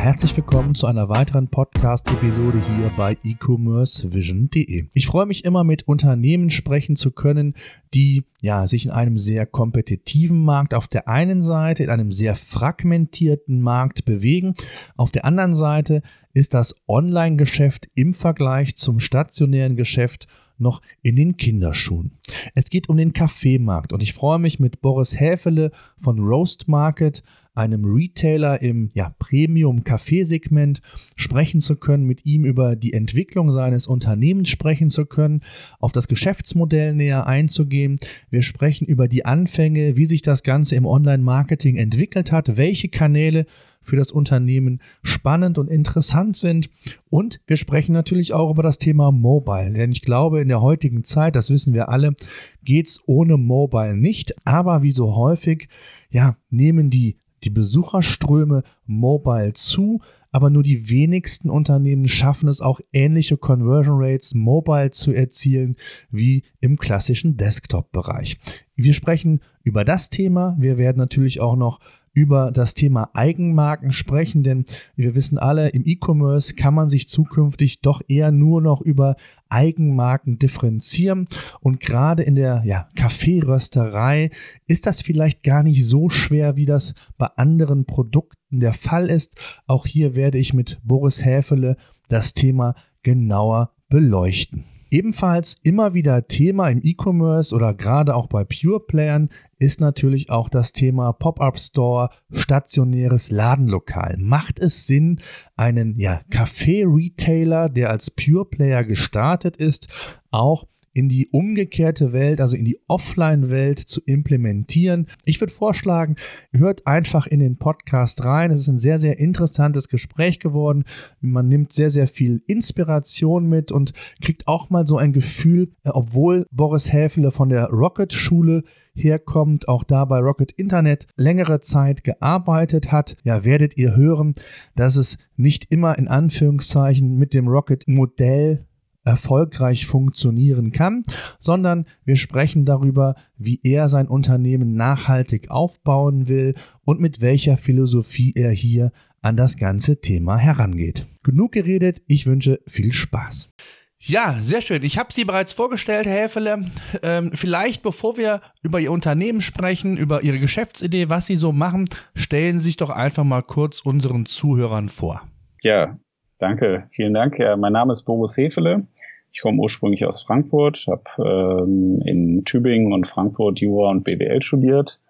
herzlich 0.00 0.34
willkommen 0.34 0.74
zu 0.74 0.86
einer 0.86 1.10
weiteren 1.10 1.48
Podcast-Episode 1.48 2.58
hier 2.74 2.90
bei 2.96 3.18
e-commercevision.de. 3.22 4.86
Ich 4.94 5.06
freue 5.06 5.26
mich 5.26 5.44
immer 5.44 5.62
mit 5.62 5.82
Unternehmen 5.82 6.48
sprechen 6.48 6.96
zu 6.96 7.10
können, 7.10 7.52
die 7.92 8.24
ja 8.40 8.66
sich 8.66 8.86
in 8.86 8.92
einem 8.92 9.18
sehr 9.18 9.44
kompetitiven 9.44 10.42
Markt 10.42 10.72
auf 10.72 10.88
der 10.88 11.06
einen 11.06 11.42
Seite, 11.42 11.82
in 11.82 11.90
einem 11.90 12.12
sehr 12.12 12.34
fragmentierten 12.34 13.60
Markt 13.60 14.06
bewegen. 14.06 14.54
Auf 14.96 15.10
der 15.10 15.26
anderen 15.26 15.54
Seite 15.54 16.00
ist 16.32 16.54
das 16.54 16.74
Online-Geschäft 16.88 17.90
im 17.94 18.14
Vergleich 18.14 18.76
zum 18.76 19.00
stationären 19.00 19.76
Geschäft 19.76 20.28
noch 20.56 20.80
in 21.02 21.16
den 21.16 21.36
Kinderschuhen. 21.36 22.12
Es 22.54 22.70
geht 22.70 22.88
um 22.88 22.96
den 22.96 23.12
Kaffeemarkt 23.12 23.92
und 23.92 24.02
ich 24.02 24.14
freue 24.14 24.38
mich 24.38 24.60
mit 24.60 24.80
Boris 24.80 25.20
Häfele 25.20 25.72
von 25.98 26.18
Roast 26.20 26.68
Market 26.68 27.22
einem 27.54 27.84
Retailer 27.84 28.62
im 28.62 28.90
ja, 28.94 29.12
Premium-Kaffeesegment 29.18 30.80
sprechen 31.16 31.60
zu 31.60 31.76
können, 31.76 32.04
mit 32.04 32.24
ihm 32.24 32.44
über 32.44 32.76
die 32.76 32.92
Entwicklung 32.92 33.50
seines 33.50 33.86
Unternehmens 33.86 34.48
sprechen 34.48 34.90
zu 34.90 35.06
können, 35.06 35.42
auf 35.78 35.92
das 35.92 36.08
Geschäftsmodell 36.08 36.94
näher 36.94 37.26
einzugehen. 37.26 37.98
Wir 38.30 38.42
sprechen 38.42 38.86
über 38.86 39.08
die 39.08 39.24
Anfänge, 39.24 39.96
wie 39.96 40.06
sich 40.06 40.22
das 40.22 40.42
Ganze 40.42 40.76
im 40.76 40.86
Online-Marketing 40.86 41.76
entwickelt 41.76 42.32
hat, 42.32 42.56
welche 42.56 42.88
Kanäle 42.88 43.46
für 43.82 43.96
das 43.96 44.12
Unternehmen 44.12 44.80
spannend 45.02 45.58
und 45.58 45.68
interessant 45.68 46.36
sind. 46.36 46.70
Und 47.08 47.40
wir 47.46 47.56
sprechen 47.56 47.92
natürlich 47.92 48.32
auch 48.32 48.50
über 48.50 48.62
das 48.62 48.78
Thema 48.78 49.10
Mobile. 49.10 49.72
Denn 49.72 49.90
ich 49.90 50.02
glaube, 50.02 50.40
in 50.40 50.48
der 50.48 50.60
heutigen 50.60 51.02
Zeit, 51.02 51.34
das 51.34 51.50
wissen 51.50 51.72
wir 51.72 51.88
alle, 51.88 52.14
geht 52.62 52.88
es 52.88 53.00
ohne 53.06 53.36
Mobile 53.36 53.96
nicht. 53.96 54.34
Aber 54.44 54.82
wie 54.82 54.90
so 54.90 55.16
häufig, 55.16 55.68
ja, 56.10 56.36
nehmen 56.50 56.90
die 56.90 57.16
die 57.44 57.50
Besucherströme 57.50 58.62
mobile 58.86 59.52
zu, 59.52 60.00
aber 60.32 60.50
nur 60.50 60.62
die 60.62 60.88
wenigsten 60.88 61.50
Unternehmen 61.50 62.06
schaffen 62.06 62.48
es 62.48 62.60
auch 62.60 62.80
ähnliche 62.92 63.36
Conversion 63.36 63.96
Rates 64.00 64.34
mobile 64.34 64.90
zu 64.90 65.12
erzielen 65.12 65.76
wie 66.10 66.44
im 66.60 66.78
klassischen 66.78 67.36
Desktop-Bereich. 67.36 68.38
Wir 68.76 68.94
sprechen 68.94 69.40
über 69.62 69.84
das 69.84 70.08
Thema. 70.08 70.56
Wir 70.58 70.78
werden 70.78 70.98
natürlich 70.98 71.40
auch 71.40 71.56
noch 71.56 71.80
über 72.12 72.50
das 72.50 72.74
Thema 72.74 73.10
Eigenmarken 73.14 73.92
sprechen, 73.92 74.42
denn 74.42 74.64
wir 74.96 75.14
wissen 75.14 75.38
alle, 75.38 75.68
im 75.68 75.84
E-Commerce 75.86 76.54
kann 76.54 76.74
man 76.74 76.88
sich 76.88 77.08
zukünftig 77.08 77.80
doch 77.80 78.02
eher 78.08 78.32
nur 78.32 78.60
noch 78.60 78.80
über 78.80 79.16
Eigenmarken 79.48 80.38
differenzieren 80.38 81.26
und 81.60 81.80
gerade 81.80 82.22
in 82.22 82.34
der 82.34 82.62
ja, 82.64 82.88
Kaffeerösterei 82.96 84.30
ist 84.66 84.86
das 84.86 85.02
vielleicht 85.02 85.42
gar 85.42 85.62
nicht 85.62 85.86
so 85.86 86.08
schwer, 86.08 86.56
wie 86.56 86.66
das 86.66 86.94
bei 87.16 87.26
anderen 87.36 87.84
Produkten 87.84 88.60
der 88.60 88.72
Fall 88.72 89.08
ist. 89.08 89.34
Auch 89.66 89.86
hier 89.86 90.16
werde 90.16 90.38
ich 90.38 90.52
mit 90.52 90.80
Boris 90.84 91.24
Häfele 91.24 91.76
das 92.08 92.34
Thema 92.34 92.74
genauer 93.02 93.72
beleuchten. 93.88 94.64
Ebenfalls 94.90 95.56
immer 95.62 95.94
wieder 95.94 96.26
Thema 96.26 96.68
im 96.68 96.80
E-Commerce 96.82 97.54
oder 97.54 97.74
gerade 97.74 98.16
auch 98.16 98.26
bei 98.26 98.44
Pure 98.44 98.80
Playern 98.80 99.30
ist 99.58 99.80
natürlich 99.80 100.30
auch 100.30 100.48
das 100.48 100.72
Thema 100.72 101.12
Pop-up 101.12 101.60
Store, 101.60 102.10
stationäres 102.32 103.30
Ladenlokal. 103.30 104.16
Macht 104.18 104.58
es 104.58 104.86
Sinn, 104.86 105.20
einen 105.56 105.98
ja, 106.00 106.22
Café-Retailer, 106.30 107.68
der 107.68 107.90
als 107.90 108.10
Pure 108.10 108.46
Player 108.46 108.82
gestartet 108.82 109.56
ist, 109.56 109.86
auch 110.32 110.66
in 110.92 111.08
die 111.08 111.28
umgekehrte 111.28 112.12
Welt, 112.12 112.40
also 112.40 112.56
in 112.56 112.64
die 112.64 112.80
Offline-Welt 112.88 113.78
zu 113.78 114.00
implementieren. 114.04 115.06
Ich 115.24 115.40
würde 115.40 115.52
vorschlagen, 115.52 116.16
hört 116.52 116.86
einfach 116.86 117.26
in 117.26 117.40
den 117.40 117.58
Podcast 117.58 118.24
rein. 118.24 118.50
Es 118.50 118.60
ist 118.60 118.68
ein 118.68 118.78
sehr, 118.78 118.98
sehr 118.98 119.18
interessantes 119.18 119.88
Gespräch 119.88 120.40
geworden. 120.40 120.84
Man 121.20 121.48
nimmt 121.48 121.72
sehr, 121.72 121.90
sehr 121.90 122.08
viel 122.08 122.42
Inspiration 122.46 123.48
mit 123.48 123.70
und 123.70 123.92
kriegt 124.20 124.48
auch 124.48 124.70
mal 124.70 124.86
so 124.86 124.96
ein 124.96 125.12
Gefühl, 125.12 125.72
äh, 125.84 125.90
obwohl 125.90 126.46
Boris 126.50 126.92
Häfele 126.92 127.30
von 127.30 127.48
der 127.48 127.66
Rocket-Schule 127.66 128.64
herkommt, 128.94 129.68
auch 129.68 129.84
da 129.84 130.04
bei 130.04 130.18
Rocket 130.18 130.52
Internet 130.52 131.06
längere 131.16 131.60
Zeit 131.60 132.04
gearbeitet 132.04 132.92
hat, 132.92 133.16
ja, 133.22 133.44
werdet 133.44 133.76
ihr 133.76 133.96
hören, 133.96 134.34
dass 134.74 134.96
es 134.96 135.18
nicht 135.36 135.70
immer 135.70 135.96
in 135.98 136.08
Anführungszeichen 136.08 137.16
mit 137.16 137.34
dem 137.34 137.48
Rocket 137.48 137.86
Modell 137.86 138.66
erfolgreich 139.10 139.86
funktionieren 139.86 140.70
kann, 140.70 141.02
sondern 141.40 141.84
wir 142.04 142.14
sprechen 142.14 142.64
darüber, 142.64 143.16
wie 143.36 143.60
er 143.64 143.88
sein 143.88 144.06
Unternehmen 144.06 144.74
nachhaltig 144.74 145.50
aufbauen 145.50 146.28
will 146.28 146.54
und 146.84 147.00
mit 147.00 147.20
welcher 147.20 147.56
Philosophie 147.56 148.32
er 148.36 148.52
hier 148.52 148.92
an 149.20 149.36
das 149.36 149.56
ganze 149.56 150.00
Thema 150.00 150.36
herangeht. 150.36 151.06
Genug 151.24 151.52
geredet, 151.52 152.02
ich 152.06 152.26
wünsche 152.26 152.60
viel 152.68 152.92
Spaß. 152.92 153.50
Ja, 153.98 154.36
sehr 154.40 154.62
schön. 154.62 154.84
Ich 154.84 154.96
habe 154.96 155.12
Sie 155.12 155.24
bereits 155.24 155.52
vorgestellt, 155.52 156.06
Herr 156.06 156.22
Häfele. 156.22 156.64
Ähm, 157.02 157.32
vielleicht 157.34 157.82
bevor 157.82 158.16
wir 158.16 158.40
über 158.62 158.78
Ihr 158.78 158.92
Unternehmen 158.92 159.40
sprechen, 159.40 159.96
über 159.96 160.22
Ihre 160.22 160.38
Geschäftsidee, 160.38 161.08
was 161.08 161.26
Sie 161.26 161.36
so 161.36 161.50
machen, 161.50 161.86
stellen 162.14 162.60
Sie 162.60 162.66
sich 162.66 162.76
doch 162.76 162.90
einfach 162.90 163.24
mal 163.24 163.42
kurz 163.42 163.80
unseren 163.80 164.24
Zuhörern 164.24 164.88
vor. 164.88 165.22
Ja, 165.62 165.98
Danke, 166.40 166.88
vielen 166.90 167.12
Dank. 167.12 167.38
Ja, 167.38 167.54
mein 167.56 167.74
Name 167.74 167.92
ist 167.92 168.02
Boris 168.04 168.36
Hefele. 168.36 168.86
Ich 169.32 169.42
komme 169.42 169.62
ursprünglich 169.62 170.04
aus 170.04 170.22
Frankfurt, 170.22 170.86
habe 170.88 171.62
ähm, 171.64 172.02
in 172.04 172.44
Tübingen 172.44 172.92
und 172.92 173.06
Frankfurt 173.06 173.60
Jura 173.60 173.90
und 173.90 174.04
BWL 174.04 174.42
studiert 174.42 175.00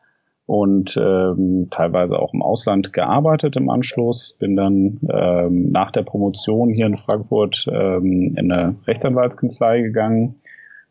und 0.47 0.97
ähm, 0.97 1.69
teilweise 1.71 2.19
auch 2.19 2.35
im 2.35 2.43
Ausland 2.43 2.93
gearbeitet 2.93 3.57
im 3.57 3.71
Anschluss. 3.71 4.37
Bin 4.39 4.57
dann 4.57 5.01
ähm, 5.09 5.71
nach 5.71 5.91
der 5.93 6.03
Promotion 6.03 6.71
hier 6.71 6.87
in 6.87 6.97
Frankfurt 6.97 7.67
ähm, 7.71 8.35
in 8.37 8.51
eine 8.51 8.75
Rechtsanwaltskanzlei 8.87 9.81
gegangen, 9.81 10.41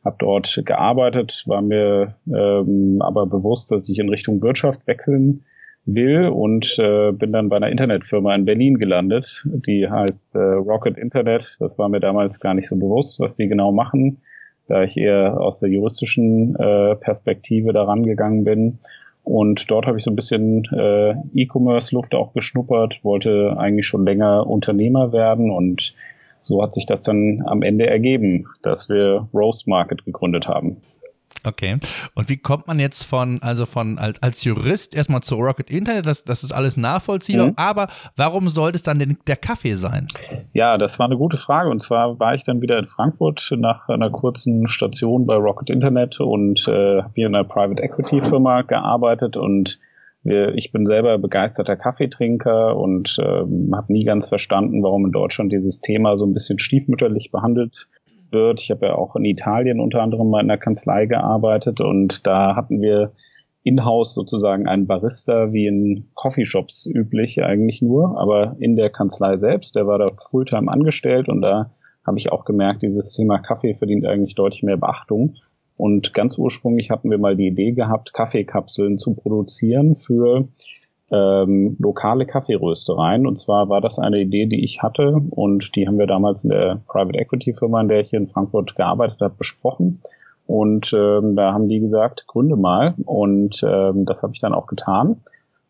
habe 0.04 0.16
dort 0.20 0.62
gearbeitet, 0.66 1.44
war 1.46 1.62
mir 1.62 2.16
ähm, 2.34 3.02
aber 3.02 3.26
bewusst, 3.26 3.72
dass 3.72 3.90
ich 3.90 4.00
in 4.00 4.10
Richtung 4.10 4.42
Wirtschaft 4.42 4.88
wechseln 4.88 5.44
will 5.96 6.28
und 6.28 6.78
äh, 6.80 7.12
bin 7.12 7.32
dann 7.32 7.50
bei 7.50 7.58
einer 7.58 7.70
Internetfirma 7.70 8.36
in 8.36 8.46
Berlin 8.46 8.78
gelandet, 8.78 9.46
die 9.46 9.90
heißt 9.90 10.36
äh, 10.36 10.40
Rocket 10.40 10.98
Internet. 10.98 11.58
Das 11.60 11.78
war 11.78 11.90
mir 11.90 12.00
damals 12.00 12.40
gar 12.40 12.54
nicht 12.54 12.68
so 12.68 12.76
bewusst, 12.76 13.20
was 13.20 13.36
die 13.36 13.48
genau 13.48 13.72
machen, 13.72 14.22
da 14.68 14.84
ich 14.84 14.98
eher 14.98 15.40
aus 15.40 15.60
der 15.60 15.70
juristischen 15.70 16.56
äh, 16.56 16.96
Perspektive 16.96 17.74
daran 17.74 18.04
gegangen 18.04 18.44
bin. 18.44 18.80
Und 19.24 19.70
dort 19.70 19.86
habe 19.86 19.98
ich 19.98 20.04
so 20.04 20.12
ein 20.12 20.16
bisschen 20.16 20.64
äh, 20.74 21.12
E-Commerce-Luft 21.34 22.16
auch 22.16 22.34
geschnuppert, 22.34 23.00
wollte 23.04 23.56
eigentlich 23.58 23.86
schon 23.86 24.06
länger 24.06 24.48
Unternehmer 24.48 25.12
werden 25.12 25.52
und 25.52 25.94
so 26.42 26.64
hat 26.64 26.74
sich 26.74 26.86
das 26.86 27.04
dann 27.04 27.44
am 27.46 27.62
Ende 27.62 27.86
ergeben, 27.86 28.48
dass 28.64 28.90
wir 28.90 29.28
Roast 29.34 29.68
Market 29.68 30.04
gegründet 30.06 30.48
haben. 30.48 30.78
Okay. 31.44 31.78
Und 32.16 32.30
wie 32.30 32.38
kommt 32.38 32.68
man 32.68 32.80
jetzt 32.80 33.04
von, 33.04 33.42
also 33.42 33.66
von 33.66 33.98
als, 33.98 34.22
als 34.22 34.44
Jurist 34.44 34.94
erstmal 34.94 35.22
zu 35.22 35.36
Rocket 35.36 35.70
Internet? 35.70 36.06
Das, 36.06 36.24
das 36.24 36.44
ist 36.44 36.52
alles 36.52 36.78
nachvollziehbar, 36.78 37.48
mhm. 37.48 37.54
aber 37.56 37.88
warum 38.16 38.50
sollte 38.50 38.76
es 38.76 38.84
dann 38.84 39.00
denn 39.00 39.18
der 39.28 39.38
Kaffee 39.38 39.76
sein? 39.76 40.08
Ja, 40.54 40.78
das 40.78 41.00
war 41.00 41.06
eine 41.06 41.18
gute 41.18 41.38
Frage. 41.38 41.70
Und 41.70 41.82
zwar 41.82 42.20
war 42.20 42.36
ich 42.36 42.44
dann 42.44 42.62
wieder 42.62 42.78
in 42.78 42.86
Frankfurt 42.86 43.54
nach 43.58 43.88
einer 43.88 44.10
kurzen 44.10 44.68
Station 44.68 45.26
bei 45.26 45.36
Rocket 45.36 45.70
Internet 45.70 46.20
und 46.20 46.68
äh, 46.68 47.02
habe 47.02 47.12
hier 47.16 47.28
in 47.28 47.36
einer 47.36 47.48
Private 47.48 47.82
Equity 47.82 48.22
Firma 48.22 48.62
gearbeitet 48.64 49.38
und 49.38 49.80
wir, 50.22 50.54
ich 50.56 50.74
bin 50.74 50.86
selber 50.86 51.18
begeisterter 51.18 51.78
Kaffeetrinker 51.78 52.76
und 52.76 53.18
ähm, 53.24 53.72
habe 53.74 53.94
nie 53.94 54.04
ganz 54.04 54.28
verstanden, 54.28 54.84
warum 54.84 55.06
in 55.06 55.14
Deutschland 55.14 55.54
dieses 55.54 55.80
Thema 55.80 56.18
so 56.18 56.26
ein 56.26 56.34
bisschen 56.34 56.60
stiefmütterlich 56.60 57.32
behandelt 57.32 57.88
wird. 58.32 58.62
Ich 58.62 58.72
habe 58.72 58.88
ja 58.88 58.96
auch 58.96 59.16
in 59.16 59.26
Italien 59.26 59.80
unter 59.80 60.02
anderem 60.02 60.30
mal 60.30 60.42
in 60.42 60.48
der 60.48 60.58
Kanzlei 60.58 61.06
gearbeitet 61.06 61.82
und 61.82 62.26
da 62.28 62.56
hatten 62.56 62.82
wir 62.82 63.12
in-house 63.64 64.14
sozusagen 64.14 64.68
einen 64.68 64.88
Barista 64.88 65.52
wie 65.52 65.68
in 65.68 66.06
Coffeeshops 66.16 66.86
üblich 66.86 67.44
eigentlich 67.44 67.82
nur, 67.82 68.20
aber 68.20 68.56
in 68.60 68.76
der 68.76 68.90
Kanzlei 68.90 69.38
selbst, 69.38 69.76
der 69.76 69.86
war 69.86 70.00
da 70.00 70.08
Fulltime 70.30 70.72
angestellt 70.72 71.28
und 71.28 71.42
da 71.42 71.72
habe 72.06 72.18
ich 72.18 72.32
auch 72.32 72.46
gemerkt, 72.46 72.82
dieses 72.82 73.14
Thema 73.14 73.40
Kaffee 73.40 73.74
verdient 73.74 74.06
eigentlich 74.06 74.36
deutlich 74.36 74.64
mehr 74.64 74.78
Beachtung. 74.78 75.36
Und 75.78 76.14
ganz 76.14 76.38
ursprünglich 76.38 76.90
hatten 76.90 77.10
wir 77.10 77.18
mal 77.18 77.38
die 77.38 77.48
Idee 77.48 77.72
gehabt, 77.72 78.14
Kaffeekapseln 78.14 78.98
zu 78.98 79.14
produzieren 79.14 79.96
für 79.96 80.48
ähm, 81.12 81.76
lokale 81.80 82.26
Kaffeeröstereien. 82.26 83.26
Und 83.26 83.38
zwar 83.38 83.70
war 83.70 83.82
das 83.82 84.00
eine 84.00 84.20
Idee, 84.20 84.46
die 84.46 84.64
ich 84.64 84.82
hatte 84.82 85.22
und 85.32 85.76
die 85.76 85.88
haben 85.88 85.98
wir 85.98 86.08
damals 86.08 86.44
in 86.44 86.52
der 86.52 86.82
Private 86.88 87.18
Equity 87.18 87.54
Firma, 87.54 87.82
in 87.82 87.88
der 87.88 88.02
ich 88.02 88.10
hier 88.10 88.20
in 88.20 88.28
Frankfurt 88.28 88.76
gearbeitet 88.76 89.22
habe, 89.22 89.36
besprochen. 89.38 90.02
Und 90.46 90.94
ähm, 90.94 91.36
da 91.36 91.54
haben 91.54 91.70
die 91.70 91.80
gesagt, 91.80 92.26
gründe 92.28 92.56
mal. 92.56 92.96
Und 93.06 93.62
ähm, 93.64 94.06
das 94.06 94.24
habe 94.24 94.34
ich 94.34 94.40
dann 94.40 94.54
auch 94.54 94.66
getan. 94.66 95.22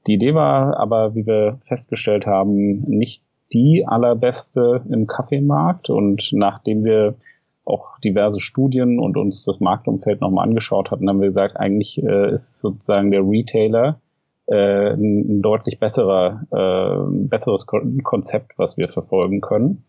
Die 0.07 0.13
Idee 0.13 0.33
war 0.33 0.80
aber, 0.80 1.15
wie 1.15 1.25
wir 1.25 1.57
festgestellt 1.59 2.25
haben, 2.25 2.81
nicht 2.88 3.24
die 3.51 3.86
allerbeste 3.86 4.81
im 4.89 5.06
Kaffeemarkt. 5.06 5.89
Und 5.89 6.30
nachdem 6.31 6.86
wir 6.86 7.15
auch 7.65 8.00
diverse 8.00 8.39
Studien 8.39 9.00
und 9.00 9.18
uns 9.18 9.44
das 9.44 9.59
Marktumfeld 9.59 10.21
nochmal 10.21 10.47
angeschaut 10.47 10.91
hatten, 10.91 11.09
haben 11.09 11.19
wir 11.19 11.27
gesagt, 11.27 11.57
eigentlich 11.57 12.01
äh, 12.01 12.31
ist 12.33 12.59
sozusagen 12.59 13.12
der 13.12 13.21
Retailer 13.21 14.00
äh, 14.50 14.94
ein, 14.94 15.42
deutlich 15.42 15.80
besserer, 15.80 16.42
äh, 16.51 17.28
besseres 17.28 17.66
Konzept, 17.68 18.57
was 18.57 18.78
wir 18.78 18.90
verfolgen 18.90 19.42
können. 19.42 19.86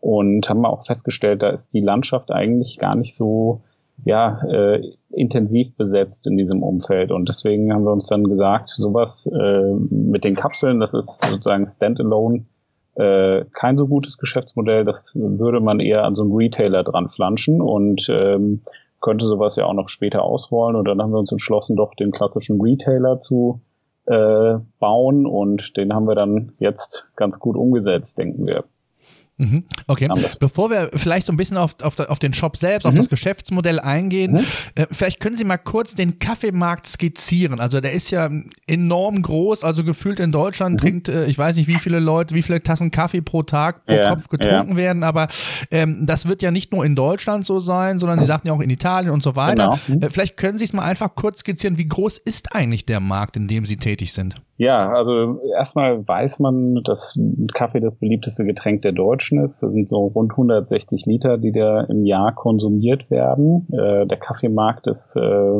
Und 0.00 0.48
haben 0.48 0.66
auch 0.66 0.84
festgestellt, 0.84 1.42
da 1.42 1.48
ist 1.48 1.72
die 1.72 1.80
Landschaft 1.80 2.30
eigentlich 2.30 2.78
gar 2.78 2.94
nicht 2.94 3.14
so 3.14 3.62
ja, 4.04 4.40
äh, 4.46 4.82
intensiv 5.10 5.76
besetzt 5.76 6.26
in 6.26 6.36
diesem 6.36 6.62
Umfeld. 6.62 7.10
Und 7.10 7.28
deswegen 7.28 7.72
haben 7.72 7.84
wir 7.84 7.92
uns 7.92 8.06
dann 8.06 8.24
gesagt, 8.24 8.70
sowas 8.70 9.26
äh, 9.26 9.72
mit 9.72 10.24
den 10.24 10.34
Kapseln, 10.34 10.80
das 10.80 10.94
ist 10.94 11.24
sozusagen 11.24 11.66
standalone 11.66 12.44
äh, 12.96 13.44
kein 13.52 13.76
so 13.76 13.86
gutes 13.86 14.18
Geschäftsmodell. 14.18 14.84
Das 14.84 15.12
würde 15.14 15.60
man 15.60 15.80
eher 15.80 16.04
an 16.04 16.14
so 16.14 16.22
einen 16.22 16.32
Retailer 16.32 16.82
dran 16.82 17.08
flanschen 17.08 17.60
und 17.60 18.08
ähm, 18.10 18.60
könnte 19.00 19.26
sowas 19.26 19.56
ja 19.56 19.66
auch 19.66 19.74
noch 19.74 19.88
später 19.88 20.22
ausrollen. 20.22 20.76
Und 20.76 20.86
dann 20.86 21.00
haben 21.00 21.12
wir 21.12 21.18
uns 21.18 21.32
entschlossen, 21.32 21.76
doch 21.76 21.94
den 21.94 22.10
klassischen 22.10 22.60
Retailer 22.60 23.20
zu 23.20 23.60
äh, 24.06 24.58
bauen 24.78 25.26
und 25.26 25.76
den 25.76 25.94
haben 25.94 26.06
wir 26.06 26.14
dann 26.14 26.52
jetzt 26.58 27.06
ganz 27.16 27.38
gut 27.38 27.56
umgesetzt, 27.56 28.18
denken 28.18 28.46
wir. 28.46 28.64
Mhm. 29.36 29.64
Okay, 29.88 30.08
bevor 30.38 30.70
wir 30.70 30.90
vielleicht 30.94 31.26
so 31.26 31.32
ein 31.32 31.36
bisschen 31.36 31.56
auf, 31.56 31.74
auf, 31.82 31.98
auf 31.98 32.20
den 32.20 32.32
Shop 32.32 32.56
selbst, 32.56 32.84
mhm. 32.84 32.90
auf 32.90 32.94
das 32.94 33.08
Geschäftsmodell 33.08 33.80
eingehen, 33.80 34.32
mhm. 34.32 34.44
äh, 34.76 34.86
vielleicht 34.92 35.18
können 35.18 35.36
Sie 35.36 35.44
mal 35.44 35.58
kurz 35.58 35.96
den 35.96 36.20
Kaffeemarkt 36.20 36.86
skizzieren. 36.86 37.58
Also 37.58 37.80
der 37.80 37.92
ist 37.92 38.10
ja 38.10 38.30
enorm 38.68 39.22
groß, 39.22 39.64
also 39.64 39.82
gefühlt 39.82 40.20
in 40.20 40.30
Deutschland 40.30 40.74
mhm. 40.74 40.78
trinkt, 40.78 41.08
äh, 41.08 41.24
ich 41.24 41.36
weiß 41.36 41.56
nicht, 41.56 41.66
wie 41.66 41.80
viele 41.80 41.98
Leute, 41.98 42.34
wie 42.36 42.42
viele 42.42 42.60
Tassen 42.60 42.92
Kaffee 42.92 43.22
pro 43.22 43.42
Tag, 43.42 43.86
pro 43.86 43.94
ja, 43.94 44.10
Kopf 44.10 44.28
getrunken 44.28 44.72
ja. 44.72 44.76
werden, 44.76 45.02
aber 45.02 45.26
ähm, 45.72 46.06
das 46.06 46.28
wird 46.28 46.40
ja 46.40 46.52
nicht 46.52 46.70
nur 46.72 46.84
in 46.84 46.94
Deutschland 46.94 47.44
so 47.44 47.58
sein, 47.58 47.98
sondern 47.98 48.20
Sie 48.20 48.26
sagten 48.26 48.48
ja 48.48 48.54
auch 48.54 48.60
in 48.60 48.70
Italien 48.70 49.10
und 49.10 49.22
so 49.22 49.34
weiter. 49.34 49.78
Genau. 49.88 49.98
Mhm. 49.98 50.02
Äh, 50.02 50.10
vielleicht 50.10 50.36
können 50.36 50.58
Sie 50.58 50.64
es 50.64 50.72
mal 50.72 50.84
einfach 50.84 51.14
kurz 51.16 51.40
skizzieren, 51.40 51.76
wie 51.76 51.88
groß 51.88 52.18
ist 52.18 52.54
eigentlich 52.54 52.86
der 52.86 53.00
Markt, 53.00 53.36
in 53.36 53.48
dem 53.48 53.66
Sie 53.66 53.78
tätig 53.78 54.12
sind? 54.12 54.36
Ja, 54.56 54.92
also 54.92 55.40
erstmal 55.56 56.06
weiß 56.06 56.38
man, 56.38 56.82
dass 56.84 57.18
Kaffee 57.54 57.80
das 57.80 57.96
beliebteste 57.96 58.44
Getränk 58.44 58.82
der 58.82 58.92
Deutschen 58.92 59.23
ist. 59.32 59.62
Das 59.62 59.72
sind 59.72 59.88
so 59.88 60.06
rund 60.06 60.32
160 60.32 61.06
Liter, 61.06 61.38
die 61.38 61.52
da 61.52 61.82
im 61.82 62.04
Jahr 62.04 62.34
konsumiert 62.34 63.10
werden. 63.10 63.66
Äh, 63.72 64.06
der 64.06 64.18
Kaffeemarkt 64.18 64.86
ist 64.86 65.16
äh, 65.16 65.52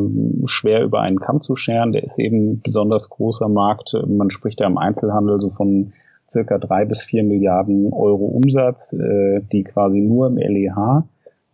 schwer 0.46 0.82
über 0.82 1.00
einen 1.00 1.18
Kamm 1.18 1.40
zu 1.40 1.56
scheren. 1.56 1.92
Der 1.92 2.04
ist 2.04 2.18
eben 2.18 2.60
besonders 2.62 3.08
großer 3.08 3.48
Markt. 3.48 3.94
Man 4.06 4.30
spricht 4.30 4.60
ja 4.60 4.66
im 4.66 4.78
Einzelhandel 4.78 5.40
so 5.40 5.50
von 5.50 5.92
circa 6.30 6.58
drei 6.58 6.84
bis 6.84 7.02
vier 7.02 7.24
Milliarden 7.24 7.92
Euro 7.92 8.24
Umsatz, 8.26 8.92
äh, 8.92 9.40
die 9.52 9.64
quasi 9.64 10.00
nur 10.00 10.26
im 10.26 10.36
LEH 10.36 11.04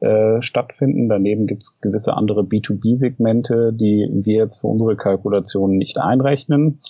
äh, 0.01 0.41
stattfinden. 0.41 1.09
Daneben 1.09 1.47
gibt 1.47 1.63
es 1.63 1.81
gewisse 1.81 2.15
andere 2.15 2.41
B2B-Segmente, 2.41 3.73
die 3.73 4.09
wir 4.11 4.37
jetzt 4.37 4.61
für 4.61 4.69
unsere 4.69 4.97
Kalkulationen 4.97 5.77
nicht 5.77 5.99
einrechnen. 5.99 6.81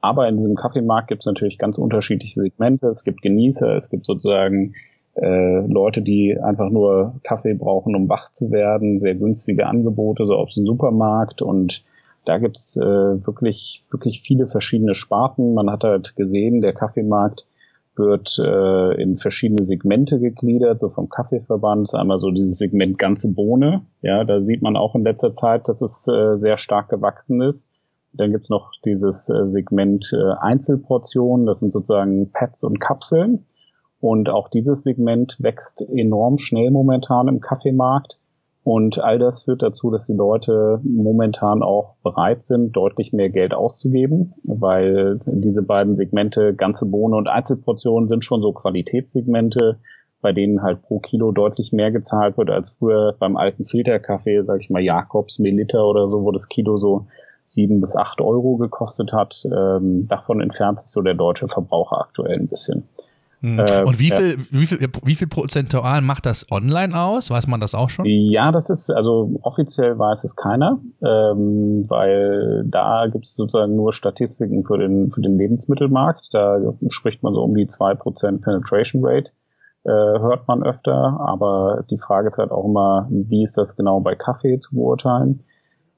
Aber 0.00 0.28
in 0.28 0.36
diesem 0.36 0.54
Kaffeemarkt 0.54 1.08
gibt 1.08 1.22
es 1.22 1.26
natürlich 1.26 1.58
ganz 1.58 1.78
unterschiedliche 1.78 2.40
Segmente. 2.40 2.88
Es 2.88 3.04
gibt 3.04 3.22
Genießer, 3.22 3.76
es 3.76 3.90
gibt 3.90 4.06
sozusagen 4.06 4.74
äh, 5.14 5.66
Leute, 5.66 6.02
die 6.02 6.38
einfach 6.40 6.70
nur 6.70 7.20
Kaffee 7.22 7.54
brauchen, 7.54 7.94
um 7.94 8.08
wach 8.08 8.32
zu 8.32 8.50
werden, 8.50 9.00
sehr 9.00 9.14
günstige 9.14 9.66
Angebote, 9.66 10.26
so 10.26 10.34
aus 10.34 10.54
dem 10.54 10.64
Supermarkt 10.64 11.42
und 11.42 11.84
da 12.24 12.38
gibt's 12.38 12.76
äh, 12.76 12.80
wirklich, 12.84 13.82
wirklich 13.90 14.20
viele 14.20 14.46
verschiedene 14.46 14.94
Sparten. 14.94 15.54
Man 15.54 15.70
hat 15.70 15.84
halt 15.84 16.16
gesehen, 16.16 16.60
der 16.60 16.74
Kaffeemarkt 16.74 17.46
wird 17.96 18.38
äh, 18.38 19.02
in 19.02 19.16
verschiedene 19.16 19.64
Segmente 19.64 20.20
gegliedert, 20.20 20.80
so 20.80 20.88
vom 20.88 21.08
Kaffeeverband. 21.08 21.94
Einmal 21.94 22.18
so 22.18 22.30
dieses 22.30 22.58
Segment 22.58 22.98
ganze 22.98 23.28
Bohne. 23.32 23.82
Ja, 24.02 24.24
da 24.24 24.40
sieht 24.40 24.62
man 24.62 24.76
auch 24.76 24.94
in 24.94 25.02
letzter 25.02 25.32
Zeit, 25.32 25.68
dass 25.68 25.80
es 25.80 26.06
äh, 26.08 26.36
sehr 26.36 26.56
stark 26.56 26.88
gewachsen 26.88 27.40
ist. 27.40 27.68
Dann 28.12 28.32
gibt's 28.32 28.50
noch 28.50 28.72
dieses 28.84 29.28
äh, 29.28 29.46
Segment 29.46 30.12
äh, 30.12 30.32
Einzelportionen, 30.40 31.46
das 31.46 31.60
sind 31.60 31.72
sozusagen 31.72 32.30
Pads 32.32 32.64
und 32.64 32.80
Kapseln. 32.80 33.46
Und 34.00 34.30
auch 34.30 34.48
dieses 34.48 34.82
Segment 34.82 35.36
wächst 35.40 35.82
enorm 35.82 36.38
schnell 36.38 36.70
momentan 36.70 37.28
im 37.28 37.40
Kaffeemarkt. 37.40 38.18
Und 38.62 38.98
all 38.98 39.18
das 39.18 39.42
führt 39.42 39.62
dazu, 39.62 39.90
dass 39.90 40.06
die 40.06 40.14
Leute 40.14 40.80
momentan 40.82 41.62
auch 41.62 41.96
bereit 42.02 42.42
sind, 42.42 42.76
deutlich 42.76 43.12
mehr 43.12 43.30
Geld 43.30 43.54
auszugeben, 43.54 44.34
weil 44.42 45.18
diese 45.26 45.62
beiden 45.62 45.96
Segmente, 45.96 46.54
ganze 46.54 46.86
Bohne 46.86 47.16
und 47.16 47.28
Einzelportionen, 47.28 48.08
sind 48.08 48.22
schon 48.22 48.42
so 48.42 48.52
Qualitätssegmente, 48.52 49.78
bei 50.20 50.32
denen 50.32 50.62
halt 50.62 50.82
pro 50.82 50.98
Kilo 50.98 51.32
deutlich 51.32 51.72
mehr 51.72 51.90
gezahlt 51.90 52.36
wird 52.36 52.50
als 52.50 52.74
früher 52.74 53.16
beim 53.18 53.36
alten 53.36 53.64
Filterkaffee, 53.64 54.42
sag 54.44 54.60
ich 54.60 54.68
mal 54.68 54.82
Jakobs, 54.82 55.38
Melita 55.38 55.82
oder 55.82 56.08
so, 56.08 56.22
wo 56.22 56.30
das 56.30 56.48
Kilo 56.48 56.76
so 56.76 57.06
sieben 57.50 57.80
bis 57.80 57.96
acht 57.96 58.20
Euro 58.20 58.56
gekostet 58.56 59.12
hat. 59.12 59.44
Ähm, 59.44 60.06
davon 60.08 60.40
entfernt 60.40 60.78
sich 60.78 60.88
so 60.88 61.02
der 61.02 61.14
deutsche 61.14 61.48
Verbraucher 61.48 62.00
aktuell 62.00 62.38
ein 62.38 62.46
bisschen. 62.46 62.84
Hm. 63.40 63.58
Äh, 63.58 63.82
und 63.84 63.98
wie 63.98 64.10
viel, 64.10 64.38
wie 64.50 64.66
viel, 64.66 64.88
wie 65.02 65.14
viel 65.14 65.26
prozentual 65.26 66.02
macht 66.02 66.26
das 66.26 66.46
online 66.52 66.98
aus? 66.98 67.30
Weiß 67.30 67.46
man 67.46 67.60
das 67.60 67.74
auch 67.74 67.88
schon? 67.88 68.04
Ja, 68.06 68.52
das 68.52 68.70
ist, 68.70 68.90
also 68.90 69.30
offiziell 69.42 69.98
weiß 69.98 70.24
es 70.24 70.36
keiner, 70.36 70.78
ähm, 71.02 71.86
weil 71.88 72.64
da 72.66 73.06
gibt 73.10 73.24
es 73.26 73.34
sozusagen 73.34 73.74
nur 73.74 73.92
Statistiken 73.92 74.64
für 74.64 74.78
den, 74.78 75.10
für 75.10 75.22
den 75.22 75.36
Lebensmittelmarkt. 75.36 76.28
Da 76.32 76.60
spricht 76.88 77.22
man 77.22 77.34
so 77.34 77.42
um 77.42 77.54
die 77.54 77.66
zwei 77.66 77.94
Prozent 77.94 78.42
Penetration 78.42 79.02
Rate, 79.04 79.32
äh, 79.84 79.90
hört 79.90 80.46
man 80.46 80.62
öfter. 80.62 81.18
Aber 81.26 81.84
die 81.90 81.98
Frage 81.98 82.28
ist 82.28 82.38
halt 82.38 82.52
auch 82.52 82.66
immer, 82.66 83.08
wie 83.10 83.42
ist 83.42 83.56
das 83.56 83.74
genau 83.74 84.00
bei 84.00 84.14
Kaffee 84.14 84.60
zu 84.60 84.74
beurteilen? 84.74 85.42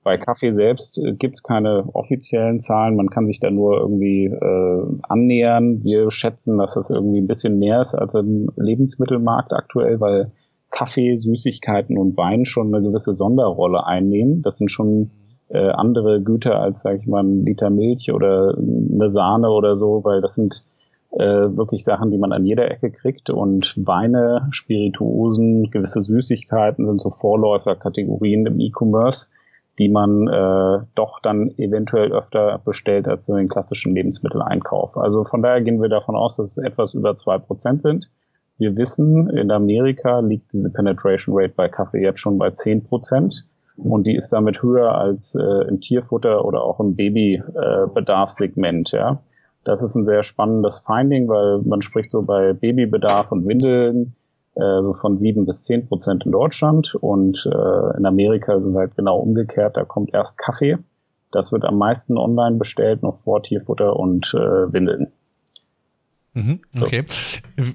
Bei 0.05 0.19
Kaffee 0.19 0.53
selbst 0.53 0.99
äh, 0.99 1.13
gibt 1.13 1.37
es 1.37 1.43
keine 1.43 1.85
offiziellen 1.93 2.61
Zahlen. 2.61 2.97
Man 2.97 3.09
kann 3.09 3.27
sich 3.27 3.39
da 3.39 3.51
nur 3.51 3.79
irgendwie 3.79 4.27
äh, 4.27 4.83
annähern. 5.09 5.83
Wir 5.85 6.11
schätzen, 6.11 6.59
dass 6.59 6.75
das 6.75 6.91
irgendwie 6.91 7.21
ein 7.21 7.29
bisschen 7.29 7.59
mehr 7.59 7.81
ist 7.81 7.95
als 7.95 8.15
im 8.15 8.51
Lebensmittelmarkt 8.57 9.53
aktuell, 9.53 10.01
weil 10.01 10.33
Kaffee, 10.71 11.15
Süßigkeiten 11.15 11.99
und 11.99 12.17
Wein 12.17 12.45
schon 12.45 12.75
eine 12.75 12.85
gewisse 12.85 13.15
Sonderrolle 13.15 13.87
einnehmen. 13.87 14.43
Das 14.43 14.59
sind 14.59 14.71
schon 14.71 15.11
äh, 15.49 15.69
andere 15.69 16.23
Güter 16.23 16.59
als, 16.59 16.81
sage 16.81 16.99
ich 16.99 17.07
mal, 17.07 17.23
ein 17.23 17.45
Liter 17.45 17.71
Milch 17.71 18.13
oder 18.13 18.57
eine 18.57 19.11
Sahne 19.11 19.51
oder 19.51 19.77
so, 19.77 20.03
weil 20.03 20.21
das 20.21 20.35
sind 20.35 20.65
äh, 21.13 21.57
wirklich 21.57 21.85
Sachen, 21.85 22.11
die 22.11 22.19
man 22.19 22.33
an 22.33 22.47
jeder 22.47 22.71
Ecke 22.71 22.91
kriegt. 22.91 23.31
Und 23.31 23.75
Weine, 23.77 24.49
Spirituosen, 24.51 25.71
gewisse 25.71 26.03
Süßigkeiten 26.03 26.87
sind 26.87 27.01
so 27.01 27.11
Vorläuferkategorien 27.11 28.47
im 28.47 28.59
E-Commerce 28.59 29.29
die 29.79 29.89
man 29.89 30.29
äh, 30.29 30.85
doch 30.95 31.21
dann 31.21 31.51
eventuell 31.57 32.13
öfter 32.13 32.61
bestellt 32.65 33.09
als 33.09 33.29
in 33.29 33.37
den 33.37 33.49
klassischen 33.49 33.95
Lebensmitteleinkauf. 33.95 34.97
Also 34.97 35.25
von 35.25 35.43
daher 35.43 35.63
gehen 35.63 35.81
wir 35.81 35.89
davon 35.89 36.15
aus, 36.15 36.37
dass 36.37 36.59
es 36.59 36.65
etwas 36.65 36.95
über 36.95 37.15
zwei 37.15 37.39
Prozent 37.39 37.81
sind. 37.81 38.11
Wir 38.59 38.77
wissen, 38.77 39.31
in 39.31 39.51
Amerika 39.51 40.21
liegt 40.21 40.53
diese 40.53 40.71
Penetration 40.71 41.35
Rate 41.37 41.55
bei 41.57 41.69
Kaffee 41.69 42.03
jetzt 42.03 42.21
schon 42.21 42.39
bei 42.39 42.51
zehn 42.51 42.85
Prozent 42.85 43.47
und 43.77 44.07
die 44.07 44.15
ist 44.15 44.33
damit 44.33 44.63
höher 44.63 44.95
als 44.95 45.35
äh, 45.35 45.69
im 45.69 45.81
Tierfutter 45.81 46.45
oder 46.45 46.63
auch 46.63 46.79
im 46.79 46.95
Babybedarfssegment. 46.95 48.93
Äh, 48.93 48.99
ja, 48.99 49.23
das 49.65 49.83
ist 49.83 49.95
ein 49.95 50.05
sehr 50.05 50.23
spannendes 50.23 50.81
Finding, 50.81 51.29
weil 51.29 51.59
man 51.61 51.81
spricht 51.83 52.11
so 52.11 52.23
bei 52.23 52.53
Babybedarf 52.53 53.33
und 53.33 53.47
Windeln 53.47 54.15
äh, 54.55 54.83
so 54.83 54.93
von 54.93 55.19
sieben 55.19 55.47
bis 55.47 55.65
zehn 55.65 55.87
Prozent 55.87 56.25
in 56.27 56.33
Deutschland 56.33 56.95
und 56.95 57.47
äh, 57.47 57.97
in 57.97 58.07
Amerika 58.07 58.55
ist 58.55 58.67
es 58.67 58.75
halt 58.75 58.97
genau 58.97 59.19
umgekehrt. 59.19 59.77
Da 59.77 59.85
kommt 59.85 60.13
erst 60.13 60.39
Kaffee. 60.39 60.79
Das 61.31 61.53
wird 61.53 61.65
am 61.65 61.79
meisten 61.79 62.19
online 62.19 62.57
bestellt, 62.57 63.03
noch 63.03 63.17
vor 63.17 63.43
Tierfutter 63.43 63.97
und 63.97 64.35
äh, 64.35 64.73
Windeln. 64.73 65.13
Mhm, 66.35 66.61
okay. 66.81 67.05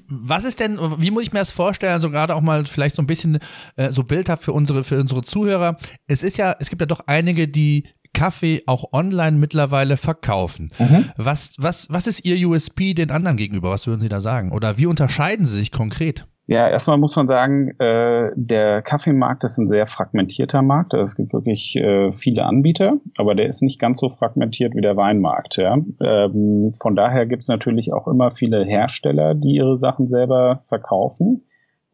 Was 0.08 0.44
ist 0.44 0.60
denn, 0.60 0.80
wie 0.98 1.12
muss 1.12 1.24
ich 1.24 1.34
mir 1.34 1.40
das 1.40 1.52
vorstellen, 1.52 1.94
also 1.94 2.10
gerade 2.10 2.36
auch 2.36 2.42
mal 2.42 2.66
vielleicht 2.66 2.96
so 2.96 3.04
ein 3.04 3.08
bisschen 3.08 3.40
äh, 3.76 3.92
so 3.92 4.04
bildhaft 4.04 4.44
für 4.44 4.54
unsere, 4.54 4.84
für 4.84 5.00
unsere 5.00 5.22
Zuhörer. 5.22 5.78
Es 6.08 6.24
ist 6.24 6.38
ja, 6.38 6.56
es 6.60 6.70
gibt 6.70 6.82
ja 6.82 6.88
doch 6.88 7.02
einige, 7.06 7.48
die 7.48 7.86
Kaffee 8.14 8.64
auch 8.66 8.94
online 8.94 9.38
mittlerweile 9.38 9.96
verkaufen. 9.96 10.72
Mhm. 10.80 11.06
Was, 11.18 11.54
was, 11.58 11.88
was 11.92 12.08
ist 12.08 12.26
Ihr 12.26 12.48
USP 12.48 12.96
den 12.96 13.12
anderen 13.12 13.38
gegenüber? 13.38 13.70
Was 13.70 13.86
würden 13.86 14.02
Sie 14.02 14.10
da 14.10 14.22
sagen? 14.22 14.52
Oder 14.52 14.80
wie 14.80 14.88
unterscheiden 14.88 15.46
Sie 15.46 15.60
sich 15.60 15.72
konkret? 15.72 16.26
Ja, 16.50 16.70
erstmal 16.70 16.98
muss 16.98 17.14
man 17.18 17.28
sagen, 17.28 17.78
äh, 17.78 18.32
der 18.36 18.82
Kaffeemarkt 18.82 19.44
ist 19.44 19.58
ein 19.58 19.68
sehr 19.68 19.86
fragmentierter 19.86 20.62
Markt. 20.62 20.94
Also 20.94 21.04
es 21.04 21.18
gibt 21.18 21.34
wirklich 21.34 21.76
äh, 21.76 22.14
viele 22.14 22.46
Anbieter, 22.46 22.94
aber 23.18 23.36
der 23.36 23.48
ist 23.48 23.62
nicht 23.62 23.80
ganz 23.80 24.00
so 24.00 24.08
fragmentiert 24.08 24.74
wie 24.74 24.80
der 24.80 24.96
Weinmarkt. 24.96 25.58
Ja? 25.58 25.78
Ähm, 26.00 26.72
von 26.80 26.96
daher 26.96 27.26
gibt 27.26 27.44
es 27.44 27.50
natürlich 27.50 27.92
auch 27.92 28.08
immer 28.08 28.32
viele 28.32 28.64
Hersteller, 28.64 29.36
die 29.36 29.56
ihre 29.56 29.76
Sachen 29.76 30.08
selber 30.08 30.62
verkaufen. 30.64 31.44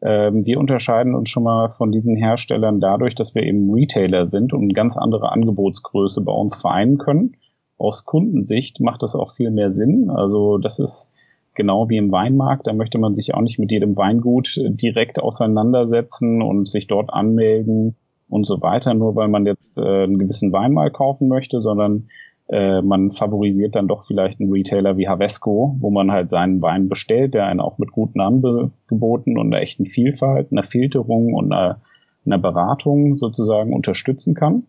Ähm, 0.00 0.46
wir 0.46 0.60
unterscheiden 0.60 1.16
uns 1.16 1.30
schon 1.30 1.42
mal 1.42 1.70
von 1.70 1.90
diesen 1.90 2.14
Herstellern 2.14 2.78
dadurch, 2.78 3.16
dass 3.16 3.34
wir 3.34 3.42
eben 3.42 3.72
Retailer 3.72 4.28
sind 4.28 4.52
und 4.52 4.62
eine 4.62 4.74
ganz 4.74 4.96
andere 4.96 5.32
Angebotsgröße 5.32 6.20
bei 6.20 6.32
uns 6.32 6.60
vereinen 6.60 6.98
können. 6.98 7.32
Aus 7.76 8.04
Kundensicht 8.04 8.78
macht 8.78 9.02
das 9.02 9.16
auch 9.16 9.32
viel 9.32 9.50
mehr 9.50 9.72
Sinn. 9.72 10.10
Also 10.10 10.58
das 10.58 10.78
ist 10.78 11.10
genau 11.54 11.88
wie 11.88 11.96
im 11.96 12.12
Weinmarkt, 12.12 12.66
da 12.66 12.72
möchte 12.72 12.98
man 12.98 13.14
sich 13.14 13.34
auch 13.34 13.40
nicht 13.40 13.58
mit 13.58 13.70
jedem 13.70 13.96
Weingut 13.96 14.56
direkt 14.56 15.18
auseinandersetzen 15.20 16.42
und 16.42 16.68
sich 16.68 16.86
dort 16.86 17.12
anmelden 17.12 17.96
und 18.28 18.46
so 18.46 18.60
weiter, 18.62 18.94
nur 18.94 19.14
weil 19.16 19.28
man 19.28 19.46
jetzt 19.46 19.78
äh, 19.78 20.04
einen 20.04 20.18
gewissen 20.18 20.52
Wein 20.52 20.72
mal 20.72 20.90
kaufen 20.90 21.28
möchte, 21.28 21.60
sondern 21.60 22.08
äh, 22.48 22.82
man 22.82 23.10
favorisiert 23.10 23.74
dann 23.74 23.88
doch 23.88 24.04
vielleicht 24.04 24.40
einen 24.40 24.52
Retailer 24.52 24.96
wie 24.96 25.08
Havesco, 25.08 25.76
wo 25.78 25.90
man 25.90 26.12
halt 26.12 26.30
seinen 26.30 26.60
Wein 26.60 26.88
bestellt, 26.88 27.34
der 27.34 27.46
einen 27.46 27.60
auch 27.60 27.78
mit 27.78 27.90
guten 27.90 28.20
Angeboten 28.20 29.38
und 29.38 29.46
einer 29.52 29.62
echten 29.62 29.86
Vielfalt, 29.86 30.52
einer 30.52 30.64
Filterung 30.64 31.32
und 31.32 31.52
einer, 31.52 31.80
einer 32.26 32.38
Beratung 32.38 33.16
sozusagen 33.16 33.72
unterstützen 33.72 34.34
kann. 34.34 34.64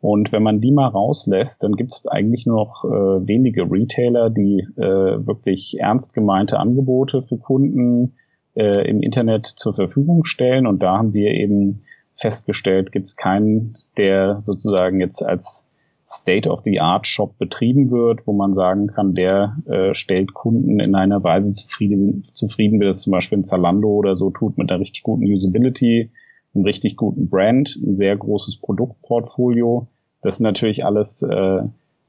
Und 0.00 0.30
wenn 0.30 0.42
man 0.42 0.60
die 0.60 0.72
mal 0.72 0.88
rauslässt, 0.88 1.62
dann 1.62 1.72
gibt 1.72 1.92
es 1.92 2.06
eigentlich 2.06 2.46
nur 2.46 2.56
noch 2.56 2.84
äh, 2.84 3.26
wenige 3.26 3.62
Retailer, 3.70 4.30
die 4.30 4.66
äh, 4.76 5.26
wirklich 5.26 5.78
ernst 5.80 6.12
gemeinte 6.12 6.58
Angebote 6.58 7.22
für 7.22 7.38
Kunden 7.38 8.14
äh, 8.54 8.88
im 8.88 9.00
Internet 9.02 9.46
zur 9.46 9.74
Verfügung 9.74 10.24
stellen. 10.24 10.66
Und 10.66 10.82
da 10.82 10.98
haben 10.98 11.14
wir 11.14 11.30
eben 11.32 11.82
festgestellt, 12.14 12.92
gibt 12.92 13.06
es 13.06 13.16
keinen, 13.16 13.76
der 13.96 14.40
sozusagen 14.40 15.00
jetzt 15.00 15.22
als 15.22 15.64
State-of-the-Art-Shop 16.08 17.36
betrieben 17.38 17.90
wird, 17.90 18.26
wo 18.26 18.32
man 18.32 18.54
sagen 18.54 18.86
kann, 18.88 19.14
der 19.14 19.56
äh, 19.66 19.92
stellt 19.92 20.34
Kunden 20.34 20.78
in 20.78 20.94
einer 20.94 21.22
Weise 21.24 21.52
zufrieden, 21.52 22.24
zufrieden, 22.32 22.80
wie 22.80 22.84
das 22.84 23.00
zum 23.00 23.10
Beispiel 23.10 23.38
ein 23.38 23.44
Zalando 23.44 23.88
oder 23.88 24.14
so 24.14 24.30
tut, 24.30 24.56
mit 24.56 24.70
einer 24.70 24.80
richtig 24.80 25.02
guten 25.02 25.24
Usability, 25.24 26.10
einem 26.56 26.64
richtig 26.64 26.96
guten 26.96 27.28
Brand, 27.28 27.76
ein 27.76 27.94
sehr 27.94 28.16
großes 28.16 28.56
Produktportfolio. 28.56 29.86
Das 30.22 30.34
ist 30.34 30.40
natürlich 30.40 30.84
alles, 30.84 31.22
äh, 31.22 31.62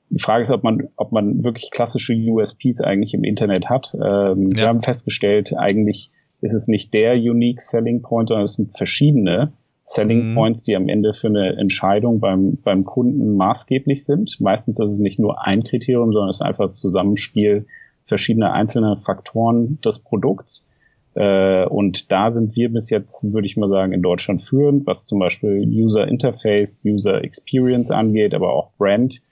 die 0.10 0.22
Frage 0.22 0.42
ist, 0.42 0.52
ob 0.52 0.64
man, 0.64 0.90
ob 0.96 1.12
man 1.12 1.44
wirklich 1.44 1.70
klassische 1.72 2.14
USPs 2.14 2.82
eigentlich 2.82 3.14
im 3.14 3.24
Internet 3.24 3.70
hat. 3.70 3.94
Ähm, 3.94 4.50
ja. 4.52 4.58
Wir 4.58 4.68
haben 4.68 4.82
festgestellt, 4.82 5.54
eigentlich 5.56 6.12
ist 6.42 6.54
es 6.54 6.68
nicht 6.68 6.94
der 6.94 7.14
Unique 7.14 7.62
Selling 7.62 8.02
Point, 8.02 8.30
sondern 8.30 8.46
es 8.46 8.54
sind 8.54 8.76
verschiedene 8.76 9.54
Selling 9.84 10.32
mhm. 10.32 10.36
Points, 10.36 10.64
die 10.64 10.76
am 10.76 10.90
Ende 10.90 11.14
für 11.14 11.28
eine 11.28 11.56
Entscheidung 11.58 12.20
beim, 12.20 12.58
beim 12.64 12.84
Kunden 12.84 13.36
maßgeblich 13.38 14.04
sind. 14.04 14.36
Meistens 14.40 14.80
ist 14.80 14.94
es 14.94 15.00
nicht 15.00 15.20
nur 15.20 15.46
ein 15.46 15.64
Kriterium, 15.64 16.12
sondern 16.12 16.30
es 16.30 16.38
ist 16.38 16.42
einfach 16.42 16.66
das 16.66 16.80
Zusammenspiel 16.80 17.66
verschiedener 18.04 18.54
einzelner 18.54 18.98
Faktoren 18.98 19.80
des 19.82 20.00
Produkts. 20.00 20.68
Äh, 21.18 21.66
und 21.66 22.12
da 22.12 22.30
sind 22.30 22.56
wir 22.56 22.72
bis 22.72 22.92
jetzt, 22.92 23.24
würde 23.34 23.48
ich 23.48 23.58
mal 23.58 23.70
sagen, 23.70 23.92
in 23.92 24.04
Deutschland 24.04 24.44
führend, 24.44 24.86
was 24.86 25.08
zum 25.08 25.18
Beispiel 25.18 25.68
User 25.68 26.08
Interface, 26.08 26.84
User 26.86 27.24
Experience 27.24 27.90
angeht, 27.90 28.36
aber 28.36 28.54
auch 28.54 28.70
Brand 28.78 29.24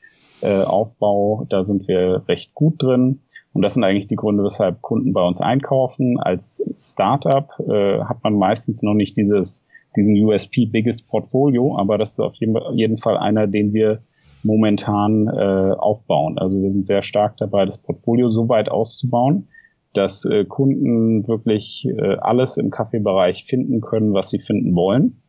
äh, 0.41 0.63
Aufbau, 0.63 1.45
da 1.47 1.63
sind 1.63 1.87
wir 1.87 2.23
recht 2.27 2.55
gut 2.55 2.81
drin. 2.81 3.19
Und 3.53 3.61
das 3.61 3.75
sind 3.75 3.83
eigentlich 3.83 4.07
die 4.07 4.15
Gründe, 4.15 4.43
weshalb 4.43 4.81
Kunden 4.81 5.13
bei 5.13 5.21
uns 5.21 5.39
einkaufen. 5.41 6.19
Als 6.19 6.65
Startup 6.77 7.49
äh, 7.59 7.99
hat 8.01 8.23
man 8.23 8.33
meistens 8.33 8.81
noch 8.81 8.95
nicht 8.95 9.15
dieses 9.15 9.65
diesen 9.95 10.15
USP 10.17 10.65
Biggest 10.65 11.07
Portfolio, 11.07 11.77
aber 11.77 11.97
das 11.97 12.13
ist 12.13 12.19
auf 12.19 12.35
jeden 12.35 12.97
Fall 12.97 13.15
einer, 13.15 13.47
den 13.47 13.71
wir 13.73 14.01
momentan 14.43 15.29
aufbauen. 15.29 16.37
Also 16.37 16.61
wir 16.61 16.69
sind 16.69 16.85
sehr 16.85 17.01
stark 17.01 17.37
dabei, 17.37 17.65
das 17.65 17.77
Portfolio 17.77 18.29
so 18.29 18.49
weit 18.49 18.67
auszubauen, 18.67 19.47
dass 19.97 20.25
äh, 20.25 20.45
Kunden 20.45 21.27
wirklich 21.27 21.87
äh, 21.87 22.17
alles 22.17 22.57
im 22.57 22.69
Kaffeebereich 22.69 23.45
finden 23.45 23.81
können, 23.81 24.13
was 24.13 24.29
sie 24.29 24.39
finden 24.39 24.75
wollen. 24.75 25.21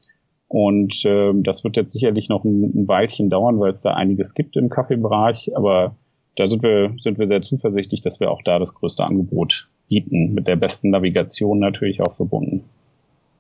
Und 0.49 1.05
äh, 1.05 1.33
das 1.35 1.65
wird 1.65 1.77
jetzt 1.77 1.93
sicherlich 1.93 2.29
noch 2.29 2.45
ein, 2.45 2.63
ein 2.63 2.89
Weilchen 2.89 3.31
dauern, 3.31 3.59
weil 3.59 3.71
es 3.71 3.83
da 3.83 3.95
einiges 3.95 4.35
gibt 4.35 4.57
im 4.57 4.69
Kaffeebereich, 4.69 5.57
aber 5.57 5.97
da 6.37 6.47
sind 6.47 6.63
wir, 6.63 6.95
sind 6.99 7.19
wir 7.19 7.27
sehr 7.27 7.43
zuversichtlich, 7.43 8.03
dass 8.03 8.21
wir 8.21 8.31
auch 8.31 8.43
da 8.43 8.59
das 8.59 8.75
größte 8.75 9.05
Angebot 9.05 9.69
bieten, 9.89 10.35
mit 10.35 10.47
der 10.47 10.57
besten 10.57 10.91
Navigation 10.91 11.59
natürlich 11.59 12.01
auch 12.03 12.13
verbunden. 12.13 12.65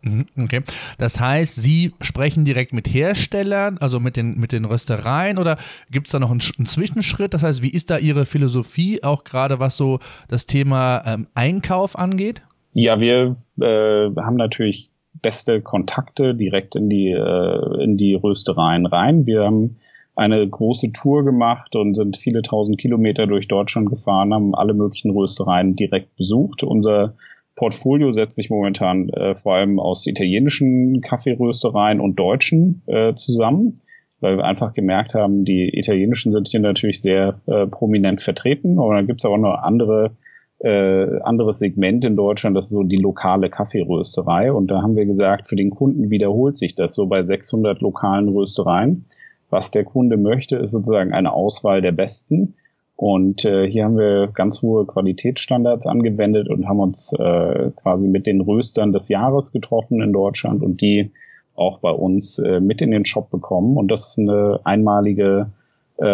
Mhm, 0.06 0.26
okay. 0.40 0.62
Das 0.98 1.18
heißt, 1.18 1.56
Sie 1.56 1.92
sprechen 2.00 2.44
direkt 2.44 2.72
mit 2.72 2.86
Herstellern, 2.86 3.78
also 3.78 3.98
mit 3.98 4.16
den, 4.16 4.38
mit 4.38 4.52
den 4.52 4.64
Röstereien 4.64 5.36
oder 5.36 5.58
gibt 5.90 6.06
es 6.06 6.12
da 6.12 6.20
noch 6.20 6.30
einen, 6.30 6.40
einen, 6.58 6.66
Zwischenschritt? 6.66 7.34
Das 7.34 7.42
heißt, 7.42 7.62
wie 7.62 7.70
ist 7.70 7.90
da 7.90 7.98
Ihre 7.98 8.24
Philosophie, 8.24 9.02
auch 9.02 9.24
gerade 9.24 9.58
was 9.58 9.76
so 9.76 9.98
das 10.28 10.46
Thema 10.46 11.02
ähm, 11.04 11.26
Einkauf 11.34 11.98
angeht? 11.98 12.42
Ja, 12.72 13.00
wir 13.00 13.34
äh, 13.60 14.10
haben 14.20 14.36
natürlich 14.36 14.90
beste 15.22 15.60
Kontakte 15.60 16.34
direkt 16.34 16.76
in 16.76 16.88
die, 16.88 17.10
äh, 17.10 17.82
in 17.82 17.96
die 17.96 18.14
Röstereien 18.14 18.86
rein. 18.86 19.26
Wir 19.26 19.44
haben 19.44 19.76
eine 20.14 20.48
große 20.48 20.92
Tour 20.92 21.24
gemacht 21.24 21.74
und 21.74 21.94
sind 21.94 22.16
viele 22.16 22.42
tausend 22.42 22.78
Kilometer 22.78 23.26
durch 23.26 23.48
Deutschland 23.48 23.90
gefahren, 23.90 24.32
haben 24.32 24.54
alle 24.54 24.72
möglichen 24.72 25.10
Röstereien 25.10 25.74
direkt 25.74 26.14
besucht. 26.16 26.62
Unser 26.62 27.14
Portfolio 27.56 28.12
setzt 28.12 28.36
sich 28.36 28.50
momentan 28.50 29.08
äh, 29.08 29.34
vor 29.34 29.54
allem 29.54 29.80
aus 29.80 30.06
italienischen 30.06 31.00
Kaffeeröstereien 31.00 32.00
und 32.00 32.18
deutschen 32.18 32.82
äh, 32.86 33.14
zusammen, 33.14 33.74
weil 34.20 34.36
wir 34.36 34.44
einfach 34.44 34.74
gemerkt 34.74 35.14
haben, 35.14 35.44
die 35.44 35.70
italienischen 35.76 36.32
sind 36.32 36.48
hier 36.48 36.60
natürlich 36.60 37.00
sehr 37.00 37.40
äh, 37.46 37.66
prominent 37.66 38.22
vertreten, 38.22 38.78
aber 38.78 38.94
dann 38.94 39.06
gibt 39.06 39.22
es 39.22 39.24
auch 39.24 39.38
noch 39.38 39.54
andere 39.62 40.12
äh, 40.58 41.20
anderes 41.20 41.58
Segment 41.58 42.04
in 42.04 42.16
Deutschland, 42.16 42.56
das 42.56 42.66
ist 42.66 42.72
so 42.72 42.82
die 42.82 42.96
lokale 42.96 43.50
Kaffeerösterei. 43.50 44.52
Und 44.52 44.70
da 44.70 44.82
haben 44.82 44.96
wir 44.96 45.04
gesagt, 45.04 45.48
für 45.48 45.56
den 45.56 45.70
Kunden 45.70 46.10
wiederholt 46.10 46.56
sich 46.56 46.74
das 46.74 46.94
so 46.94 47.06
bei 47.06 47.22
600 47.22 47.80
lokalen 47.80 48.28
Röstereien. 48.28 49.04
Was 49.50 49.70
der 49.70 49.84
Kunde 49.84 50.16
möchte, 50.16 50.56
ist 50.56 50.72
sozusagen 50.72 51.12
eine 51.12 51.32
Auswahl 51.32 51.82
der 51.82 51.92
besten. 51.92 52.54
Und 52.96 53.44
äh, 53.44 53.68
hier 53.68 53.84
haben 53.84 53.98
wir 53.98 54.28
ganz 54.28 54.62
hohe 54.62 54.86
Qualitätsstandards 54.86 55.86
angewendet 55.86 56.48
und 56.48 56.66
haben 56.66 56.80
uns 56.80 57.12
äh, 57.12 57.70
quasi 57.76 58.08
mit 58.08 58.26
den 58.26 58.40
Röstern 58.40 58.92
des 58.92 59.08
Jahres 59.08 59.52
getroffen 59.52 60.00
in 60.00 60.14
Deutschland 60.14 60.62
und 60.62 60.80
die 60.80 61.10
auch 61.54 61.78
bei 61.80 61.90
uns 61.90 62.38
äh, 62.38 62.60
mit 62.60 62.80
in 62.80 62.90
den 62.90 63.04
Shop 63.04 63.30
bekommen. 63.30 63.76
Und 63.76 63.88
das 63.88 64.08
ist 64.08 64.18
eine 64.18 64.60
einmalige, 64.64 65.50
äh, 65.98 66.04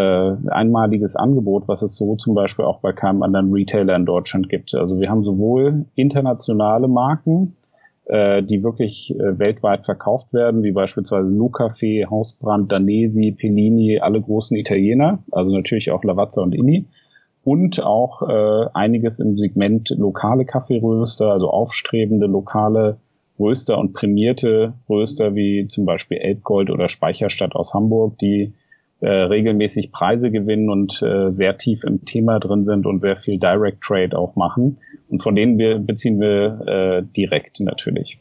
einmaliges 0.48 1.14
Angebot, 1.14 1.68
was 1.68 1.82
es 1.82 1.96
so 1.96 2.16
zum 2.16 2.34
Beispiel 2.34 2.64
auch 2.64 2.80
bei 2.80 2.92
keinem 2.92 3.22
anderen 3.22 3.52
Retailer 3.52 3.94
in 3.94 4.06
Deutschland 4.06 4.48
gibt. 4.48 4.74
Also 4.74 4.98
wir 4.98 5.08
haben 5.08 5.22
sowohl 5.22 5.84
internationale 5.94 6.88
Marken, 6.88 7.56
äh, 8.06 8.42
die 8.42 8.62
wirklich 8.62 9.14
äh, 9.14 9.38
weltweit 9.38 9.84
verkauft 9.84 10.32
werden, 10.32 10.62
wie 10.62 10.72
beispielsweise 10.72 11.34
Lucafé, 11.34 12.08
Hausbrand, 12.10 12.70
Danesi, 12.70 13.32
Pellini, 13.32 14.00
alle 14.00 14.20
großen 14.20 14.56
Italiener, 14.56 15.22
also 15.30 15.54
natürlich 15.54 15.90
auch 15.90 16.04
Lavazza 16.04 16.42
und 16.42 16.54
Inni. 16.54 16.86
Und 17.44 17.82
auch 17.82 18.22
äh, 18.22 18.68
einiges 18.72 19.18
im 19.18 19.36
Segment 19.36 19.90
lokale 19.90 20.44
Kaffeeröster, 20.44 21.32
also 21.32 21.50
aufstrebende 21.50 22.26
lokale 22.26 22.98
Röster 23.38 23.78
und 23.78 23.92
prämierte 23.92 24.74
Röster 24.88 25.34
wie 25.34 25.66
zum 25.66 25.84
Beispiel 25.84 26.18
Elbgold 26.18 26.70
oder 26.70 26.88
Speicherstadt 26.88 27.56
aus 27.56 27.74
Hamburg, 27.74 28.18
die 28.18 28.52
äh, 29.02 29.08
regelmäßig 29.08 29.92
Preise 29.92 30.30
gewinnen 30.30 30.70
und 30.70 31.02
äh, 31.02 31.30
sehr 31.30 31.58
tief 31.58 31.84
im 31.84 32.04
Thema 32.04 32.38
drin 32.38 32.64
sind 32.64 32.86
und 32.86 33.00
sehr 33.00 33.16
viel 33.16 33.38
Direct 33.38 33.82
Trade 33.82 34.16
auch 34.16 34.36
machen. 34.36 34.78
Und 35.08 35.22
von 35.22 35.34
denen 35.34 35.58
wir, 35.58 35.78
beziehen 35.78 36.20
wir 36.20 36.66
äh, 36.66 37.02
direkt 37.16 37.60
natürlich. 37.60 38.18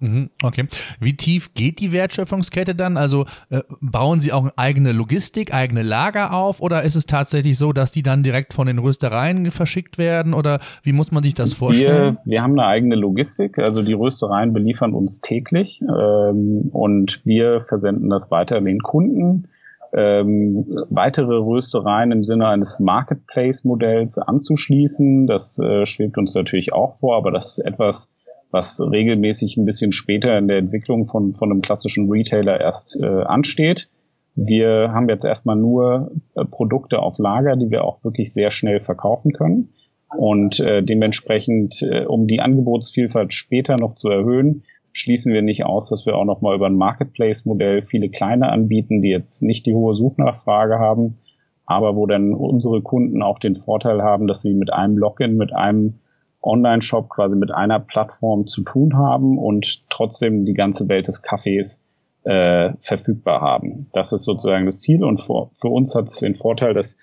Mhm, 0.00 0.30
okay. 0.42 0.66
Wie 0.98 1.14
tief 1.14 1.52
geht 1.52 1.78
die 1.78 1.92
Wertschöpfungskette 1.92 2.74
dann? 2.74 2.96
Also 2.96 3.26
äh, 3.50 3.60
bauen 3.82 4.20
Sie 4.20 4.32
auch 4.32 4.48
eigene 4.56 4.92
Logistik, 4.92 5.52
eigene 5.52 5.82
Lager 5.82 6.32
auf 6.32 6.62
oder 6.62 6.84
ist 6.84 6.94
es 6.94 7.04
tatsächlich 7.04 7.58
so, 7.58 7.74
dass 7.74 7.92
die 7.92 8.02
dann 8.02 8.22
direkt 8.22 8.54
von 8.54 8.66
den 8.66 8.78
Röstereien 8.78 9.50
verschickt 9.50 9.98
werden 9.98 10.32
oder 10.32 10.60
wie 10.82 10.92
muss 10.92 11.12
man 11.12 11.22
sich 11.22 11.34
das 11.34 11.52
vorstellen? 11.52 12.18
Wir, 12.24 12.32
wir 12.32 12.42
haben 12.42 12.58
eine 12.58 12.66
eigene 12.66 12.94
Logistik, 12.94 13.58
also 13.58 13.82
die 13.82 13.92
Röstereien 13.92 14.54
beliefern 14.54 14.94
uns 14.94 15.20
täglich 15.20 15.82
ähm, 15.82 16.70
und 16.72 17.20
wir 17.24 17.60
versenden 17.60 18.08
das 18.08 18.30
weiter 18.30 18.56
an 18.56 18.64
den 18.64 18.78
Kunden 18.78 19.48
ähm, 19.92 20.66
weitere 20.88 21.36
Röstereien 21.36 22.12
im 22.12 22.24
Sinne 22.24 22.48
eines 22.48 22.78
Marketplace-Modells 22.78 24.18
anzuschließen. 24.18 25.26
Das 25.26 25.58
äh, 25.58 25.86
schwebt 25.86 26.18
uns 26.18 26.34
natürlich 26.34 26.72
auch 26.72 26.96
vor, 26.96 27.16
aber 27.16 27.30
das 27.30 27.58
ist 27.58 27.64
etwas, 27.64 28.08
was 28.50 28.80
regelmäßig 28.80 29.56
ein 29.56 29.64
bisschen 29.64 29.92
später 29.92 30.36
in 30.38 30.48
der 30.48 30.58
Entwicklung 30.58 31.06
von, 31.06 31.34
von 31.34 31.50
einem 31.50 31.62
klassischen 31.62 32.10
Retailer 32.10 32.60
erst 32.60 32.98
äh, 33.00 33.06
ansteht. 33.06 33.88
Wir 34.34 34.92
haben 34.92 35.08
jetzt 35.08 35.24
erstmal 35.24 35.56
nur 35.56 36.12
äh, 36.34 36.44
Produkte 36.44 37.00
auf 37.00 37.18
Lager, 37.18 37.56
die 37.56 37.70
wir 37.70 37.84
auch 37.84 38.02
wirklich 38.04 38.32
sehr 38.32 38.50
schnell 38.50 38.80
verkaufen 38.80 39.32
können. 39.32 39.70
Und 40.16 40.58
äh, 40.60 40.82
dementsprechend, 40.82 41.82
äh, 41.82 42.04
um 42.04 42.26
die 42.26 42.40
Angebotsvielfalt 42.40 43.32
später 43.32 43.76
noch 43.76 43.94
zu 43.94 44.08
erhöhen, 44.08 44.64
schließen 44.92 45.32
wir 45.32 45.42
nicht 45.42 45.64
aus, 45.64 45.88
dass 45.88 46.06
wir 46.06 46.16
auch 46.16 46.24
noch 46.24 46.40
mal 46.40 46.54
über 46.54 46.66
ein 46.66 46.76
Marketplace-Modell 46.76 47.82
viele 47.82 48.10
kleine 48.10 48.50
anbieten, 48.50 49.02
die 49.02 49.10
jetzt 49.10 49.42
nicht 49.42 49.66
die 49.66 49.74
hohe 49.74 49.94
Suchnachfrage 49.94 50.78
haben, 50.78 51.18
aber 51.66 51.96
wo 51.96 52.06
dann 52.06 52.34
unsere 52.34 52.82
Kunden 52.82 53.22
auch 53.22 53.38
den 53.38 53.56
Vorteil 53.56 54.02
haben, 54.02 54.26
dass 54.26 54.42
sie 54.42 54.54
mit 54.54 54.72
einem 54.72 54.98
Login, 54.98 55.36
mit 55.36 55.52
einem 55.52 56.00
Online-Shop 56.42 57.08
quasi 57.10 57.36
mit 57.36 57.52
einer 57.52 57.78
Plattform 57.78 58.46
zu 58.46 58.62
tun 58.62 58.96
haben 58.96 59.38
und 59.38 59.84
trotzdem 59.90 60.44
die 60.44 60.54
ganze 60.54 60.88
Welt 60.88 61.06
des 61.06 61.22
Kaffees 61.22 61.82
äh, 62.24 62.72
verfügbar 62.80 63.40
haben. 63.40 63.88
Das 63.92 64.12
ist 64.12 64.24
sozusagen 64.24 64.66
das 64.66 64.80
Ziel 64.80 65.04
und 65.04 65.20
für, 65.20 65.50
für 65.54 65.68
uns 65.68 65.94
hat 65.94 66.08
es 66.08 66.16
den 66.16 66.34
Vorteil, 66.34 66.74
dass 66.74 66.96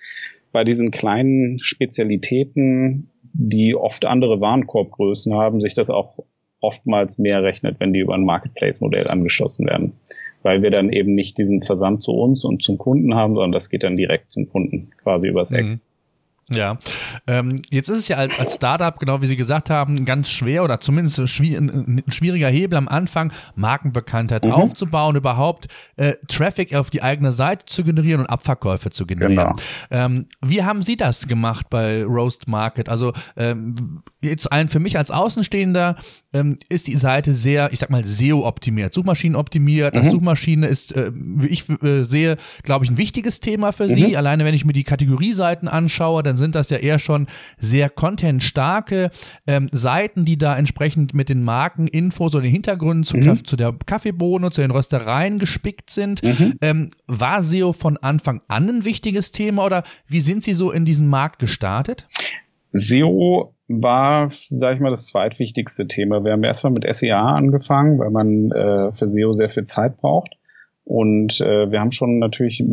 bei 0.52 0.64
diesen 0.64 0.90
kleinen 0.90 1.58
Spezialitäten, 1.60 3.10
die 3.32 3.74
oft 3.74 4.04
andere 4.04 4.40
Warenkorbgrößen 4.40 5.34
haben, 5.34 5.60
sich 5.60 5.74
das 5.74 5.90
auch 5.90 6.18
oftmals 6.60 7.18
mehr 7.18 7.42
rechnet, 7.42 7.80
wenn 7.80 7.92
die 7.92 8.00
über 8.00 8.14
ein 8.14 8.24
Marketplace-Modell 8.24 9.08
angeschlossen 9.08 9.66
werden. 9.66 9.92
weil 10.44 10.62
wir 10.62 10.70
dann 10.70 10.92
eben 10.92 11.14
nicht 11.14 11.36
diesen 11.36 11.62
Versand 11.62 12.04
zu 12.04 12.12
uns 12.12 12.44
und 12.44 12.62
zum 12.62 12.78
Kunden 12.78 13.16
haben, 13.16 13.34
sondern 13.34 13.50
das 13.50 13.70
geht 13.70 13.82
dann 13.82 13.96
direkt 13.96 14.30
zum 14.30 14.48
Kunden 14.48 14.90
quasi 15.02 15.26
übers 15.26 15.50
Eck. 15.50 15.66
Mhm. 15.66 15.80
Ja, 16.50 16.78
ähm, 17.26 17.60
jetzt 17.70 17.88
ist 17.88 17.98
es 17.98 18.08
ja 18.08 18.16
als, 18.16 18.38
als 18.38 18.54
Startup, 18.54 18.98
genau 18.98 19.20
wie 19.20 19.26
Sie 19.26 19.36
gesagt 19.36 19.68
haben, 19.68 20.04
ganz 20.06 20.30
schwer 20.30 20.64
oder 20.64 20.80
zumindest 20.80 21.18
ein, 21.18 22.02
schwieriger 22.08 22.48
Hebel 22.48 22.78
am 22.78 22.88
Anfang, 22.88 23.32
Markenbekanntheit 23.54 24.44
mhm. 24.44 24.52
aufzubauen, 24.52 25.16
überhaupt 25.16 25.68
äh, 25.96 26.14
Traffic 26.26 26.74
auf 26.74 26.88
die 26.88 27.02
eigene 27.02 27.32
Seite 27.32 27.66
zu 27.66 27.84
generieren 27.84 28.22
und 28.22 28.26
Abverkäufe 28.28 28.90
zu 28.90 29.04
generieren. 29.04 29.36
Genau. 29.36 29.56
Ähm, 29.90 30.26
wie 30.40 30.62
haben 30.62 30.82
Sie 30.82 30.96
das 30.96 31.28
gemacht 31.28 31.66
bei 31.68 32.02
Roast 32.04 32.48
Market? 32.48 32.88
Also 32.88 33.12
ähm, 33.36 33.74
jetzt 34.22 34.50
ein 34.50 34.68
für 34.68 34.80
mich 34.80 34.96
als 34.96 35.10
Außenstehender 35.10 35.96
ähm, 36.32 36.58
ist 36.68 36.86
die 36.86 36.96
Seite 36.96 37.34
sehr, 37.34 37.72
ich 37.72 37.78
sag 37.78 37.90
mal, 37.90 38.04
SEO-optimiert, 38.04 38.94
Suchmaschinen 38.94 39.36
optimiert. 39.36 39.94
Mhm. 39.94 39.98
Das 39.98 40.10
Suchmaschine 40.10 40.66
ist, 40.66 40.94
äh, 40.96 41.10
wie 41.14 41.48
ich 41.48 41.68
äh, 41.82 42.04
sehe, 42.04 42.38
glaube 42.62 42.84
ich, 42.84 42.90
ein 42.90 42.98
wichtiges 42.98 43.40
Thema 43.40 43.72
für 43.72 43.88
Sie. 43.88 44.08
Mhm. 44.08 44.16
Alleine 44.16 44.44
wenn 44.44 44.54
ich 44.54 44.64
mir 44.64 44.72
die 44.72 44.84
Kategorieseiten 44.84 45.68
anschaue, 45.68 46.22
dann 46.22 46.37
sind 46.38 46.54
das 46.54 46.70
ja 46.70 46.78
eher 46.78 46.98
schon 46.98 47.26
sehr 47.58 47.90
contentstarke 47.90 49.10
ähm, 49.46 49.68
Seiten, 49.72 50.24
die 50.24 50.38
da 50.38 50.56
entsprechend 50.56 51.14
mit 51.14 51.28
den 51.28 51.44
Markeninfos 51.44 52.34
oder 52.34 52.42
den 52.42 52.52
Hintergründen 52.52 53.04
zu, 53.04 53.16
mhm. 53.16 53.44
zu 53.44 53.56
der 53.56 53.74
Kaffeebohne, 53.86 54.50
zu 54.50 54.60
den 54.60 54.70
Röstereien 54.70 55.38
gespickt 55.38 55.90
sind. 55.90 56.22
Mhm. 56.22 56.54
Ähm, 56.62 56.90
war 57.06 57.42
SEO 57.42 57.72
von 57.72 57.96
Anfang 57.98 58.40
an 58.48 58.68
ein 58.68 58.84
wichtiges 58.84 59.32
Thema 59.32 59.64
oder 59.64 59.82
wie 60.06 60.20
sind 60.20 60.42
Sie 60.42 60.54
so 60.54 60.70
in 60.70 60.84
diesen 60.84 61.08
Markt 61.08 61.38
gestartet? 61.38 62.06
SEO 62.72 63.54
war, 63.68 64.30
sage 64.30 64.76
ich 64.76 64.80
mal, 64.80 64.90
das 64.90 65.06
zweitwichtigste 65.06 65.86
Thema. 65.86 66.24
Wir 66.24 66.32
haben 66.32 66.44
erstmal 66.44 66.72
mit 66.72 66.86
SEA 66.94 67.20
angefangen, 67.20 67.98
weil 67.98 68.10
man 68.10 68.50
äh, 68.50 68.92
für 68.92 69.08
SEO 69.08 69.34
sehr 69.34 69.50
viel 69.50 69.64
Zeit 69.64 69.98
braucht. 69.98 70.36
Und 70.84 71.40
äh, 71.42 71.70
wir 71.70 71.80
haben 71.80 71.92
schon 71.92 72.18
natürlich 72.18 72.64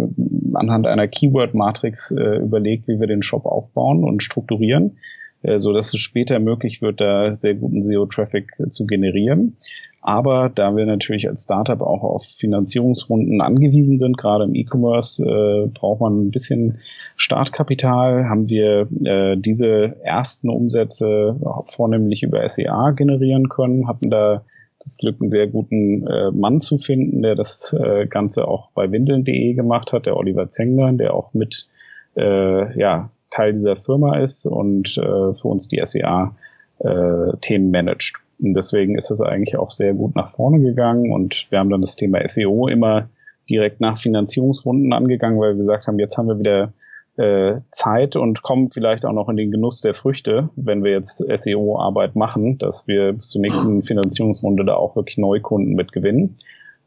anhand 0.55 0.87
einer 0.87 1.07
Keyword-Matrix 1.07 2.11
äh, 2.11 2.37
überlegt, 2.37 2.87
wie 2.87 2.99
wir 2.99 3.07
den 3.07 3.21
Shop 3.21 3.45
aufbauen 3.45 4.03
und 4.03 4.23
strukturieren, 4.23 4.97
äh, 5.43 5.57
so 5.57 5.73
dass 5.73 5.93
es 5.93 5.99
später 5.99 6.39
möglich 6.39 6.81
wird, 6.81 7.01
da 7.01 7.35
sehr 7.35 7.55
guten 7.55 7.83
SEO-Traffic 7.83 8.53
zu 8.69 8.85
generieren. 8.85 9.57
Aber 10.01 10.51
da 10.53 10.75
wir 10.75 10.85
natürlich 10.85 11.27
als 11.27 11.45
Startup 11.45 11.81
auch 11.81 12.03
auf 12.03 12.25
Finanzierungsrunden 12.25 13.41
angewiesen 13.41 13.97
sind, 13.97 14.19
gerade 14.19 14.43
im 14.43 14.53
E-Commerce, 14.53 15.23
äh, 15.23 15.67
braucht 15.73 15.99
man 15.99 16.27
ein 16.27 16.29
bisschen 16.29 16.77
Startkapital. 17.15 18.29
Haben 18.29 18.47
wir 18.47 18.87
äh, 19.03 19.35
diese 19.35 19.95
ersten 20.03 20.51
Umsätze 20.51 21.39
vornehmlich 21.65 22.21
über 22.21 22.47
SEA 22.47 22.91
generieren 22.91 23.49
können, 23.49 23.87
hatten 23.87 24.11
da 24.11 24.43
das 24.85 24.97
Glück, 24.97 25.19
einen 25.19 25.29
sehr 25.29 25.47
guten 25.47 26.05
äh, 26.07 26.31
Mann 26.31 26.61
zu 26.61 26.77
finden, 26.77 27.23
der 27.23 27.35
das 27.35 27.73
äh, 27.73 28.05
Ganze 28.05 28.47
auch 28.47 28.69
bei 28.71 28.91
windeln.de 28.91 29.53
gemacht 29.53 29.91
hat, 29.91 30.05
der 30.05 30.15
Oliver 30.15 30.47
Zengler, 30.49 30.93
der 30.93 31.15
auch 31.15 31.33
mit 31.33 31.67
äh, 32.15 32.79
ja, 32.79 33.09
Teil 33.31 33.53
dieser 33.53 33.75
Firma 33.75 34.19
ist 34.19 34.45
und 34.45 34.97
äh, 34.97 35.33
für 35.33 35.47
uns 35.47 35.67
die 35.67 35.81
SEA-Themen 35.83 37.67
äh, 37.67 37.71
managt. 37.71 38.15
Und 38.39 38.53
deswegen 38.53 38.97
ist 38.97 39.09
es 39.09 39.21
eigentlich 39.21 39.57
auch 39.57 39.71
sehr 39.71 39.93
gut 39.93 40.15
nach 40.15 40.29
vorne 40.29 40.59
gegangen 40.61 41.11
und 41.11 41.47
wir 41.49 41.59
haben 41.59 41.69
dann 41.69 41.81
das 41.81 41.95
Thema 41.95 42.19
SEO 42.27 42.67
immer 42.67 43.09
direkt 43.49 43.81
nach 43.81 43.97
Finanzierungsrunden 43.97 44.93
angegangen, 44.93 45.39
weil 45.39 45.53
wir 45.53 45.63
gesagt 45.63 45.87
haben, 45.87 45.99
jetzt 45.99 46.17
haben 46.17 46.27
wir 46.27 46.37
wieder 46.37 46.73
äh, 47.17 47.61
Zeit 47.71 48.15
und 48.15 48.41
kommen 48.41 48.69
vielleicht 48.69 49.05
auch 49.05 49.13
noch 49.13 49.29
in 49.29 49.37
den 49.37 49.51
Genuss 49.51 49.81
der 49.81 49.93
Früchte, 49.93 50.49
wenn 50.55 50.83
wir 50.83 50.91
jetzt 50.91 51.17
SEO-Arbeit 51.17 52.15
machen, 52.15 52.57
dass 52.57 52.87
wir 52.87 53.13
bis 53.13 53.29
zur 53.29 53.41
nächsten 53.41 53.83
Finanzierungsrunde 53.83 54.65
da 54.65 54.75
auch 54.75 54.95
wirklich 54.95 55.17
Neukunden 55.17 55.75
mit 55.75 55.91
gewinnen. 55.91 56.35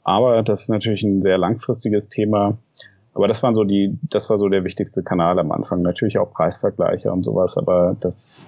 Aber 0.05 0.43
das 0.43 0.63
ist 0.63 0.69
natürlich 0.69 1.03
ein 1.03 1.23
sehr 1.23 1.39
langfristiges 1.39 2.09
Thema. 2.09 2.59
Aber 3.15 3.27
das 3.27 3.43
waren 3.43 3.55
so 3.55 3.65
die, 3.65 3.99
das 4.03 4.31
war 4.31 4.39
so 4.39 4.49
der 4.49 4.65
wichtigste 4.65 5.03
Kanal 5.03 5.39
am 5.39 5.51
Anfang. 5.51 5.83
Natürlich 5.83 6.19
auch 6.19 6.33
Preisvergleiche 6.33 7.11
und 7.11 7.25
sowas, 7.25 7.57
aber 7.57 7.97
das 8.01 8.47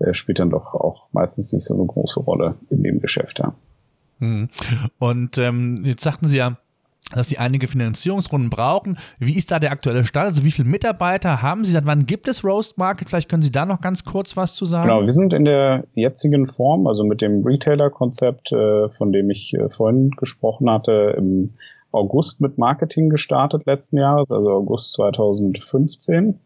äh, 0.00 0.12
spielt 0.12 0.40
dann 0.40 0.50
doch 0.50 0.74
auch 0.74 1.08
meistens 1.12 1.52
nicht 1.52 1.64
so 1.64 1.74
eine 1.74 1.86
große 1.86 2.20
Rolle 2.20 2.56
in 2.70 2.82
dem 2.82 3.00
Geschäft. 3.00 3.38
Ja. 3.38 3.54
Hm. 4.18 4.48
Und 4.98 5.38
ähm, 5.38 5.82
jetzt 5.84 6.02
sagten 6.02 6.28
Sie 6.28 6.36
ja, 6.36 6.58
dass 7.14 7.28
Sie 7.28 7.38
einige 7.38 7.68
Finanzierungsrunden 7.68 8.50
brauchen. 8.50 8.98
Wie 9.18 9.36
ist 9.36 9.50
da 9.50 9.58
der 9.58 9.72
aktuelle 9.72 10.04
Stand? 10.04 10.28
Also 10.28 10.44
wie 10.44 10.50
viele 10.50 10.68
Mitarbeiter 10.68 11.42
haben 11.42 11.64
Sie? 11.64 11.72
Seit 11.72 11.86
wann 11.86 12.06
gibt 12.06 12.28
es 12.28 12.44
Roast 12.44 12.78
Market? 12.78 13.08
Vielleicht 13.08 13.28
können 13.28 13.42
Sie 13.42 13.52
da 13.52 13.66
noch 13.66 13.80
ganz 13.80 14.04
kurz 14.04 14.36
was 14.36 14.54
zu 14.54 14.64
sagen. 14.64 14.88
Genau, 14.88 15.06
wir 15.06 15.12
sind 15.12 15.32
in 15.32 15.44
der 15.44 15.84
jetzigen 15.94 16.46
Form, 16.46 16.86
also 16.86 17.04
mit 17.04 17.20
dem 17.20 17.44
Retailer-Konzept, 17.44 18.52
äh, 18.52 18.88
von 18.90 19.12
dem 19.12 19.30
ich 19.30 19.54
äh, 19.54 19.68
vorhin 19.68 20.10
gesprochen 20.10 20.70
hatte, 20.70 21.14
im 21.16 21.54
August 21.92 22.40
mit 22.40 22.58
Marketing 22.58 23.08
gestartet 23.08 23.66
letzten 23.66 23.98
Jahres, 23.98 24.30
also 24.30 24.50
August 24.50 24.92
2015 24.92 26.38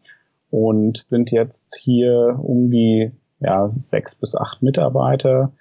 und 0.49 0.97
sind 0.97 1.31
jetzt 1.31 1.77
hier 1.79 2.39
um 2.41 2.71
die 2.71 3.11
ja, 3.39 3.69
sechs 3.77 4.15
bis 4.15 4.35
acht 4.35 4.63
Mitarbeiter 4.63 5.51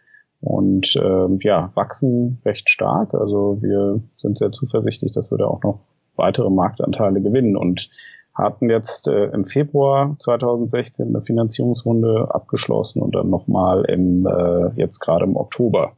und 0.44 0.94
äh, 0.96 1.28
ja, 1.40 1.70
wachsen 1.74 2.40
recht 2.44 2.68
stark. 2.68 3.14
Also 3.14 3.59
wir 3.62 4.00
sind 4.16 4.37
sehr 4.37 4.52
zuversichtlich, 4.52 5.12
dass 5.12 5.30
wir 5.30 5.38
da 5.38 5.46
auch 5.46 5.62
noch 5.62 5.80
weitere 6.16 6.50
Marktanteile 6.50 7.20
gewinnen 7.22 7.57
und 7.57 7.88
hatten 8.35 8.68
jetzt 8.68 9.09
äh, 9.09 9.26
im 9.26 9.44
Februar 9.44 10.16
2016 10.18 11.09
eine 11.09 11.22
Finanzierungsrunde 11.22 12.28
abgeschlossen 12.35 13.00
und 13.00 13.14
dann 13.14 13.30
nochmal 13.30 13.85
im 13.87 14.26
äh, 14.26 14.70
jetzt 14.76 14.98
gerade 15.00 15.24
im 15.24 15.37
Oktober. 15.37 15.96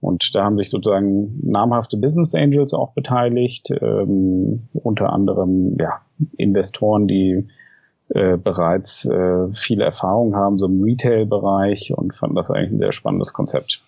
Und 0.00 0.34
da 0.34 0.44
haben 0.44 0.56
sich 0.56 0.70
sozusagen 0.70 1.38
namhafte 1.48 1.96
Business 1.96 2.34
Angels 2.34 2.74
auch 2.74 2.92
beteiligt, 2.92 3.70
ähm, 3.80 4.68
unter 4.72 5.12
anderem 5.12 5.76
ja, 5.78 6.00
Investoren, 6.38 7.06
die 7.06 7.46
äh, 8.08 8.36
bereits 8.36 9.06
äh, 9.06 9.52
viele 9.52 9.84
Erfahrung 9.84 10.34
haben, 10.34 10.58
so 10.58 10.66
im 10.66 10.82
Retail-Bereich 10.82 11.92
und 11.96 12.14
fanden 12.14 12.36
das 12.36 12.50
eigentlich 12.50 12.72
ein 12.72 12.78
sehr 12.78 12.92
spannendes 12.92 13.32
Konzept. 13.32 13.82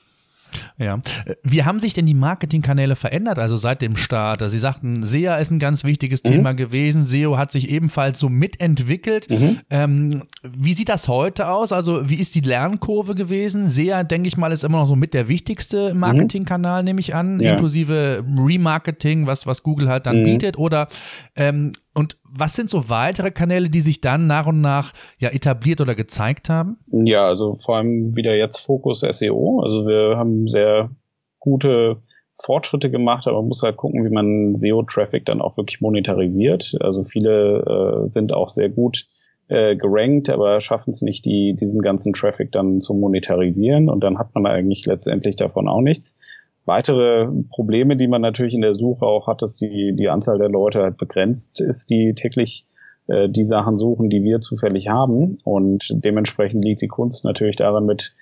Ja. 0.78 1.00
Wie 1.42 1.64
haben 1.64 1.80
sich 1.80 1.94
denn 1.94 2.06
die 2.06 2.14
Marketingkanäle 2.14 2.96
verändert, 2.96 3.38
also 3.38 3.56
seit 3.56 3.82
dem 3.82 3.96
Start? 3.96 4.42
Also 4.42 4.52
Sie 4.52 4.58
sagten, 4.58 5.04
SEA 5.04 5.36
ist 5.36 5.50
ein 5.50 5.58
ganz 5.58 5.84
wichtiges 5.84 6.22
mhm. 6.24 6.28
Thema 6.28 6.52
gewesen. 6.52 7.04
SEO 7.04 7.36
hat 7.36 7.52
sich 7.52 7.70
ebenfalls 7.70 8.18
so 8.18 8.28
mitentwickelt. 8.28 9.30
Mhm. 9.30 9.60
Ähm, 9.70 10.22
wie 10.42 10.74
sieht 10.74 10.88
das 10.88 11.08
heute 11.08 11.48
aus? 11.48 11.72
Also, 11.72 12.08
wie 12.08 12.16
ist 12.16 12.34
die 12.34 12.40
Lernkurve 12.40 13.14
gewesen? 13.14 13.68
SEA, 13.68 14.04
denke 14.04 14.28
ich 14.28 14.36
mal, 14.36 14.52
ist 14.52 14.64
immer 14.64 14.78
noch 14.78 14.88
so 14.88 14.96
mit 14.96 15.14
der 15.14 15.28
wichtigste 15.28 15.92
mhm. 15.92 16.00
Marketingkanal, 16.00 16.82
nehme 16.82 17.00
ich 17.00 17.14
an, 17.14 17.40
ja. 17.40 17.52
inklusive 17.52 18.24
Remarketing, 18.36 19.26
was, 19.26 19.46
was 19.46 19.62
Google 19.62 19.88
halt 19.88 20.06
dann 20.06 20.20
mhm. 20.20 20.24
bietet. 20.24 20.58
Oder 20.58 20.88
ähm, 21.36 21.72
und 21.94 22.18
was 22.24 22.54
sind 22.54 22.68
so 22.68 22.88
weitere 22.88 23.30
Kanäle, 23.30 23.68
die 23.68 23.80
sich 23.80 24.00
dann 24.00 24.26
nach 24.26 24.46
und 24.46 24.60
nach 24.60 24.92
ja 25.18 25.30
etabliert 25.30 25.80
oder 25.80 25.94
gezeigt 25.94 26.48
haben? 26.48 26.78
Ja, 26.90 27.26
also 27.26 27.54
vor 27.54 27.76
allem 27.76 28.16
wieder 28.16 28.34
jetzt 28.34 28.58
Fokus 28.58 29.00
SEO. 29.00 29.60
Also 29.60 29.86
wir 29.86 30.16
haben 30.16 30.48
sehr 30.48 30.90
gute 31.38 31.98
Fortschritte 32.34 32.90
gemacht, 32.90 33.28
aber 33.28 33.38
man 33.38 33.48
muss 33.48 33.62
halt 33.62 33.76
gucken, 33.76 34.04
wie 34.04 34.10
man 34.10 34.54
SEO-Traffic 34.54 35.24
dann 35.24 35.40
auch 35.40 35.56
wirklich 35.56 35.80
monetarisiert. 35.80 36.74
Also 36.80 37.04
viele 37.04 38.04
äh, 38.06 38.08
sind 38.08 38.32
auch 38.32 38.48
sehr 38.48 38.70
gut 38.70 39.06
äh, 39.48 39.76
gerankt, 39.76 40.30
aber 40.30 40.60
schaffen 40.60 40.90
es 40.90 41.02
nicht, 41.02 41.24
die, 41.24 41.54
diesen 41.54 41.80
ganzen 41.80 42.12
Traffic 42.12 42.50
dann 42.50 42.80
zu 42.80 42.94
monetarisieren 42.94 43.88
und 43.88 44.02
dann 44.02 44.18
hat 44.18 44.34
man 44.34 44.46
eigentlich 44.46 44.84
letztendlich 44.86 45.36
davon 45.36 45.68
auch 45.68 45.80
nichts. 45.82 46.16
Weitere 46.66 47.28
Probleme, 47.50 47.96
die 47.96 48.08
man 48.08 48.22
natürlich 48.22 48.54
in 48.54 48.62
der 48.62 48.74
Suche 48.74 49.04
auch 49.04 49.26
hat, 49.26 49.42
dass 49.42 49.56
die, 49.56 49.94
die 49.94 50.08
Anzahl 50.08 50.38
der 50.38 50.48
Leute 50.48 50.82
halt 50.82 50.96
begrenzt 50.96 51.60
ist, 51.60 51.90
die 51.90 52.14
täglich 52.14 52.66
äh, 53.06 53.28
die 53.28 53.44
Sachen 53.44 53.76
suchen, 53.76 54.08
die 54.08 54.22
wir 54.22 54.40
zufällig 54.40 54.88
haben. 54.88 55.38
Und 55.44 55.88
dementsprechend 55.92 56.64
liegt 56.64 56.80
die 56.80 56.88
Kunst 56.88 57.24
natürlich 57.24 57.56
daran, 57.56 57.84
mit 57.84 58.14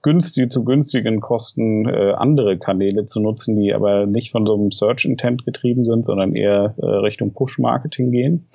günstig 0.00 0.50
zu 0.50 0.64
günstigen 0.64 1.20
Kosten 1.20 1.86
äh, 1.88 2.12
andere 2.12 2.58
Kanäle 2.58 3.04
zu 3.04 3.20
nutzen, 3.20 3.56
die 3.56 3.72
aber 3.72 4.06
nicht 4.06 4.32
von 4.32 4.46
so 4.46 4.54
einem 4.54 4.72
Search 4.72 5.04
Intent 5.04 5.44
getrieben 5.44 5.84
sind, 5.84 6.04
sondern 6.04 6.34
eher 6.34 6.74
äh, 6.78 6.86
Richtung 6.86 7.32
Push 7.32 7.58
Marketing 7.58 8.10
gehen. 8.10 8.46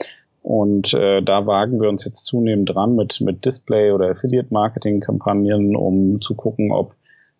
Und 0.41 0.93
äh, 0.93 1.21
da 1.21 1.45
wagen 1.45 1.81
wir 1.81 1.89
uns 1.89 2.05
jetzt 2.05 2.25
zunehmend 2.25 2.73
dran 2.73 2.95
mit, 2.95 3.21
mit 3.21 3.45
Display 3.45 3.91
oder 3.91 4.09
Affiliate 4.09 4.47
Marketing 4.51 4.99
Kampagnen, 4.99 5.75
um 5.75 6.21
zu 6.21 6.35
gucken, 6.35 6.71
ob 6.71 6.95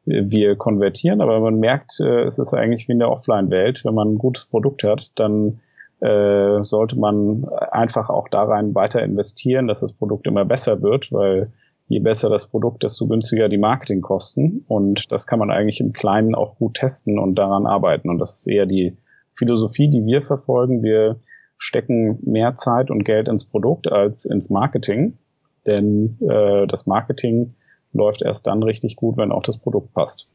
wir 0.08 0.56
konvertieren, 0.56 1.22
aber 1.22 1.40
man 1.40 1.60
merkt, 1.60 2.00
äh, 2.00 2.24
es 2.24 2.40
ist 2.40 2.54
eigentlich 2.54 2.88
wie 2.88 2.94
in 2.94 3.00
der 3.00 3.12
Offline-Welt. 3.12 3.84
Wenn 3.84 3.94
man 3.94 4.14
ein 4.14 4.18
gutes 4.18 4.46
Produkt 4.46 4.84
hat, 4.84 5.12
dann 5.16 5.60
äh, 6.00 6.64
sollte 6.64 6.98
man 6.98 7.46
einfach 7.72 8.10
auch 8.10 8.30
da 8.30 8.44
rein 8.44 8.74
weiter 8.74 9.04
investieren, 9.04 9.68
dass 9.68 9.82
das 9.82 9.94
Produkt 9.94 10.26
immer 10.26 10.46
besser 10.46 10.82
wird, 10.82 11.12
weil 11.12 11.52
je 11.88 12.00
besser 12.00 12.30
das 12.30 12.48
Produkt, 12.48 12.84
desto 12.84 13.08
günstiger 13.08 13.50
die 13.50 13.58
Marketingkosten. 13.58 14.64
Und 14.68 15.12
das 15.12 15.28
kann 15.28 15.40
man 15.40 15.52
eigentlich 15.52 15.80
im 15.82 15.94
Kleinen 15.94 16.36
auch 16.36 16.58
gut 16.58 16.76
testen 16.76 17.20
und 17.20 17.36
daran 17.36 17.66
arbeiten. 17.66 18.10
Und 18.10 18.20
das 18.20 18.40
ist 18.40 18.48
eher 18.48 18.66
die 18.66 18.98
Philosophie, 19.34 19.90
die 19.90 20.06
wir 20.06 20.22
verfolgen. 20.22 20.84
Wir 20.84 21.20
stecken 21.58 22.20
mehr 22.24 22.56
Zeit 22.56 22.92
und 22.92 23.04
Geld 23.04 23.28
ins 23.28 23.46
Produkt 23.46 23.92
als 23.92 24.26
ins 24.26 24.50
Marketing. 24.50 25.18
Denn 25.66 26.18
äh, 26.22 26.68
das 26.68 26.86
Marketing 26.88 27.56
läuft 27.98 28.22
erst 28.22 28.48
dann 28.48 28.64
richtig 28.64 28.96
gut, 28.96 29.18
wenn 29.18 29.32
auch 29.32 29.44
das 29.44 29.58
Produkt 29.58 29.94
passt. 29.94 30.30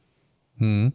Hm. 0.58 0.92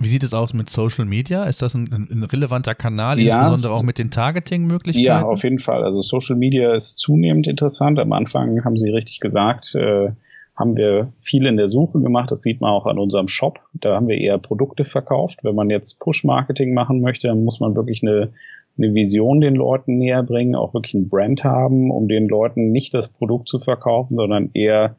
Wie 0.00 0.08
sieht 0.08 0.22
es 0.22 0.32
aus 0.32 0.54
mit 0.54 0.70
Social 0.70 1.04
Media? 1.04 1.44
Ist 1.44 1.60
das 1.60 1.74
ein, 1.74 2.08
ein 2.10 2.22
relevanter 2.22 2.74
Kanal, 2.76 3.18
ja, 3.18 3.40
insbesondere 3.40 3.72
auch 3.72 3.82
mit 3.82 3.98
den 3.98 4.10
Targeting-Möglichkeiten? 4.10 5.06
Ja, 5.06 5.24
auf 5.24 5.42
jeden 5.42 5.58
Fall. 5.58 5.82
Also 5.82 6.00
Social 6.02 6.36
Media 6.36 6.72
ist 6.72 6.98
zunehmend 6.98 7.48
interessant. 7.48 7.98
Am 7.98 8.12
Anfang 8.12 8.64
haben 8.64 8.76
Sie 8.76 8.90
richtig 8.90 9.18
gesagt, 9.18 9.74
äh, 9.74 10.10
haben 10.54 10.76
wir 10.76 11.12
viel 11.16 11.46
in 11.46 11.56
der 11.56 11.68
Suche 11.68 12.00
gemacht. 12.00 12.30
Das 12.30 12.42
sieht 12.42 12.60
man 12.60 12.70
auch 12.70 12.86
an 12.86 12.98
unserem 12.98 13.26
Shop. 13.26 13.60
Da 13.74 13.96
haben 13.96 14.06
wir 14.06 14.18
eher 14.18 14.38
Produkte 14.38 14.84
verkauft. 14.84 15.40
Wenn 15.42 15.56
man 15.56 15.68
jetzt 15.68 15.98
Push-Marketing 15.98 16.74
machen 16.74 17.00
möchte, 17.00 17.26
dann 17.26 17.42
muss 17.42 17.58
man 17.58 17.74
wirklich 17.74 18.02
eine, 18.02 18.30
eine 18.76 18.94
Vision 18.94 19.40
den 19.40 19.56
Leuten 19.56 19.98
näher 19.98 20.22
bringen, 20.22 20.54
auch 20.54 20.74
wirklich 20.74 20.94
ein 20.94 21.08
Brand 21.08 21.42
haben, 21.42 21.90
um 21.90 22.06
den 22.06 22.28
Leuten 22.28 22.70
nicht 22.70 22.94
das 22.94 23.08
Produkt 23.08 23.48
zu 23.48 23.58
verkaufen, 23.58 24.16
sondern 24.16 24.50
eher 24.54 24.96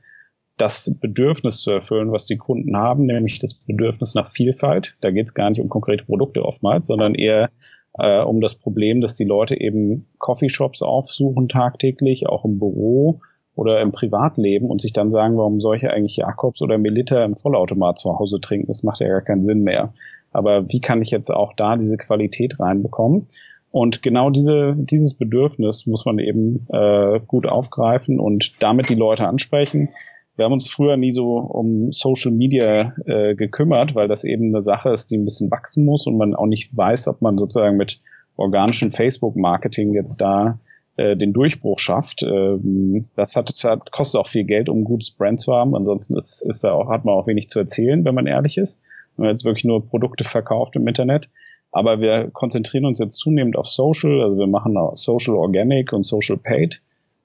das 0.59 0.93
Bedürfnis 0.99 1.61
zu 1.61 1.71
erfüllen, 1.71 2.11
was 2.11 2.25
die 2.25 2.37
Kunden 2.37 2.75
haben, 2.75 3.05
nämlich 3.05 3.39
das 3.39 3.53
Bedürfnis 3.53 4.13
nach 4.13 4.27
Vielfalt. 4.27 4.95
Da 5.01 5.09
geht 5.09 5.27
es 5.27 5.33
gar 5.33 5.49
nicht 5.49 5.61
um 5.61 5.69
konkrete 5.69 6.05
Produkte 6.05 6.43
oftmals, 6.43 6.87
sondern 6.87 7.15
eher 7.15 7.49
äh, 7.97 8.21
um 8.21 8.41
das 8.41 8.55
Problem, 8.55 9.01
dass 9.01 9.15
die 9.15 9.25
Leute 9.25 9.59
eben 9.59 10.07
Coffeeshops 10.17 10.81
aufsuchen 10.81 11.47
tagtäglich, 11.47 12.27
auch 12.27 12.45
im 12.45 12.59
Büro 12.59 13.21
oder 13.55 13.81
im 13.81 13.91
Privatleben 13.91 14.69
und 14.69 14.81
sich 14.81 14.93
dann 14.93 15.11
sagen, 15.11 15.37
warum 15.37 15.59
soll 15.59 15.77
ich 15.77 15.87
eigentlich 15.87 16.17
Jakobs 16.17 16.61
oder 16.61 16.77
Melita 16.77 17.23
im 17.23 17.35
Vollautomat 17.35 17.97
zu 17.97 18.17
Hause 18.19 18.39
trinken? 18.39 18.67
Das 18.67 18.83
macht 18.83 18.99
ja 18.99 19.07
gar 19.07 19.21
keinen 19.21 19.43
Sinn 19.43 19.63
mehr. 19.63 19.93
Aber 20.31 20.69
wie 20.69 20.81
kann 20.81 21.01
ich 21.01 21.09
jetzt 21.09 21.31
auch 21.31 21.53
da 21.53 21.75
diese 21.75 21.97
Qualität 21.97 22.59
reinbekommen? 22.59 23.27
Und 23.71 24.01
genau 24.01 24.29
diese, 24.29 24.75
dieses 24.77 25.13
Bedürfnis 25.13 25.85
muss 25.85 26.05
man 26.05 26.19
eben 26.19 26.67
äh, 26.71 27.19
gut 27.25 27.47
aufgreifen 27.47 28.19
und 28.19 28.63
damit 28.63 28.89
die 28.89 28.95
Leute 28.95 29.27
ansprechen. 29.27 29.89
Wir 30.39 30.45
haben 30.45 30.53
uns 30.53 30.69
früher 30.69 30.95
nie 30.95 31.11
so 31.11 31.37
um 31.37 31.91
Social 31.91 32.31
Media 32.31 32.93
äh, 33.05 33.35
gekümmert, 33.35 33.93
weil 33.93 34.07
das 34.07 34.23
eben 34.23 34.55
eine 34.55 34.61
Sache 34.61 34.89
ist, 34.89 35.11
die 35.11 35.17
ein 35.17 35.25
bisschen 35.25 35.51
wachsen 35.51 35.83
muss 35.83 36.07
und 36.07 36.15
man 36.15 36.33
auch 36.33 36.45
nicht 36.45 36.69
weiß, 36.77 37.09
ob 37.09 37.21
man 37.21 37.37
sozusagen 37.37 37.75
mit 37.75 37.99
organischem 38.37 38.89
Facebook-Marketing 38.89 39.93
jetzt 39.93 40.21
da 40.21 40.57
äh, 40.95 41.17
den 41.17 41.33
Durchbruch 41.33 41.79
schafft. 41.79 42.23
Ähm, 42.23 43.09
das 43.17 43.35
hat, 43.35 43.49
das 43.49 43.65
hat, 43.65 43.91
kostet 43.91 44.21
auch 44.21 44.27
viel 44.27 44.45
Geld, 44.45 44.69
um 44.69 44.79
ein 44.79 44.83
gutes 44.85 45.11
Brand 45.11 45.41
zu 45.41 45.53
haben. 45.53 45.75
Ansonsten 45.75 46.15
ist, 46.15 46.41
ist 46.43 46.63
da 46.63 46.71
auch, 46.71 46.87
hat 46.87 47.03
man 47.03 47.15
auch 47.15 47.27
wenig 47.27 47.49
zu 47.49 47.59
erzählen, 47.59 48.05
wenn 48.05 48.15
man 48.15 48.25
ehrlich 48.25 48.57
ist. 48.57 48.79
Wenn 49.17 49.25
man 49.25 49.31
jetzt 49.31 49.43
wirklich 49.43 49.65
nur 49.65 49.85
Produkte 49.85 50.23
verkauft 50.23 50.73
im 50.77 50.87
Internet. 50.87 51.27
Aber 51.73 51.99
wir 51.99 52.29
konzentrieren 52.31 52.85
uns 52.85 52.99
jetzt 52.99 53.17
zunehmend 53.17 53.57
auf 53.57 53.67
Social. 53.67 54.21
Also 54.21 54.37
wir 54.37 54.47
machen 54.47 54.77
Social 54.93 55.35
Organic 55.35 55.91
und 55.91 56.05
Social 56.05 56.37
Paid 56.37 56.81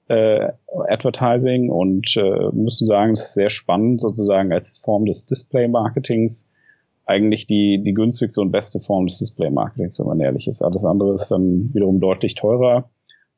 äh, 0.07 0.49
Advertising 0.87 1.69
und 1.69 2.15
äh, 2.17 2.49
müssen 2.51 2.87
sagen, 2.87 3.13
es 3.13 3.21
ist 3.21 3.33
sehr 3.33 3.49
spannend 3.49 4.01
sozusagen 4.01 4.51
als 4.51 4.77
Form 4.77 5.05
des 5.05 5.25
Display-Marketings 5.25 6.49
eigentlich 7.05 7.45
die, 7.45 7.81
die 7.83 7.93
günstigste 7.93 8.41
und 8.41 8.51
beste 8.51 8.79
Form 8.79 9.05
des 9.07 9.19
Display-Marketings, 9.19 9.99
wenn 9.99 10.07
man 10.07 10.19
ehrlich 10.19 10.47
ist. 10.47 10.61
Alles 10.61 10.85
andere 10.85 11.15
ist 11.15 11.29
dann 11.29 11.73
wiederum 11.73 11.99
deutlich 11.99 12.35
teurer 12.35 12.89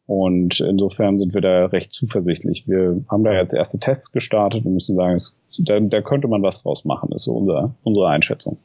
und 0.05 0.61
insofern 0.61 1.19
sind 1.19 1.33
wir 1.33 1.41
da 1.41 1.65
recht 1.65 1.91
zuversichtlich. 1.91 2.67
Wir 2.67 3.03
haben 3.09 3.25
da 3.25 3.33
jetzt 3.33 3.53
erste 3.53 3.77
Tests 3.77 4.11
gestartet 4.11 4.65
und 4.65 4.73
müssen 4.73 4.95
sagen, 4.95 5.15
es, 5.15 5.35
da, 5.59 5.79
da 5.79 6.01
könnte 6.01 6.29
man 6.29 6.41
was 6.41 6.63
draus 6.63 6.85
machen, 6.85 7.11
ist 7.11 7.23
so 7.23 7.33
unser, 7.33 7.75
unsere 7.83 8.07
Einschätzung. 8.07 8.57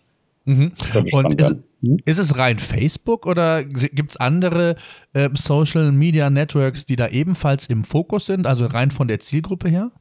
Mhm. 0.44 0.72
Und 1.12 1.40
ist, 1.40 1.56
hm? 1.80 1.98
ist, 2.04 2.18
es 2.18 2.38
rein 2.38 2.58
Facebook 2.58 3.26
oder 3.26 3.64
gibt 3.64 4.10
es 4.10 4.16
andere 4.16 4.76
äh, 5.12 5.28
Social 5.34 5.92
Media 5.92 6.30
Networks, 6.30 6.84
die 6.84 6.96
da 6.96 7.08
ebenfalls 7.08 7.66
im 7.66 7.84
Fokus 7.84 8.26
sind, 8.26 8.46
also 8.46 8.66
rein 8.66 8.90
von 8.90 9.08
der 9.08 9.20
Zielgruppe 9.20 9.68
her? 9.68 9.92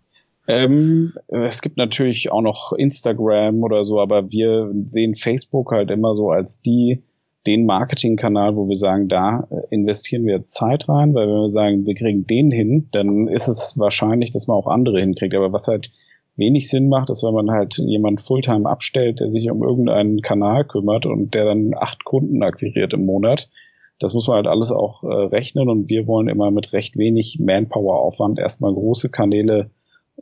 Ähm, 0.47 1.13
es 1.27 1.61
gibt 1.61 1.77
natürlich 1.77 2.31
auch 2.31 2.41
noch 2.41 2.73
Instagram 2.73 3.61
oder 3.63 3.83
so, 3.83 4.01
aber 4.01 4.31
wir 4.31 4.71
sehen 4.85 5.15
Facebook 5.15 5.71
halt 5.71 5.91
immer 5.91 6.15
so 6.15 6.31
als 6.31 6.61
die 6.61 7.03
den 7.47 7.65
Marketingkanal, 7.65 8.55
wo 8.55 8.67
wir 8.67 8.75
sagen, 8.75 9.07
da 9.07 9.47
äh, 9.49 9.61
investieren 9.71 10.25
wir 10.25 10.35
jetzt 10.35 10.53
Zeit 10.53 10.87
rein, 10.87 11.13
weil 11.13 11.27
wenn 11.27 11.41
wir 11.41 11.49
sagen, 11.49 11.85
wir 11.85 11.95
kriegen 11.95 12.27
den 12.27 12.51
hin, 12.51 12.89
dann 12.91 13.27
ist 13.27 13.47
es 13.47 13.77
wahrscheinlich, 13.77 14.31
dass 14.31 14.47
man 14.47 14.57
auch 14.57 14.67
andere 14.67 14.99
hinkriegt. 14.99 15.33
Aber 15.33 15.51
was 15.51 15.67
halt 15.67 15.91
wenig 16.35 16.69
Sinn 16.69 16.87
macht, 16.87 17.09
ist, 17.09 17.23
wenn 17.23 17.33
man 17.33 17.51
halt 17.51 17.77
jemand 17.77 18.21
Fulltime 18.21 18.69
abstellt, 18.69 19.19
der 19.19 19.31
sich 19.31 19.49
um 19.51 19.63
irgendeinen 19.63 20.21
Kanal 20.21 20.65
kümmert 20.65 21.05
und 21.05 21.33
der 21.33 21.45
dann 21.45 21.73
acht 21.75 22.03
Kunden 22.05 22.43
akquiriert 22.43 22.93
im 22.93 23.05
Monat. 23.05 23.49
Das 23.99 24.13
muss 24.13 24.27
man 24.27 24.37
halt 24.37 24.47
alles 24.47 24.71
auch 24.71 25.03
äh, 25.03 25.07
rechnen 25.07 25.69
und 25.69 25.89
wir 25.89 26.07
wollen 26.07 26.27
immer 26.27 26.49
mit 26.49 26.73
recht 26.73 26.97
wenig 26.97 27.37
Manpower-Aufwand 27.39 28.39
erstmal 28.39 28.73
große 28.73 29.09
Kanäle 29.09 29.69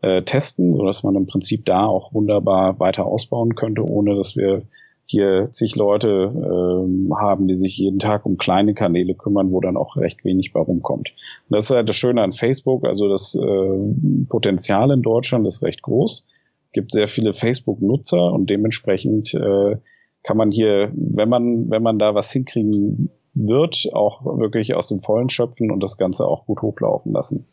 äh, 0.01 0.23
testen, 0.23 0.73
sodass 0.73 1.03
man 1.03 1.15
im 1.15 1.27
Prinzip 1.27 1.65
da 1.65 1.85
auch 1.85 2.13
wunderbar 2.13 2.79
weiter 2.79 3.05
ausbauen 3.05 3.55
könnte, 3.55 3.83
ohne 3.83 4.15
dass 4.15 4.35
wir 4.35 4.63
hier 5.09 5.49
zig 5.51 5.75
Leute 5.75 6.31
ähm, 6.35 7.11
haben, 7.17 7.47
die 7.47 7.55
sich 7.55 7.77
jeden 7.79 7.97
Tag 7.97 8.27
um 8.27 8.37
kleine 8.37 8.75
Kanäle 8.75 9.15
kümmern, 9.15 9.51
wo 9.51 9.59
dann 9.59 9.75
auch 9.75 9.97
recht 9.97 10.23
wenig 10.23 10.53
bei 10.53 10.59
rumkommt. 10.59 11.09
Und 11.49 11.55
das 11.55 11.65
ist 11.65 11.71
halt 11.71 11.89
das 11.89 11.95
Schöne 11.95 12.21
an 12.21 12.31
Facebook, 12.31 12.85
also 12.85 13.09
das 13.09 13.33
äh, 13.33 14.25
Potenzial 14.29 14.91
in 14.91 15.01
Deutschland 15.01 15.47
ist 15.47 15.63
recht 15.63 15.81
groß. 15.81 16.27
Gibt 16.73 16.91
sehr 16.91 17.07
viele 17.07 17.33
Facebook-Nutzer 17.33 18.31
und 18.31 18.51
dementsprechend 18.51 19.33
äh, 19.33 19.77
kann 20.21 20.37
man 20.37 20.51
hier, 20.51 20.91
wenn 20.93 21.27
man, 21.27 21.71
wenn 21.71 21.81
man 21.81 21.97
da 21.97 22.13
was 22.13 22.31
hinkriegen 22.31 23.09
wird, 23.33 23.89
auch 23.93 24.23
wirklich 24.37 24.75
aus 24.75 24.89
dem 24.89 25.01
Vollen 25.01 25.29
schöpfen 25.29 25.71
und 25.71 25.81
das 25.81 25.97
Ganze 25.97 26.27
auch 26.27 26.45
gut 26.45 26.61
hochlaufen 26.61 27.13
lassen. 27.13 27.45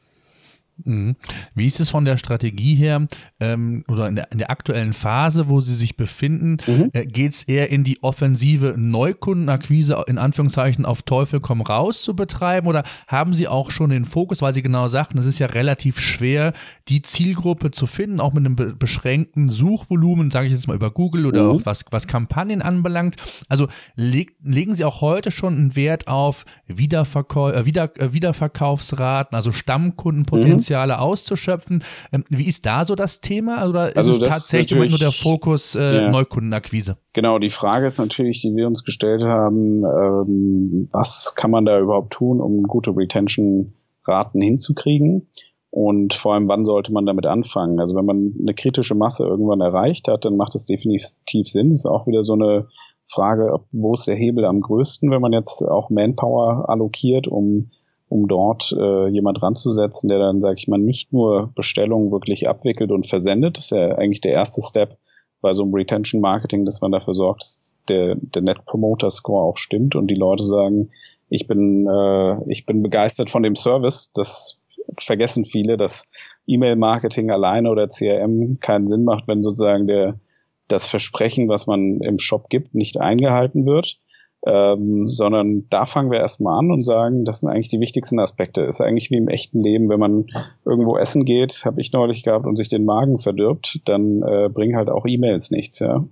Mhm. 0.84 1.16
Wie 1.54 1.66
ist 1.66 1.80
es 1.80 1.88
von 1.88 2.04
der 2.04 2.18
Strategie 2.18 2.74
her 2.74 3.06
ähm, 3.40 3.84
oder 3.88 4.08
in 4.08 4.16
der, 4.16 4.30
in 4.30 4.38
der, 4.38 4.50
aktuellen 4.50 4.92
Phase, 4.92 5.48
wo 5.48 5.60
Sie 5.60 5.74
sich 5.74 5.96
befinden? 5.96 6.58
Mhm. 6.66 6.90
Äh, 6.92 7.06
Geht 7.06 7.32
es 7.32 7.42
eher 7.44 7.70
in 7.70 7.82
die 7.82 8.02
offensive 8.02 8.74
Neukundenakquise 8.76 10.04
in 10.06 10.18
Anführungszeichen 10.18 10.84
auf 10.84 11.02
Teufel 11.02 11.40
komm 11.40 11.62
raus 11.62 12.02
zu 12.02 12.14
betreiben 12.14 12.66
oder 12.66 12.84
haben 13.08 13.32
Sie 13.32 13.48
auch 13.48 13.70
schon 13.70 13.90
den 13.90 14.04
Fokus, 14.04 14.42
weil 14.42 14.52
Sie 14.52 14.62
genau 14.62 14.88
sagten, 14.88 15.18
es 15.18 15.26
ist 15.26 15.38
ja 15.38 15.46
relativ 15.46 15.98
schwer, 15.98 16.52
die 16.88 17.02
Zielgruppe 17.02 17.70
zu 17.70 17.86
finden, 17.86 18.20
auch 18.20 18.32
mit 18.32 18.44
einem 18.44 18.56
be 18.56 18.74
beschränkten 18.74 19.48
Suchvolumen, 19.48 20.30
sage 20.30 20.46
ich 20.46 20.52
jetzt 20.52 20.68
mal 20.68 20.74
über 20.74 20.90
Google 20.90 21.26
oder 21.26 21.44
mhm. 21.44 21.50
auch 21.50 21.60
was, 21.64 21.84
was 21.90 22.06
Kampagnen 22.06 22.62
anbelangt. 22.62 23.16
Also 23.48 23.68
leg, 23.94 24.36
legen 24.42 24.74
Sie 24.74 24.84
auch 24.84 25.00
heute 25.00 25.30
schon 25.30 25.54
einen 25.54 25.76
Wert 25.76 26.08
auf 26.08 26.44
Wiederverkäu 26.66 27.52
äh, 27.52 27.64
Wieder 27.64 27.90
äh, 27.98 28.12
Wiederverkaufsraten, 28.12 29.34
also 29.34 29.52
Stammkundenpotenzial? 29.52 30.56
Mhm. 30.56 30.65
Potenziale 30.66 30.98
auszuschöpfen. 30.98 31.84
Ähm, 32.12 32.24
wie 32.28 32.48
ist 32.48 32.66
da 32.66 32.84
so 32.84 32.96
das 32.96 33.20
Thema? 33.20 33.68
Oder 33.68 33.90
ist 33.90 33.96
also 33.96 34.12
es 34.12 34.20
tatsächlich 34.20 34.90
nur 34.90 34.98
der 34.98 35.12
Fokus 35.12 35.76
äh, 35.76 36.02
ja. 36.02 36.10
Neukundenakquise? 36.10 36.96
Genau, 37.12 37.38
die 37.38 37.50
Frage 37.50 37.86
ist 37.86 37.98
natürlich, 37.98 38.40
die 38.40 38.54
wir 38.54 38.66
uns 38.66 38.84
gestellt 38.84 39.22
haben, 39.22 39.84
ähm, 39.84 40.88
was 40.92 41.34
kann 41.36 41.52
man 41.52 41.64
da 41.64 41.78
überhaupt 41.78 42.12
tun, 42.12 42.40
um 42.40 42.64
gute 42.64 42.90
Retention-Raten 42.96 44.40
hinzukriegen? 44.40 45.28
Und 45.70 46.14
vor 46.14 46.34
allem, 46.34 46.48
wann 46.48 46.64
sollte 46.64 46.92
man 46.92 47.06
damit 47.06 47.26
anfangen? 47.26 47.78
Also 47.78 47.94
wenn 47.94 48.06
man 48.06 48.34
eine 48.40 48.54
kritische 48.54 48.94
Masse 48.94 49.24
irgendwann 49.24 49.60
erreicht 49.60 50.08
hat, 50.08 50.24
dann 50.24 50.36
macht 50.36 50.54
es 50.54 50.66
definitiv 50.66 51.46
Sinn. 51.48 51.68
Das 51.68 51.80
ist 51.80 51.86
auch 51.86 52.06
wieder 52.06 52.24
so 52.24 52.32
eine 52.32 52.66
Frage, 53.04 53.60
wo 53.70 53.92
ist 53.92 54.06
der 54.06 54.16
Hebel 54.16 54.44
am 54.46 54.60
größten, 54.60 55.10
wenn 55.10 55.20
man 55.20 55.32
jetzt 55.32 55.62
auch 55.62 55.90
Manpower 55.90 56.68
allokiert, 56.68 57.28
um 57.28 57.70
um 58.08 58.28
dort 58.28 58.74
äh, 58.78 59.08
jemand 59.08 59.42
ranzusetzen, 59.42 60.08
der 60.08 60.18
dann, 60.18 60.40
sage 60.40 60.56
ich 60.58 60.68
mal, 60.68 60.78
nicht 60.78 61.12
nur 61.12 61.50
Bestellungen 61.54 62.12
wirklich 62.12 62.48
abwickelt 62.48 62.92
und 62.92 63.06
versendet. 63.06 63.56
Das 63.56 63.66
ist 63.66 63.70
ja 63.70 63.96
eigentlich 63.96 64.20
der 64.20 64.32
erste 64.32 64.62
Step 64.62 64.96
bei 65.40 65.52
so 65.52 65.62
einem 65.62 65.74
Retention 65.74 66.20
Marketing, 66.20 66.64
dass 66.64 66.80
man 66.80 66.92
dafür 66.92 67.14
sorgt, 67.14 67.42
dass 67.42 67.76
der, 67.88 68.16
der 68.16 68.42
Net 68.42 68.64
Promoter 68.64 69.10
Score 69.10 69.44
auch 69.44 69.56
stimmt 69.56 69.96
und 69.96 70.08
die 70.08 70.14
Leute 70.14 70.44
sagen, 70.44 70.90
ich 71.28 71.48
bin, 71.48 71.86
äh, 71.88 72.50
ich 72.50 72.64
bin 72.64 72.82
begeistert 72.82 73.28
von 73.28 73.42
dem 73.42 73.56
Service. 73.56 74.10
Das 74.14 74.58
vergessen 74.98 75.44
viele, 75.44 75.76
dass 75.76 76.04
E-Mail-Marketing 76.46 77.30
alleine 77.32 77.70
oder 77.70 77.88
CRM 77.88 78.58
keinen 78.60 78.86
Sinn 78.86 79.02
macht, 79.02 79.26
wenn 79.26 79.42
sozusagen 79.42 79.88
der, 79.88 80.20
das 80.68 80.86
Versprechen, 80.86 81.48
was 81.48 81.66
man 81.66 82.00
im 82.00 82.20
Shop 82.20 82.48
gibt, 82.48 82.74
nicht 82.74 83.00
eingehalten 83.00 83.66
wird 83.66 83.98
ähm, 84.44 85.08
sondern 85.08 85.68
da 85.70 85.86
fangen 85.86 86.10
wir 86.10 86.20
erstmal 86.20 86.58
an 86.58 86.70
und 86.70 86.84
sagen, 86.84 87.24
das 87.24 87.40
sind 87.40 87.50
eigentlich 87.50 87.68
die 87.68 87.80
wichtigsten 87.80 88.20
Aspekte. 88.20 88.62
Ist 88.62 88.80
eigentlich 88.80 89.10
wie 89.10 89.16
im 89.16 89.28
echten 89.28 89.62
Leben, 89.62 89.88
wenn 89.88 90.00
man 90.00 90.26
irgendwo 90.64 90.96
essen 90.96 91.24
geht, 91.24 91.64
habe 91.64 91.80
ich 91.80 91.92
neulich 91.92 92.22
gehabt 92.22 92.46
und 92.46 92.56
sich 92.56 92.68
den 92.68 92.84
Magen 92.84 93.18
verdirbt, 93.18 93.80
dann 93.86 94.22
äh, 94.22 94.48
bringen 94.48 94.76
halt 94.76 94.90
auch 94.90 95.06
E-Mails 95.06 95.50
nichts, 95.50 95.80
ja. 95.80 96.04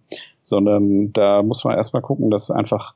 Sondern 0.42 1.12
da 1.12 1.42
muss 1.42 1.64
man 1.64 1.76
erstmal 1.76 2.02
gucken, 2.02 2.30
dass 2.30 2.50
einfach 2.50 2.94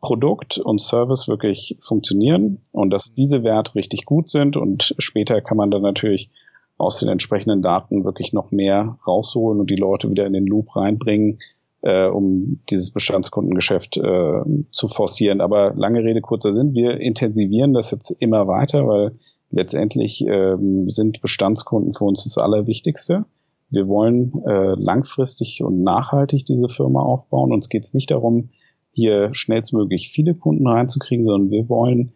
Produkt 0.00 0.58
und 0.58 0.80
Service 0.80 1.28
wirklich 1.28 1.76
funktionieren 1.80 2.58
und 2.72 2.90
dass 2.90 3.12
diese 3.12 3.42
Werte 3.42 3.74
richtig 3.74 4.06
gut 4.06 4.30
sind 4.30 4.56
und 4.56 4.94
später 4.98 5.40
kann 5.40 5.58
man 5.58 5.70
dann 5.70 5.82
natürlich 5.82 6.30
aus 6.78 6.98
den 6.98 7.10
entsprechenden 7.10 7.60
Daten 7.60 8.04
wirklich 8.04 8.32
noch 8.32 8.50
mehr 8.50 8.98
rausholen 9.06 9.60
und 9.60 9.68
die 9.68 9.76
Leute 9.76 10.08
wieder 10.10 10.26
in 10.26 10.32
den 10.32 10.46
Loop 10.46 10.74
reinbringen, 10.74 11.38
äh, 11.82 12.06
um 12.06 12.60
dieses 12.70 12.90
Bestandskundengeschäft 12.90 13.96
äh, 13.96 14.42
zu 14.70 14.88
forcieren. 14.88 15.40
Aber 15.40 15.74
lange 15.74 16.02
Rede, 16.02 16.20
kurzer 16.20 16.54
Sinn, 16.54 16.74
wir 16.74 17.00
intensivieren 17.00 17.72
das 17.72 17.90
jetzt 17.90 18.10
immer 18.18 18.46
weiter, 18.46 18.86
weil 18.86 19.12
letztendlich 19.50 20.24
ähm, 20.26 20.90
sind 20.90 21.20
Bestandskunden 21.20 21.94
für 21.94 22.04
uns 22.04 22.24
das 22.24 22.38
Allerwichtigste. 22.38 23.24
wir 23.70 23.88
wollen 23.88 24.32
äh, 24.46 24.74
langfristig 24.74 25.62
und 25.62 25.82
nachhaltig 25.82 26.44
diese 26.44 26.68
Firma 26.68 27.00
aufbauen. 27.00 27.52
Uns 27.52 27.68
geht 27.68 27.84
es 27.84 27.94
nicht 27.94 28.10
darum, 28.10 28.50
hier 28.92 29.32
schnellstmöglich 29.32 30.08
viele 30.10 30.34
Kunden 30.34 30.66
reinzukriegen, 30.66 31.24
sondern 31.24 31.50
wir 31.50 31.68
wollen 31.68 32.12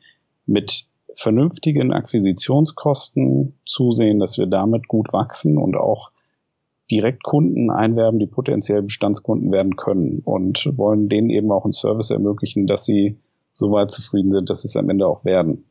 mit 0.47 0.87
vernünftigen 1.17 1.93
Akquisitionskosten 1.93 3.55
zusehen, 3.65 4.19
dass 4.19 4.37
wir 4.37 4.47
damit 4.47 4.89
gut 4.89 5.13
wachsen 5.13 5.59
und 5.59 5.77
auch 5.77 6.11
direkt 6.91 7.23
Kunden 7.23 7.71
einwerben, 7.71 8.19
die 8.19 8.27
potenziell 8.27 8.83
Bestandskunden 8.83 9.51
werden 9.53 9.77
können 9.77 10.21
und 10.25 10.71
wollen 10.77 11.09
denen 11.09 11.31
eben 11.31 11.51
auch 11.51 11.65
einen 11.65 11.73
Service 11.73 12.11
ermöglichen, 12.11 12.67
dass 12.67 12.85
sie 12.85 13.19
so 13.53 13.71
weit 13.71 13.91
zufrieden 13.91 14.33
sind, 14.33 14.51
dass 14.51 14.63
sie 14.63 14.69
es 14.69 14.77
am 14.77 14.91
Ende 14.91 15.07
auch 15.07 15.25
werden. 15.25 15.65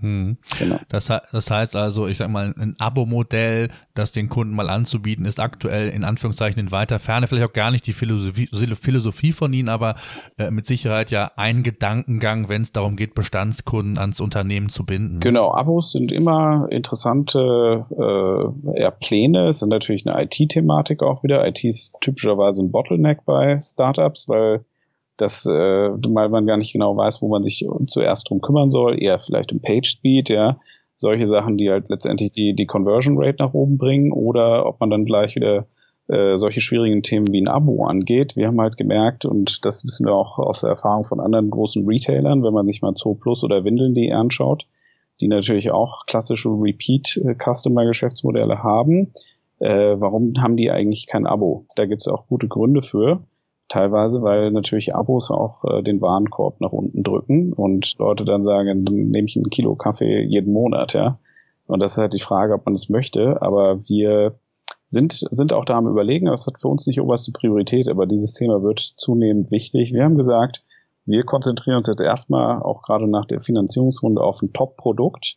Hm. 0.00 0.38
Genau. 0.58 0.76
Das, 0.88 1.06
das, 1.06 1.50
heißt 1.50 1.74
also, 1.74 2.06
ich 2.06 2.18
sag 2.18 2.30
mal, 2.30 2.54
ein 2.56 2.76
Abo-Modell, 2.78 3.68
das 3.94 4.12
den 4.12 4.28
Kunden 4.28 4.54
mal 4.54 4.70
anzubieten, 4.70 5.24
ist 5.24 5.40
aktuell 5.40 5.88
in 5.88 6.04
Anführungszeichen 6.04 6.60
in 6.60 6.70
weiter 6.70 6.98
Ferne. 6.98 7.26
Vielleicht 7.26 7.48
auch 7.48 7.52
gar 7.52 7.70
nicht 7.70 7.86
die 7.86 7.92
Philosophie, 7.92 8.48
Philosophie 8.80 9.32
von 9.32 9.52
Ihnen, 9.52 9.68
aber 9.68 9.96
äh, 10.38 10.50
mit 10.50 10.66
Sicherheit 10.66 11.10
ja 11.10 11.32
ein 11.36 11.62
Gedankengang, 11.62 12.48
wenn 12.48 12.62
es 12.62 12.72
darum 12.72 12.96
geht, 12.96 13.14
Bestandskunden 13.14 13.98
ans 13.98 14.20
Unternehmen 14.20 14.68
zu 14.68 14.86
binden. 14.86 15.20
Genau, 15.20 15.52
Abos 15.52 15.92
sind 15.92 16.12
immer 16.12 16.68
interessante 16.70 17.84
äh, 17.90 18.78
eher 18.78 18.92
Pläne. 18.92 19.48
Es 19.48 19.58
sind 19.58 19.70
natürlich 19.70 20.06
eine 20.06 20.22
IT-Thematik 20.22 21.02
auch 21.02 21.24
wieder. 21.24 21.46
IT 21.46 21.64
ist 21.64 21.96
typischerweise 22.00 22.62
ein 22.62 22.70
Bottleneck 22.70 23.24
bei 23.24 23.60
Startups, 23.60 24.28
weil 24.28 24.64
dass 25.18 25.44
äh, 25.46 25.50
weil 25.50 26.28
man 26.30 26.46
gar 26.46 26.56
nicht 26.56 26.72
genau 26.72 26.96
weiß, 26.96 27.20
wo 27.20 27.28
man 27.28 27.42
sich 27.42 27.66
zuerst 27.88 28.30
drum 28.30 28.40
kümmern 28.40 28.70
soll, 28.70 29.02
eher 29.02 29.18
vielleicht 29.18 29.52
im 29.52 29.60
Page 29.60 29.88
Speed, 29.88 30.30
ja, 30.30 30.58
solche 30.96 31.26
Sachen, 31.26 31.58
die 31.58 31.70
halt 31.70 31.88
letztendlich 31.90 32.32
die 32.32 32.54
die 32.54 32.66
Conversion 32.66 33.18
Rate 33.18 33.36
nach 33.40 33.52
oben 33.52 33.78
bringen 33.78 34.12
oder 34.12 34.66
ob 34.66 34.80
man 34.80 34.90
dann 34.90 35.04
gleich 35.04 35.36
wieder 35.36 35.66
äh, 36.08 36.36
solche 36.36 36.60
schwierigen 36.60 37.02
Themen 37.02 37.30
wie 37.32 37.42
ein 37.42 37.48
Abo 37.48 37.84
angeht. 37.84 38.34
Wir 38.34 38.46
haben 38.46 38.60
halt 38.60 38.76
gemerkt 38.76 39.24
und 39.24 39.64
das 39.64 39.84
wissen 39.84 40.06
wir 40.06 40.14
auch 40.14 40.38
aus 40.38 40.62
der 40.62 40.70
Erfahrung 40.70 41.04
von 41.04 41.20
anderen 41.20 41.50
großen 41.50 41.86
Retailern, 41.86 42.42
wenn 42.42 42.54
man 42.54 42.66
sich 42.66 42.80
mal 42.80 42.94
Zoo 42.96 43.14
Plus 43.14 43.44
oder 43.44 43.64
Windeln.de 43.64 44.12
anschaut, 44.12 44.66
die 45.20 45.28
natürlich 45.28 45.70
auch 45.70 46.06
klassische 46.06 46.48
Repeat 46.48 47.18
äh, 47.18 47.34
Customer 47.34 47.84
Geschäftsmodelle 47.84 48.62
haben. 48.62 49.12
Äh, 49.58 49.96
warum 49.98 50.32
haben 50.38 50.56
die 50.56 50.70
eigentlich 50.70 51.06
kein 51.08 51.26
Abo? 51.26 51.66
Da 51.76 51.86
gibt 51.86 52.02
es 52.02 52.08
auch 52.08 52.26
gute 52.28 52.48
Gründe 52.48 52.82
für 52.82 53.20
teilweise, 53.68 54.22
weil 54.22 54.50
natürlich 54.50 54.94
Abos 54.94 55.30
auch 55.30 55.64
äh, 55.64 55.82
den 55.82 56.00
Warenkorb 56.00 56.60
nach 56.60 56.72
unten 56.72 57.02
drücken 57.02 57.52
und 57.52 57.96
Leute 57.98 58.24
dann 58.24 58.44
sagen, 58.44 58.84
dann 58.84 58.94
nehme 58.94 59.26
ich 59.26 59.36
ein 59.36 59.50
Kilo 59.50 59.76
Kaffee 59.76 60.22
jeden 60.22 60.52
Monat, 60.52 60.94
ja. 60.94 61.18
Und 61.66 61.80
das 61.80 61.92
ist 61.92 61.98
halt 61.98 62.14
die 62.14 62.20
Frage, 62.20 62.54
ob 62.54 62.64
man 62.64 62.74
das 62.74 62.88
möchte. 62.88 63.42
Aber 63.42 63.86
wir 63.88 64.38
sind, 64.86 65.26
sind 65.30 65.52
auch 65.52 65.66
da 65.66 65.76
am 65.76 65.86
überlegen, 65.86 66.26
das 66.26 66.46
hat 66.46 66.60
für 66.60 66.68
uns 66.68 66.86
nicht 66.86 67.00
oberste 67.00 67.30
Priorität, 67.30 67.88
aber 67.88 68.06
dieses 68.06 68.32
Thema 68.34 68.62
wird 68.62 68.80
zunehmend 68.80 69.50
wichtig. 69.52 69.92
Wir 69.92 70.04
haben 70.04 70.16
gesagt, 70.16 70.64
wir 71.04 71.24
konzentrieren 71.24 71.76
uns 71.76 71.86
jetzt 71.86 72.00
erstmal 72.00 72.62
auch 72.62 72.82
gerade 72.82 73.06
nach 73.06 73.26
der 73.26 73.42
Finanzierungsrunde 73.42 74.22
auf 74.22 74.40
ein 74.42 74.52
Top-Produkt 74.52 75.36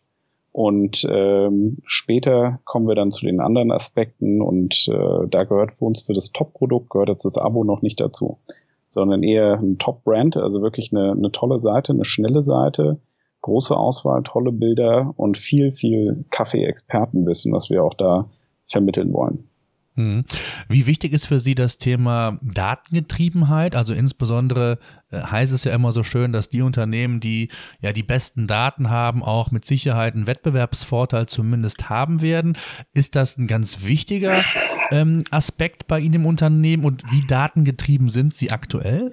und 0.51 1.07
ähm, 1.09 1.77
später 1.85 2.59
kommen 2.65 2.87
wir 2.87 2.95
dann 2.95 3.11
zu 3.11 3.25
den 3.25 3.39
anderen 3.39 3.71
Aspekten 3.71 4.41
und 4.41 4.87
äh, 4.89 5.27
da 5.29 5.45
gehört 5.45 5.71
für 5.71 5.85
uns 5.85 6.01
für 6.01 6.13
das 6.13 6.31
Top-Produkt 6.33 6.89
gehört 6.89 7.09
jetzt 7.09 7.23
das 7.23 7.37
Abo 7.37 7.63
noch 7.63 7.81
nicht 7.81 8.01
dazu, 8.01 8.37
sondern 8.89 9.23
eher 9.23 9.59
ein 9.59 9.77
Top-Brand, 9.77 10.35
also 10.35 10.61
wirklich 10.61 10.91
eine, 10.91 11.11
eine 11.11 11.31
tolle 11.31 11.57
Seite, 11.57 11.93
eine 11.93 12.03
schnelle 12.03 12.43
Seite, 12.43 12.99
große 13.41 13.75
Auswahl, 13.75 14.23
tolle 14.23 14.51
Bilder 14.51 15.13
und 15.15 15.37
viel, 15.37 15.71
viel 15.71 16.25
Kaffee-Expertenwissen, 16.31 17.53
was 17.53 17.69
wir 17.69 17.83
auch 17.83 17.93
da 17.93 18.29
vermitteln 18.67 19.13
wollen. 19.13 19.50
Mhm. 19.95 20.23
Wie 20.69 20.85
wichtig 20.85 21.11
ist 21.13 21.25
für 21.25 21.39
Sie 21.39 21.53
das 21.53 21.77
Thema 21.77 22.39
Datengetriebenheit? 22.41 23.75
Also 23.75 23.93
insbesondere 23.93 24.79
äh, 25.09 25.21
heißt 25.21 25.51
es 25.51 25.65
ja 25.65 25.73
immer 25.73 25.91
so 25.91 26.03
schön, 26.03 26.31
dass 26.31 26.49
die 26.49 26.61
Unternehmen, 26.61 27.19
die 27.19 27.49
ja 27.81 27.91
die 27.91 28.03
besten 28.03 28.47
Daten 28.47 28.89
haben, 28.89 29.21
auch 29.21 29.51
mit 29.51 29.65
Sicherheit 29.65 30.15
einen 30.15 30.27
Wettbewerbsvorteil 30.27 31.27
zumindest 31.27 31.89
haben 31.89 32.21
werden. 32.21 32.57
Ist 32.93 33.15
das 33.15 33.37
ein 33.37 33.47
ganz 33.47 33.85
wichtiger 33.85 34.45
ähm, 34.91 35.23
Aspekt 35.29 35.87
bei 35.87 35.99
Ihnen 35.99 36.15
im 36.15 36.25
Unternehmen 36.25 36.85
und 36.85 37.03
wie 37.11 37.25
datengetrieben 37.27 38.09
sind 38.09 38.33
Sie 38.33 38.51
aktuell? 38.51 39.11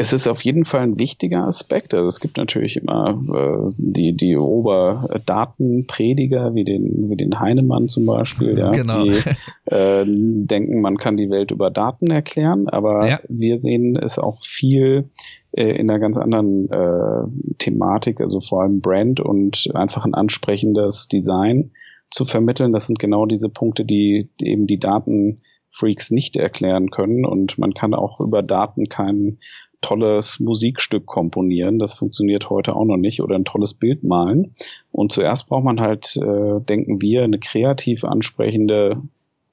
Es 0.00 0.12
ist 0.12 0.28
auf 0.28 0.42
jeden 0.42 0.64
Fall 0.64 0.82
ein 0.82 1.00
wichtiger 1.00 1.44
Aspekt. 1.44 1.92
Also 1.92 2.06
es 2.06 2.20
gibt 2.20 2.36
natürlich 2.36 2.76
immer 2.76 3.20
äh, 3.34 3.66
die, 3.80 4.16
die 4.16 4.36
Oberdatenprediger, 4.36 6.54
wie 6.54 6.62
den, 6.62 7.10
wie 7.10 7.16
den 7.16 7.40
Heinemann 7.40 7.88
zum 7.88 8.06
Beispiel, 8.06 8.56
ja, 8.56 8.70
genau. 8.70 9.02
die 9.02 9.16
äh, 9.64 10.04
denken, 10.06 10.80
man 10.80 10.98
kann 10.98 11.16
die 11.16 11.30
Welt 11.30 11.50
über 11.50 11.70
Daten 11.70 12.12
erklären, 12.12 12.68
aber 12.68 13.08
ja. 13.08 13.18
wir 13.28 13.58
sehen 13.58 13.98
es 14.00 14.20
auch 14.20 14.44
viel 14.44 15.10
äh, 15.50 15.64
in 15.64 15.90
einer 15.90 15.98
ganz 15.98 16.16
anderen 16.16 16.70
äh, 16.70 17.24
Thematik, 17.58 18.20
also 18.20 18.38
vor 18.38 18.62
allem 18.62 18.80
Brand 18.80 19.18
und 19.18 19.68
einfach 19.74 20.04
ein 20.04 20.14
ansprechendes 20.14 21.08
Design 21.08 21.72
zu 22.12 22.24
vermitteln. 22.24 22.72
Das 22.72 22.86
sind 22.86 23.00
genau 23.00 23.26
diese 23.26 23.48
Punkte, 23.48 23.84
die, 23.84 24.28
die 24.40 24.46
eben 24.46 24.68
die 24.68 24.78
Datenfreaks 24.78 26.12
nicht 26.12 26.36
erklären 26.36 26.92
können 26.92 27.24
und 27.24 27.58
man 27.58 27.74
kann 27.74 27.94
auch 27.94 28.20
über 28.20 28.44
Daten 28.44 28.88
keinen 28.88 29.40
tolles 29.80 30.40
Musikstück 30.40 31.06
komponieren. 31.06 31.78
Das 31.78 31.94
funktioniert 31.94 32.50
heute 32.50 32.74
auch 32.74 32.84
noch 32.84 32.96
nicht. 32.96 33.22
Oder 33.22 33.36
ein 33.36 33.44
tolles 33.44 33.74
Bild 33.74 34.04
malen. 34.04 34.54
Und 34.92 35.12
zuerst 35.12 35.46
braucht 35.46 35.64
man 35.64 35.80
halt, 35.80 36.16
äh, 36.16 36.60
denken 36.60 37.00
wir, 37.00 37.24
eine 37.24 37.38
kreativ 37.38 38.04
ansprechende, 38.04 39.02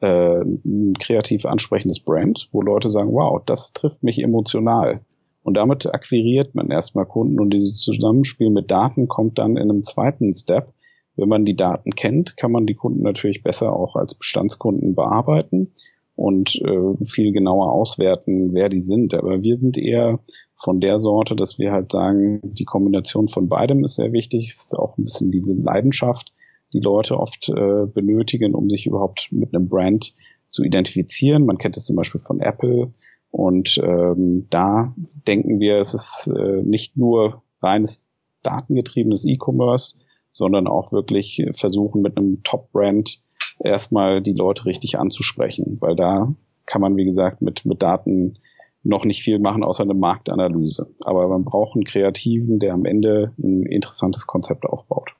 äh, 0.01 0.41
ein 0.41 0.93
kreativ 0.99 1.45
ansprechendes 1.45 1.99
Brand, 1.99 2.49
wo 2.51 2.61
Leute 2.61 2.89
sagen, 2.89 3.11
wow, 3.11 3.41
das 3.45 3.73
trifft 3.73 4.03
mich 4.03 4.21
emotional. 4.21 5.01
Und 5.43 5.55
damit 5.55 5.85
akquiriert 5.85 6.55
man 6.55 6.71
erstmal 6.71 7.05
Kunden 7.05 7.39
und 7.39 7.51
dieses 7.51 7.79
Zusammenspiel 7.79 8.49
mit 8.49 8.71
Daten 8.71 9.07
kommt 9.07 9.37
dann 9.37 9.57
in 9.57 9.69
einem 9.69 9.83
zweiten 9.83 10.33
Step. 10.33 10.73
Wenn 11.17 11.29
man 11.29 11.45
die 11.45 11.55
Daten 11.55 11.91
kennt, 11.91 12.35
kann 12.35 12.51
man 12.51 12.65
die 12.65 12.73
Kunden 12.73 13.03
natürlich 13.03 13.43
besser 13.43 13.71
auch 13.71 13.95
als 13.95 14.15
Bestandskunden 14.15 14.95
bearbeiten 14.95 15.71
und 16.15 16.55
äh, 16.55 17.05
viel 17.05 17.31
genauer 17.33 17.71
auswerten, 17.71 18.53
wer 18.53 18.69
die 18.69 18.81
sind. 18.81 19.13
Aber 19.13 19.41
wir 19.41 19.55
sind 19.55 19.77
eher 19.77 20.19
von 20.55 20.79
der 20.79 20.99
Sorte, 20.99 21.35
dass 21.35 21.59
wir 21.59 21.71
halt 21.71 21.91
sagen, 21.91 22.39
die 22.43 22.65
Kombination 22.65 23.27
von 23.27 23.49
beidem 23.49 23.83
ist 23.83 23.95
sehr 23.95 24.13
wichtig. 24.13 24.49
Es 24.49 24.67
ist 24.67 24.79
auch 24.79 24.97
ein 24.97 25.03
bisschen 25.03 25.31
diese 25.31 25.53
Leidenschaft, 25.53 26.33
die 26.73 26.79
Leute 26.79 27.19
oft 27.19 27.49
äh, 27.49 27.85
benötigen, 27.85 28.55
um 28.55 28.69
sich 28.69 28.87
überhaupt 28.87 29.27
mit 29.31 29.53
einem 29.53 29.67
Brand 29.67 30.13
zu 30.49 30.63
identifizieren. 30.63 31.45
Man 31.45 31.57
kennt 31.57 31.75
es 31.75 31.85
zum 31.85 31.97
Beispiel 31.97 32.21
von 32.21 32.39
Apple. 32.39 32.93
Und 33.29 33.77
ähm, 33.83 34.47
da 34.49 34.95
denken 35.27 35.59
wir, 35.59 35.79
es 35.79 35.93
ist 35.93 36.31
äh, 36.33 36.61
nicht 36.63 36.95
nur 36.95 37.43
reines 37.61 38.01
datengetriebenes 38.43 39.25
E-Commerce, 39.25 39.95
sondern 40.31 40.67
auch 40.67 40.93
wirklich 40.93 41.45
versuchen, 41.53 42.01
mit 42.01 42.17
einem 42.17 42.43
Top-Brand 42.43 43.21
erstmal 43.59 44.21
die 44.21 44.33
Leute 44.33 44.65
richtig 44.65 44.99
anzusprechen, 44.99 45.77
weil 45.79 45.95
da 45.95 46.33
kann 46.65 46.81
man, 46.81 46.95
wie 46.97 47.05
gesagt, 47.05 47.41
mit, 47.41 47.65
mit 47.65 47.81
Daten 47.81 48.37
noch 48.83 49.05
nicht 49.05 49.23
viel 49.23 49.39
machen, 49.39 49.63
außer 49.63 49.83
eine 49.83 49.93
Marktanalyse. 49.93 50.87
Aber 51.03 51.27
man 51.27 51.43
braucht 51.43 51.75
einen 51.75 51.85
Kreativen, 51.85 52.59
der 52.59 52.73
am 52.73 52.85
Ende 52.85 53.33
ein 53.39 53.63
interessantes 53.63 54.27
Konzept 54.27 54.65
aufbaut. 54.65 55.11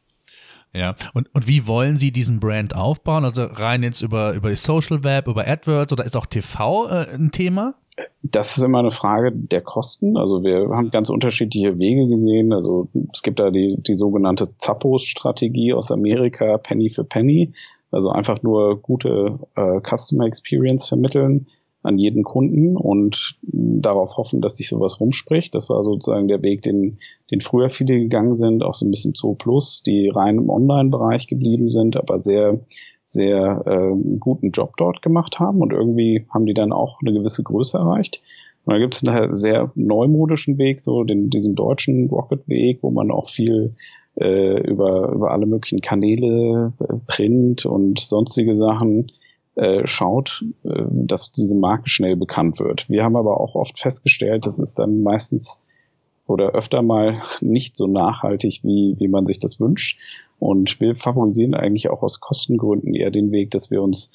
Ja, 0.73 0.93
und, 1.13 1.33
und 1.33 1.47
wie 1.47 1.67
wollen 1.67 1.97
Sie 1.97 2.11
diesen 2.11 2.39
Brand 2.39 2.75
aufbauen? 2.75 3.23
Also 3.23 3.43
rein 3.45 3.81
jetzt 3.81 4.01
über, 4.01 4.33
über 4.33 4.49
die 4.49 4.57
Social 4.57 5.03
Web, 5.03 5.27
über 5.27 5.47
AdWords 5.47 5.93
oder 5.93 6.03
ist 6.03 6.17
auch 6.17 6.25
TV 6.25 6.89
äh, 6.89 7.07
ein 7.13 7.31
Thema? 7.31 7.75
Das 8.23 8.57
ist 8.57 8.63
immer 8.63 8.79
eine 8.79 8.91
Frage 8.91 9.31
der 9.31 9.61
Kosten. 9.61 10.17
Also 10.17 10.43
wir 10.43 10.67
haben 10.75 10.91
ganz 10.91 11.09
unterschiedliche 11.09 11.79
Wege 11.79 12.07
gesehen. 12.07 12.51
Also 12.51 12.89
es 13.13 13.21
gibt 13.21 13.39
da 13.39 13.51
die, 13.51 13.77
die 13.79 13.95
sogenannte 13.95 14.57
Zappos-Strategie 14.57 15.73
aus 15.73 15.91
Amerika, 15.91 16.57
Penny 16.57 16.89
für 16.89 17.05
Penny. 17.05 17.53
Also 17.95 18.09
einfach 18.09 18.43
nur 18.43 18.81
gute 18.81 19.39
äh, 19.55 19.79
Customer 19.79 20.25
Experience 20.25 20.85
vermitteln 20.85 21.47
an 21.81 21.97
jeden 21.97 22.23
Kunden 22.23 22.75
und 22.75 23.37
darauf 23.41 24.17
hoffen, 24.17 24.41
dass 24.41 24.57
sich 24.57 24.67
sowas 24.67 24.99
rumspricht. 24.99 25.55
Das 25.55 25.69
war 25.69 25.81
sozusagen 25.81 26.27
der 26.27 26.41
Weg, 26.41 26.61
den, 26.63 26.97
den 27.31 27.39
früher 27.39 27.69
viele 27.69 27.97
gegangen 27.97 28.35
sind, 28.35 28.63
auch 28.63 28.73
so 28.73 28.85
ein 28.85 28.91
bisschen 28.91 29.13
Zoo 29.15 29.35
Plus, 29.35 29.81
die 29.81 30.09
rein 30.09 30.39
im 30.39 30.49
Online-Bereich 30.49 31.27
geblieben 31.27 31.69
sind, 31.69 31.95
aber 31.95 32.19
sehr, 32.19 32.59
sehr 33.05 33.63
äh, 33.65 34.17
guten 34.19 34.51
Job 34.51 34.73
dort 34.75 35.01
gemacht 35.01 35.39
haben 35.39 35.61
und 35.61 35.71
irgendwie 35.71 36.25
haben 36.29 36.45
die 36.45 36.53
dann 36.53 36.73
auch 36.73 36.99
eine 37.01 37.13
gewisse 37.13 37.43
Größe 37.43 37.77
erreicht. 37.77 38.19
Und 38.65 38.73
da 38.73 38.79
gibt 38.79 38.95
es 38.95 39.07
einen 39.07 39.33
sehr 39.33 39.71
neumodischen 39.75 40.57
Weg, 40.57 40.81
so 40.81 41.05
den, 41.05 41.29
diesen 41.29 41.55
deutschen 41.55 42.09
Rocket-Weg, 42.09 42.79
wo 42.81 42.91
man 42.91 43.09
auch 43.09 43.29
viel 43.29 43.75
äh, 44.15 44.59
über, 44.61 45.11
über 45.11 45.31
alle 45.31 45.45
möglichen 45.45 45.81
Kanäle, 45.81 46.73
äh, 46.79 46.93
Print 47.07 47.65
und 47.65 47.99
sonstige 47.99 48.55
Sachen 48.55 49.11
äh, 49.55 49.85
schaut, 49.85 50.43
äh, 50.63 50.83
dass 50.89 51.31
diese 51.31 51.55
Marke 51.55 51.89
schnell 51.89 52.15
bekannt 52.15 52.59
wird. 52.59 52.89
Wir 52.89 53.03
haben 53.03 53.15
aber 53.15 53.39
auch 53.39 53.55
oft 53.55 53.79
festgestellt, 53.79 54.45
das 54.45 54.59
ist 54.59 54.79
dann 54.79 55.01
meistens 55.01 55.59
oder 56.27 56.51
öfter 56.51 56.81
mal 56.81 57.21
nicht 57.39 57.77
so 57.77 57.87
nachhaltig, 57.87 58.61
wie, 58.63 58.95
wie 58.97 59.07
man 59.07 59.25
sich 59.25 59.39
das 59.39 59.59
wünscht. 59.59 59.99
Und 60.39 60.81
wir 60.81 60.95
favorisieren 60.95 61.53
eigentlich 61.53 61.89
auch 61.89 62.01
aus 62.01 62.19
Kostengründen 62.19 62.93
eher 62.93 63.11
den 63.11 63.31
Weg, 63.31 63.51
dass 63.51 63.71
wir 63.71 63.81
uns 63.81 64.11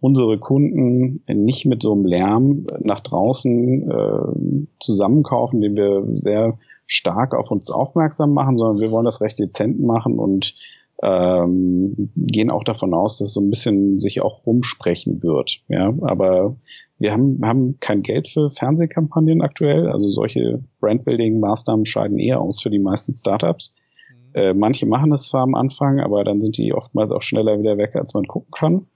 unsere 0.00 0.38
Kunden 0.38 1.22
nicht 1.26 1.66
mit 1.66 1.82
so 1.82 1.92
einem 1.92 2.06
Lärm 2.06 2.66
nach 2.80 3.00
draußen 3.00 3.90
äh, 3.90 4.64
zusammenkaufen, 4.80 5.60
den 5.60 5.76
wir 5.76 6.04
sehr 6.22 6.58
stark 6.90 7.34
auf 7.34 7.50
uns 7.50 7.70
aufmerksam 7.70 8.32
machen, 8.32 8.58
sondern 8.58 8.80
wir 8.80 8.90
wollen 8.90 9.04
das 9.04 9.20
recht 9.20 9.38
dezent 9.38 9.80
machen 9.80 10.18
und 10.18 10.54
ähm, 11.02 12.10
gehen 12.16 12.50
auch 12.50 12.64
davon 12.64 12.92
aus, 12.92 13.18
dass 13.18 13.32
so 13.32 13.40
ein 13.40 13.48
bisschen 13.48 14.00
sich 14.00 14.20
auch 14.20 14.44
rumsprechen 14.44 15.22
wird. 15.22 15.62
Ja, 15.68 15.94
aber 16.02 16.56
wir 16.98 17.12
haben, 17.12 17.40
haben 17.42 17.78
kein 17.80 18.02
Geld 18.02 18.28
für 18.28 18.50
Fernsehkampagnen 18.50 19.40
aktuell. 19.40 19.88
Also 19.88 20.08
solche 20.08 20.62
Brandbuilding-Maßnahmen 20.80 21.86
scheiden 21.86 22.18
eher 22.18 22.40
aus 22.40 22.60
für 22.60 22.70
die 22.70 22.80
meisten 22.80 23.14
Startups. 23.14 23.72
Mhm. 24.10 24.40
Äh, 24.40 24.54
manche 24.54 24.84
machen 24.84 25.10
das 25.10 25.28
zwar 25.28 25.42
am 25.42 25.54
Anfang, 25.54 26.00
aber 26.00 26.24
dann 26.24 26.40
sind 26.40 26.58
die 26.58 26.74
oftmals 26.74 27.12
auch 27.12 27.22
schneller 27.22 27.58
wieder 27.58 27.78
weg, 27.78 27.94
als 27.94 28.12
man 28.12 28.24
gucken 28.24 28.50
kann. 28.50 28.86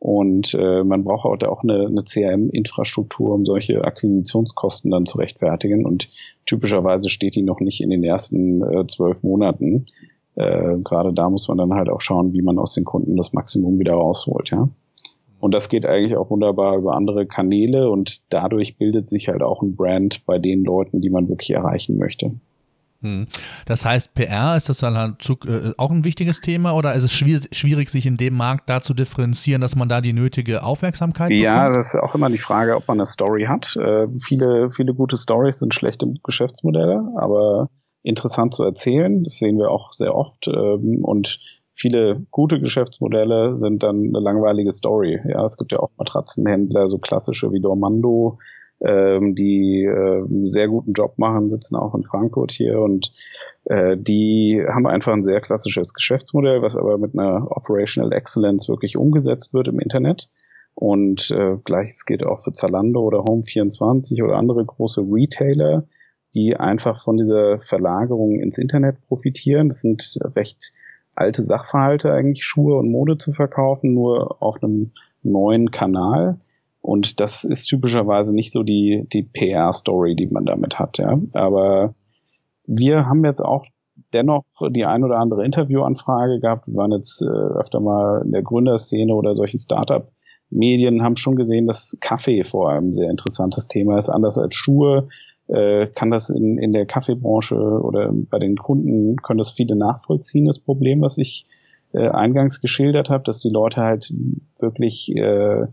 Und 0.00 0.54
äh, 0.54 0.84
man 0.84 1.02
braucht 1.02 1.26
auch, 1.26 1.48
auch 1.48 1.62
eine, 1.62 1.86
eine 1.86 2.04
CRM-Infrastruktur, 2.04 3.34
um 3.34 3.44
solche 3.44 3.82
Akquisitionskosten 3.82 4.90
dann 4.90 5.06
zu 5.06 5.18
rechtfertigen. 5.18 5.84
Und 5.84 6.08
typischerweise 6.46 7.08
steht 7.08 7.34
die 7.34 7.42
noch 7.42 7.60
nicht 7.60 7.80
in 7.80 7.90
den 7.90 8.04
ersten 8.04 8.62
äh, 8.62 8.86
zwölf 8.86 9.22
Monaten. 9.22 9.86
Äh, 10.36 10.78
Gerade 10.84 11.12
da 11.12 11.28
muss 11.28 11.48
man 11.48 11.58
dann 11.58 11.74
halt 11.74 11.88
auch 11.88 12.00
schauen, 12.00 12.32
wie 12.32 12.42
man 12.42 12.58
aus 12.58 12.74
den 12.74 12.84
Kunden 12.84 13.16
das 13.16 13.32
Maximum 13.32 13.78
wieder 13.78 13.94
rausholt, 13.94 14.50
ja. 14.50 14.68
Und 15.40 15.54
das 15.54 15.68
geht 15.68 15.86
eigentlich 15.86 16.16
auch 16.16 16.30
wunderbar 16.30 16.76
über 16.76 16.96
andere 16.96 17.26
Kanäle 17.26 17.90
und 17.90 18.22
dadurch 18.32 18.76
bildet 18.76 19.06
sich 19.06 19.28
halt 19.28 19.42
auch 19.42 19.62
ein 19.62 19.76
Brand 19.76 20.26
bei 20.26 20.38
den 20.38 20.64
Leuten, 20.64 21.00
die 21.00 21.10
man 21.10 21.28
wirklich 21.28 21.50
erreichen 21.50 21.96
möchte. 21.96 22.32
Hm. 23.00 23.28
Das 23.66 23.84
heißt, 23.84 24.14
PR 24.14 24.56
ist 24.56 24.68
das 24.68 24.78
dann 24.78 24.96
halt 24.96 25.30
äh, 25.46 25.72
auch 25.76 25.90
ein 25.90 26.04
wichtiges 26.04 26.40
Thema 26.40 26.72
oder 26.72 26.94
ist 26.94 27.04
es 27.04 27.12
schwierig, 27.12 27.90
sich 27.90 28.06
in 28.06 28.16
dem 28.16 28.34
Markt 28.34 28.68
da 28.68 28.80
zu 28.80 28.92
differenzieren, 28.92 29.60
dass 29.60 29.76
man 29.76 29.88
da 29.88 30.00
die 30.00 30.12
nötige 30.12 30.64
Aufmerksamkeit 30.64 31.28
bekommt? 31.28 31.44
Ja, 31.44 31.70
das 31.70 31.94
ist 31.94 31.96
auch 31.96 32.16
immer 32.16 32.28
die 32.28 32.38
Frage, 32.38 32.74
ob 32.74 32.88
man 32.88 32.98
eine 32.98 33.06
Story 33.06 33.44
hat. 33.44 33.76
Äh, 33.76 34.08
viele, 34.20 34.70
viele 34.70 34.94
gute 34.94 35.16
Stories 35.16 35.60
sind 35.60 35.74
schlechte 35.74 36.12
Geschäftsmodelle, 36.24 37.12
aber 37.16 37.68
interessant 38.02 38.54
zu 38.54 38.64
erzählen. 38.64 39.22
Das 39.22 39.38
sehen 39.38 39.58
wir 39.58 39.70
auch 39.70 39.92
sehr 39.92 40.16
oft. 40.16 40.48
Ähm, 40.48 41.04
und 41.04 41.38
viele 41.74 42.26
gute 42.32 42.60
Geschäftsmodelle 42.60 43.58
sind 43.58 43.84
dann 43.84 44.08
eine 44.08 44.20
langweilige 44.20 44.72
Story. 44.72 45.20
Ja, 45.28 45.44
es 45.44 45.56
gibt 45.56 45.70
ja 45.70 45.78
auch 45.78 45.90
Matratzenhändler, 45.98 46.88
so 46.88 46.98
klassische 46.98 47.52
wie 47.52 47.60
Dormando, 47.60 48.38
ähm, 48.80 49.34
die 49.34 49.84
äh, 49.84 50.22
sehr 50.44 50.68
guten 50.68 50.92
Job 50.92 51.18
machen, 51.18 51.50
sitzen 51.50 51.76
auch 51.76 51.94
in 51.94 52.04
Frankfurt 52.04 52.52
hier 52.52 52.80
und 52.80 53.12
äh, 53.64 53.96
die 53.96 54.62
haben 54.66 54.86
einfach 54.86 55.12
ein 55.12 55.22
sehr 55.22 55.40
klassisches 55.40 55.94
Geschäftsmodell, 55.94 56.62
was 56.62 56.76
aber 56.76 56.98
mit 56.98 57.18
einer 57.18 57.48
Operational 57.50 58.12
Excellence 58.12 58.68
wirklich 58.68 58.96
umgesetzt 58.96 59.52
wird 59.52 59.68
im 59.68 59.80
Internet. 59.80 60.28
Und 60.74 61.32
äh, 61.32 61.56
gleiches 61.64 62.04
geht 62.04 62.24
auch 62.24 62.40
für 62.40 62.52
Zalando 62.52 63.00
oder 63.00 63.18
Home24 63.18 64.22
oder 64.22 64.36
andere 64.36 64.64
große 64.64 65.00
Retailer, 65.00 65.84
die 66.34 66.56
einfach 66.56 67.02
von 67.02 67.16
dieser 67.16 67.58
Verlagerung 67.58 68.38
ins 68.38 68.58
Internet 68.58 69.00
profitieren. 69.08 69.68
Das 69.68 69.80
sind 69.80 70.18
recht 70.36 70.72
alte 71.16 71.42
Sachverhalte 71.42 72.12
eigentlich, 72.12 72.44
Schuhe 72.44 72.76
und 72.76 72.92
Mode 72.92 73.18
zu 73.18 73.32
verkaufen, 73.32 73.92
nur 73.92 74.40
auf 74.40 74.62
einem 74.62 74.92
neuen 75.24 75.72
Kanal. 75.72 76.38
Und 76.80 77.20
das 77.20 77.44
ist 77.44 77.66
typischerweise 77.66 78.34
nicht 78.34 78.52
so 78.52 78.62
die, 78.62 79.06
die 79.12 79.22
PR-Story, 79.22 80.14
die 80.14 80.26
man 80.26 80.46
damit 80.46 80.78
hat, 80.78 80.98
ja. 80.98 81.18
Aber 81.34 81.94
wir 82.66 83.06
haben 83.06 83.24
jetzt 83.24 83.40
auch 83.40 83.66
dennoch 84.12 84.44
die 84.70 84.86
ein 84.86 85.04
oder 85.04 85.18
andere 85.18 85.44
Interviewanfrage 85.44 86.40
gehabt. 86.40 86.66
Wir 86.66 86.76
waren 86.76 86.92
jetzt 86.92 87.22
äh, 87.22 87.26
öfter 87.26 87.80
mal 87.80 88.22
in 88.24 88.32
der 88.32 88.42
Gründerszene 88.42 89.14
oder 89.14 89.34
solchen 89.34 89.58
Startup-Medien, 89.58 91.02
haben 91.02 91.16
schon 91.16 91.36
gesehen, 91.36 91.66
dass 91.66 91.96
Kaffee 92.00 92.44
vor 92.44 92.70
allem 92.70 92.90
ein 92.90 92.94
sehr 92.94 93.10
interessantes 93.10 93.68
Thema 93.68 93.98
ist, 93.98 94.08
anders 94.08 94.38
als 94.38 94.54
Schuhe. 94.54 95.08
Äh, 95.48 95.88
kann 95.88 96.10
das 96.10 96.30
in, 96.30 96.58
in 96.58 96.72
der 96.72 96.86
Kaffeebranche 96.86 97.56
oder 97.56 98.10
bei 98.12 98.38
den 98.38 98.56
Kunden, 98.56 99.16
können 99.16 99.38
das 99.38 99.50
viele 99.50 99.76
nachvollziehen, 99.76 100.44
das 100.44 100.58
Problem, 100.58 101.00
was 101.00 101.16
ich 101.16 101.46
äh, 101.92 102.08
eingangs 102.08 102.60
geschildert 102.60 103.08
habe, 103.08 103.24
dass 103.24 103.40
die 103.40 103.48
Leute 103.48 103.80
halt 103.80 104.12
wirklich 104.58 105.14
äh, 105.16 105.66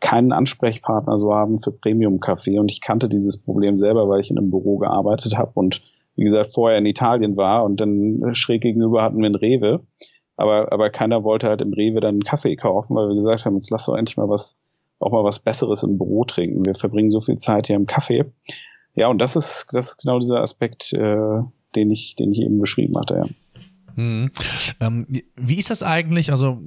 keinen 0.00 0.32
Ansprechpartner 0.32 1.18
so 1.18 1.34
haben 1.34 1.58
für 1.58 1.72
Premium-Kaffee. 1.72 2.58
Und 2.58 2.70
ich 2.70 2.80
kannte 2.80 3.08
dieses 3.08 3.36
Problem 3.38 3.78
selber, 3.78 4.08
weil 4.08 4.20
ich 4.20 4.30
in 4.30 4.38
einem 4.38 4.50
Büro 4.50 4.78
gearbeitet 4.78 5.36
habe 5.36 5.52
und 5.54 5.82
wie 6.16 6.24
gesagt 6.24 6.52
vorher 6.52 6.78
in 6.78 6.86
Italien 6.86 7.36
war 7.36 7.64
und 7.64 7.80
dann 7.80 8.34
schräg 8.34 8.62
gegenüber 8.62 9.02
hatten 9.02 9.18
wir 9.18 9.26
einen 9.26 9.34
Rewe. 9.34 9.80
Aber, 10.36 10.70
aber 10.72 10.90
keiner 10.90 11.24
wollte 11.24 11.48
halt 11.48 11.62
im 11.62 11.72
Rewe 11.72 12.00
dann 12.00 12.16
einen 12.16 12.24
Kaffee 12.24 12.56
kaufen, 12.56 12.94
weil 12.94 13.08
wir 13.08 13.16
gesagt 13.16 13.44
haben, 13.44 13.54
jetzt 13.54 13.70
lass 13.70 13.86
doch 13.86 13.96
endlich 13.96 14.16
mal 14.16 14.28
was, 14.28 14.56
auch 14.98 15.10
mal 15.10 15.24
was 15.24 15.38
Besseres 15.38 15.82
im 15.82 15.98
Büro 15.98 16.24
trinken. 16.24 16.64
Wir 16.64 16.74
verbringen 16.74 17.10
so 17.10 17.20
viel 17.20 17.38
Zeit 17.38 17.68
hier 17.68 17.76
im 17.76 17.86
Kaffee. 17.86 18.26
Ja, 18.94 19.08
und 19.08 19.18
das 19.18 19.36
ist, 19.36 19.66
das 19.72 19.90
ist 19.90 19.98
genau 20.02 20.18
dieser 20.18 20.40
Aspekt, 20.40 20.92
äh, 20.92 21.40
den 21.74 21.90
ich, 21.90 22.16
den 22.16 22.32
ich 22.32 22.40
eben 22.40 22.58
beschrieben 22.58 22.98
hatte, 22.98 23.14
ja. 23.14 23.26
Hm. 23.94 24.30
Ähm, 24.80 25.06
wie 25.36 25.58
ist 25.58 25.70
das 25.70 25.82
eigentlich? 25.82 26.30
Also 26.30 26.58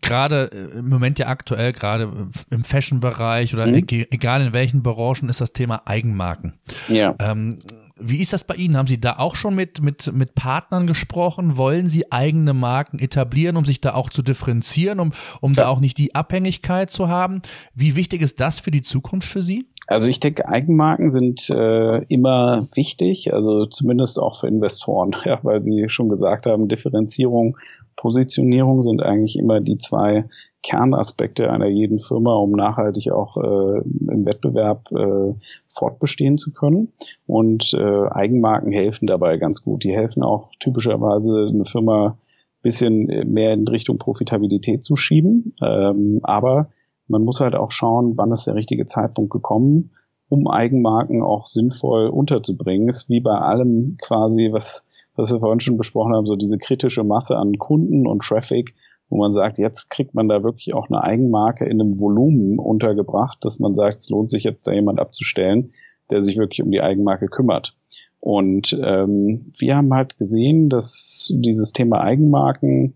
gerade 0.00 0.50
äh, 0.52 0.78
im 0.78 0.88
Moment 0.88 1.18
ja 1.18 1.28
aktuell, 1.28 1.72
gerade 1.72 2.10
im 2.50 2.64
Fashion-Bereich 2.64 3.54
oder 3.54 3.66
mhm. 3.66 3.86
egal 3.88 4.46
in 4.46 4.52
welchen 4.52 4.82
Branchen, 4.82 5.28
ist 5.28 5.40
das 5.40 5.52
Thema 5.52 5.82
Eigenmarken. 5.86 6.54
Ja. 6.88 7.14
Ähm, 7.18 7.56
wie 7.98 8.20
ist 8.20 8.32
das 8.32 8.44
bei 8.44 8.54
Ihnen? 8.54 8.76
Haben 8.76 8.88
Sie 8.88 9.00
da 9.00 9.18
auch 9.18 9.36
schon 9.36 9.54
mit, 9.54 9.80
mit, 9.80 10.12
mit 10.12 10.34
Partnern 10.34 10.86
gesprochen? 10.86 11.56
Wollen 11.56 11.86
Sie 11.86 12.10
eigene 12.10 12.52
Marken 12.52 12.98
etablieren, 12.98 13.56
um 13.56 13.64
sich 13.64 13.80
da 13.80 13.94
auch 13.94 14.10
zu 14.10 14.22
differenzieren, 14.22 14.98
um, 14.98 15.12
um 15.40 15.52
ja. 15.52 15.64
da 15.64 15.68
auch 15.68 15.80
nicht 15.80 15.98
die 15.98 16.14
Abhängigkeit 16.14 16.90
zu 16.90 17.08
haben? 17.08 17.42
Wie 17.74 17.96
wichtig 17.96 18.22
ist 18.22 18.40
das 18.40 18.60
für 18.60 18.70
die 18.70 18.82
Zukunft 18.82 19.28
für 19.28 19.42
Sie? 19.42 19.66
Also 19.86 20.08
ich 20.08 20.18
denke, 20.18 20.48
Eigenmarken 20.48 21.10
sind 21.10 21.50
äh, 21.50 21.98
immer 22.04 22.66
wichtig, 22.74 23.32
also 23.34 23.66
zumindest 23.66 24.18
auch 24.18 24.40
für 24.40 24.48
Investoren, 24.48 25.14
ja, 25.24 25.38
weil 25.42 25.62
Sie 25.62 25.88
schon 25.88 26.08
gesagt 26.08 26.46
haben, 26.46 26.68
Differenzierung, 26.68 27.58
Positionierung 27.96 28.82
sind 28.82 29.02
eigentlich 29.02 29.38
immer 29.38 29.60
die 29.60 29.78
zwei 29.78 30.24
Kernaspekte 30.62 31.50
einer 31.50 31.68
jeden 31.68 31.98
Firma, 31.98 32.34
um 32.36 32.52
nachhaltig 32.52 33.12
auch 33.12 33.36
äh, 33.36 33.78
im 33.80 34.24
Wettbewerb 34.24 34.90
äh, 34.92 35.34
fortbestehen 35.68 36.38
zu 36.38 36.52
können. 36.52 36.92
Und 37.26 37.74
äh, 37.74 38.08
Eigenmarken 38.08 38.72
helfen 38.72 39.06
dabei 39.06 39.36
ganz 39.36 39.62
gut. 39.62 39.84
Die 39.84 39.92
helfen 39.92 40.22
auch 40.22 40.50
typischerweise 40.58 41.48
eine 41.52 41.66
Firma 41.66 42.16
bisschen 42.64 43.06
mehr 43.30 43.52
in 43.52 43.68
Richtung 43.68 43.98
Profitabilität 43.98 44.82
zu 44.82 44.96
schieben. 44.96 45.54
Ähm, 45.62 46.20
aber 46.24 46.70
man 47.06 47.22
muss 47.22 47.40
halt 47.40 47.54
auch 47.54 47.70
schauen, 47.70 48.16
wann 48.16 48.32
ist 48.32 48.46
der 48.46 48.56
richtige 48.56 48.86
Zeitpunkt 48.86 49.30
gekommen, 49.30 49.90
um 50.28 50.48
Eigenmarken 50.48 51.22
auch 51.22 51.46
sinnvoll 51.46 52.08
unterzubringen. 52.08 52.88
Ist 52.88 53.08
wie 53.08 53.20
bei 53.20 53.36
allem 53.36 53.98
quasi, 54.02 54.48
was, 54.50 54.83
was 55.16 55.32
wir 55.32 55.40
vorhin 55.40 55.60
schon 55.60 55.76
besprochen 55.76 56.14
haben, 56.14 56.26
so 56.26 56.36
diese 56.36 56.58
kritische 56.58 57.04
Masse 57.04 57.36
an 57.36 57.58
Kunden 57.58 58.06
und 58.06 58.22
Traffic, 58.22 58.74
wo 59.08 59.18
man 59.18 59.32
sagt, 59.32 59.58
jetzt 59.58 59.90
kriegt 59.90 60.14
man 60.14 60.28
da 60.28 60.42
wirklich 60.42 60.74
auch 60.74 60.88
eine 60.88 61.02
Eigenmarke 61.02 61.64
in 61.64 61.80
einem 61.80 62.00
Volumen 62.00 62.58
untergebracht, 62.58 63.38
dass 63.42 63.58
man 63.58 63.74
sagt, 63.74 64.00
es 64.00 64.08
lohnt 64.08 64.30
sich 64.30 64.44
jetzt 64.44 64.66
da 64.66 64.72
jemand 64.72 64.98
abzustellen, 64.98 65.72
der 66.10 66.22
sich 66.22 66.36
wirklich 66.36 66.62
um 66.62 66.70
die 66.70 66.80
Eigenmarke 66.80 67.26
kümmert. 67.28 67.76
Und 68.20 68.76
ähm, 68.82 69.52
wir 69.58 69.76
haben 69.76 69.92
halt 69.92 70.16
gesehen, 70.16 70.70
dass 70.70 71.30
dieses 71.34 71.72
Thema 71.72 72.00
Eigenmarken 72.00 72.94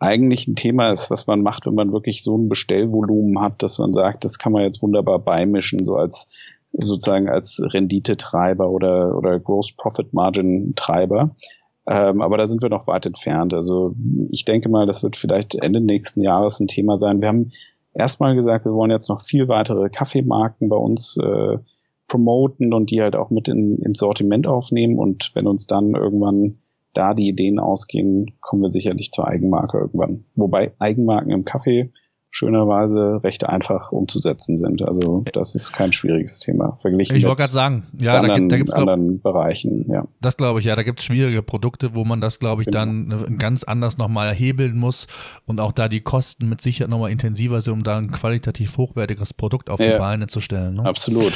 eigentlich 0.00 0.48
ein 0.48 0.56
Thema 0.56 0.92
ist, 0.92 1.10
was 1.10 1.26
man 1.26 1.42
macht, 1.42 1.66
wenn 1.66 1.74
man 1.74 1.92
wirklich 1.92 2.22
so 2.24 2.36
ein 2.36 2.48
Bestellvolumen 2.48 3.40
hat, 3.40 3.62
dass 3.62 3.78
man 3.78 3.92
sagt, 3.92 4.24
das 4.24 4.38
kann 4.38 4.52
man 4.52 4.62
jetzt 4.62 4.82
wunderbar 4.82 5.18
beimischen, 5.20 5.84
so 5.84 5.94
als 5.94 6.26
sozusagen 6.72 7.28
als 7.28 7.60
Renditetreiber 7.62 8.70
oder, 8.70 9.16
oder 9.16 9.38
Gross 9.40 9.72
Profit 9.72 10.12
Margin 10.12 10.74
Treiber. 10.76 11.34
Ähm, 11.86 12.22
aber 12.22 12.36
da 12.36 12.46
sind 12.46 12.62
wir 12.62 12.68
noch 12.68 12.86
weit 12.86 13.06
entfernt. 13.06 13.54
Also 13.54 13.94
ich 14.30 14.44
denke 14.44 14.68
mal, 14.68 14.86
das 14.86 15.02
wird 15.02 15.16
vielleicht 15.16 15.54
Ende 15.54 15.80
nächsten 15.80 16.22
Jahres 16.22 16.60
ein 16.60 16.68
Thema 16.68 16.98
sein. 16.98 17.20
Wir 17.20 17.28
haben 17.28 17.50
erstmal 17.94 18.34
gesagt, 18.34 18.64
wir 18.64 18.72
wollen 18.72 18.90
jetzt 18.90 19.08
noch 19.08 19.22
viel 19.22 19.48
weitere 19.48 19.90
Kaffeemarken 19.90 20.68
bei 20.68 20.76
uns 20.76 21.16
äh, 21.16 21.58
promoten 22.06 22.74
und 22.74 22.90
die 22.90 23.00
halt 23.00 23.16
auch 23.16 23.30
mit 23.30 23.48
in, 23.48 23.78
ins 23.78 23.98
Sortiment 23.98 24.46
aufnehmen. 24.46 24.98
Und 24.98 25.30
wenn 25.34 25.46
uns 25.46 25.66
dann 25.66 25.94
irgendwann 25.94 26.58
da 26.92 27.14
die 27.14 27.28
Ideen 27.28 27.58
ausgehen, 27.58 28.32
kommen 28.40 28.62
wir 28.62 28.70
sicherlich 28.70 29.12
zur 29.12 29.26
Eigenmarke 29.26 29.78
irgendwann. 29.78 30.24
Wobei 30.34 30.72
Eigenmarken 30.78 31.30
im 31.30 31.44
Kaffee 31.44 31.92
schönerweise 32.30 33.20
recht 33.24 33.44
einfach 33.44 33.92
umzusetzen 33.92 34.56
sind. 34.56 34.82
Also 34.82 35.24
das 35.32 35.54
ist 35.54 35.72
kein 35.72 35.92
schwieriges 35.92 36.38
Thema 36.38 36.76
verglichen 36.80 37.16
ich 37.16 37.24
wollte 37.24 37.38
gerade 37.38 37.52
sagen, 37.52 37.86
ja, 37.98 38.18
anderen, 38.18 38.48
da 38.48 38.56
gibt 38.56 38.70
es 38.70 38.74
anderen 38.74 39.20
Bereichen. 39.20 39.90
Ja. 39.90 40.06
Das 40.20 40.36
glaube 40.36 40.60
ich, 40.60 40.66
ja, 40.66 40.76
da 40.76 40.82
gibt 40.82 41.00
es 41.00 41.06
schwierige 41.06 41.42
Produkte, 41.42 41.94
wo 41.94 42.04
man 42.04 42.20
das, 42.20 42.38
glaube 42.38 42.62
ich, 42.62 42.66
genau. 42.66 42.78
dann 42.78 43.38
ganz 43.38 43.64
anders 43.64 43.98
nochmal 43.98 44.32
hebeln 44.32 44.76
muss 44.78 45.06
und 45.46 45.60
auch 45.60 45.72
da 45.72 45.88
die 45.88 46.00
Kosten 46.00 46.48
mit 46.48 46.60
Sicherheit 46.60 46.90
nochmal 46.90 47.10
intensiver 47.10 47.60
sind, 47.60 47.72
um 47.72 47.82
da 47.82 47.98
ein 47.98 48.12
qualitativ 48.12 48.76
hochwertiges 48.76 49.34
Produkt 49.34 49.68
auf 49.68 49.80
ja. 49.80 49.92
die 49.92 49.98
Beine 49.98 50.28
zu 50.28 50.40
stellen. 50.40 50.74
Ne? 50.74 50.84
Absolut. 50.84 51.32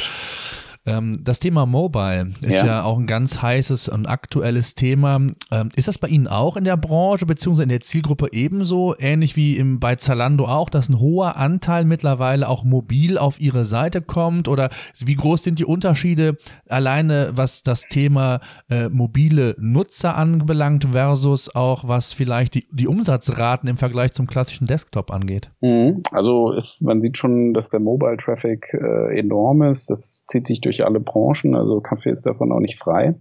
Ähm, 0.85 1.19
das 1.23 1.39
Thema 1.39 1.65
Mobile 1.65 2.29
ist 2.41 2.61
ja. 2.61 2.65
ja. 2.65 2.83
auch 2.83 2.97
ein 2.97 3.07
ganz 3.07 3.41
heißes 3.41 3.89
und 3.89 4.07
aktuelles 4.07 4.75
Thema. 4.75 5.15
Ähm, 5.51 5.69
ist 5.75 5.87
das 5.87 5.97
bei 5.97 6.07
Ihnen 6.07 6.27
auch 6.27 6.57
in 6.57 6.63
der 6.63 6.77
Branche 6.77 7.25
beziehungsweise 7.25 7.63
in 7.63 7.69
der 7.69 7.81
Zielgruppe 7.81 8.29
ebenso, 8.31 8.95
ähnlich 8.99 9.35
wie 9.35 9.57
im, 9.57 9.79
bei 9.79 9.95
Zalando 9.95 10.45
auch, 10.45 10.69
dass 10.69 10.89
ein 10.89 10.99
hoher 10.99 11.37
Anteil 11.37 11.85
mittlerweile 11.85 12.47
auch 12.47 12.63
mobil 12.63 13.17
auf 13.17 13.39
Ihre 13.39 13.65
Seite 13.65 14.01
kommt? 14.01 14.47
Oder 14.47 14.69
wie 15.03 15.15
groß 15.15 15.43
sind 15.43 15.59
die 15.59 15.65
Unterschiede 15.65 16.37
alleine, 16.69 17.31
was 17.33 17.63
das 17.63 17.83
Thema 17.83 18.39
äh, 18.69 18.89
mobile 18.89 19.55
Nutzer 19.59 20.15
anbelangt 20.15 20.87
versus 20.91 21.53
auch 21.55 21.87
was 21.87 22.13
vielleicht 22.13 22.55
die, 22.55 22.67
die 22.71 22.87
Umsatzraten 22.87 23.67
im 23.67 23.77
Vergleich 23.77 24.11
zum 24.11 24.27
klassischen 24.27 24.67
Desktop 24.67 25.11
angeht? 25.11 25.49
Mhm. 25.61 26.03
Also 26.11 26.51
ist, 26.51 26.81
man 26.81 27.01
sieht 27.01 27.17
schon, 27.17 27.53
dass 27.53 27.69
der 27.69 27.79
Mobile 27.79 28.17
Traffic 28.17 28.73
äh, 28.73 29.19
enorm 29.19 29.63
ist. 29.63 29.89
Das 29.89 30.23
zieht 30.27 30.47
sich 30.47 30.61
durch 30.61 30.74
alle 30.83 30.99
Branchen. 30.99 31.55
Also 31.55 31.79
Kaffee 31.81 32.11
ist 32.11 32.25
davon 32.25 32.51
auch 32.51 32.59
nicht 32.59 32.79
frei. 32.79 33.15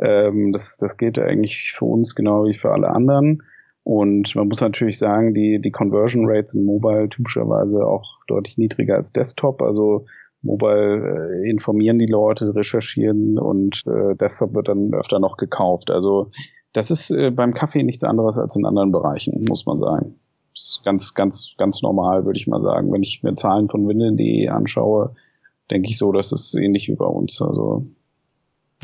Ähm, 0.00 0.52
das, 0.52 0.76
das 0.76 0.96
gilt 0.96 1.18
eigentlich 1.18 1.72
für 1.72 1.84
uns 1.84 2.14
genau 2.14 2.44
wie 2.44 2.54
für 2.54 2.72
alle 2.72 2.88
anderen. 2.88 3.42
Und 3.84 4.34
man 4.36 4.48
muss 4.48 4.60
natürlich 4.60 4.98
sagen, 4.98 5.34
die, 5.34 5.60
die 5.60 5.72
Conversion 5.72 6.28
Rates 6.28 6.54
in 6.54 6.64
Mobile 6.64 7.08
typischerweise 7.08 7.84
auch 7.86 8.18
deutlich 8.28 8.56
niedriger 8.56 8.96
als 8.96 9.12
Desktop. 9.12 9.60
Also 9.60 10.06
Mobile 10.42 11.40
äh, 11.44 11.50
informieren 11.50 11.98
die 11.98 12.06
Leute, 12.06 12.54
recherchieren 12.54 13.38
und 13.38 13.84
äh, 13.86 14.14
Desktop 14.16 14.54
wird 14.54 14.68
dann 14.68 14.92
öfter 14.94 15.18
noch 15.18 15.36
gekauft. 15.36 15.90
Also 15.90 16.30
das 16.72 16.90
ist 16.90 17.10
äh, 17.10 17.30
beim 17.30 17.54
Kaffee 17.54 17.82
nichts 17.82 18.04
anderes 18.04 18.38
als 18.38 18.56
in 18.56 18.64
anderen 18.64 18.92
Bereichen, 18.92 19.44
muss 19.48 19.66
man 19.66 19.78
sagen. 19.78 20.16
Das 20.54 20.62
ist 20.62 20.82
ganz, 20.84 21.14
ganz, 21.14 21.54
ganz 21.58 21.82
normal, 21.82 22.24
würde 22.24 22.38
ich 22.38 22.46
mal 22.46 22.60
sagen. 22.60 22.92
Wenn 22.92 23.02
ich 23.02 23.22
mir 23.22 23.34
Zahlen 23.34 23.68
von 23.68 23.88
Windeln.de 23.88 24.48
anschaue, 24.48 25.14
denke 25.72 25.88
ich 25.88 25.98
so, 25.98 26.12
das 26.12 26.32
ist 26.32 26.54
ähnlich 26.54 26.88
wie 26.88 26.94
bei 26.94 27.06
uns. 27.06 27.40
Also 27.40 27.86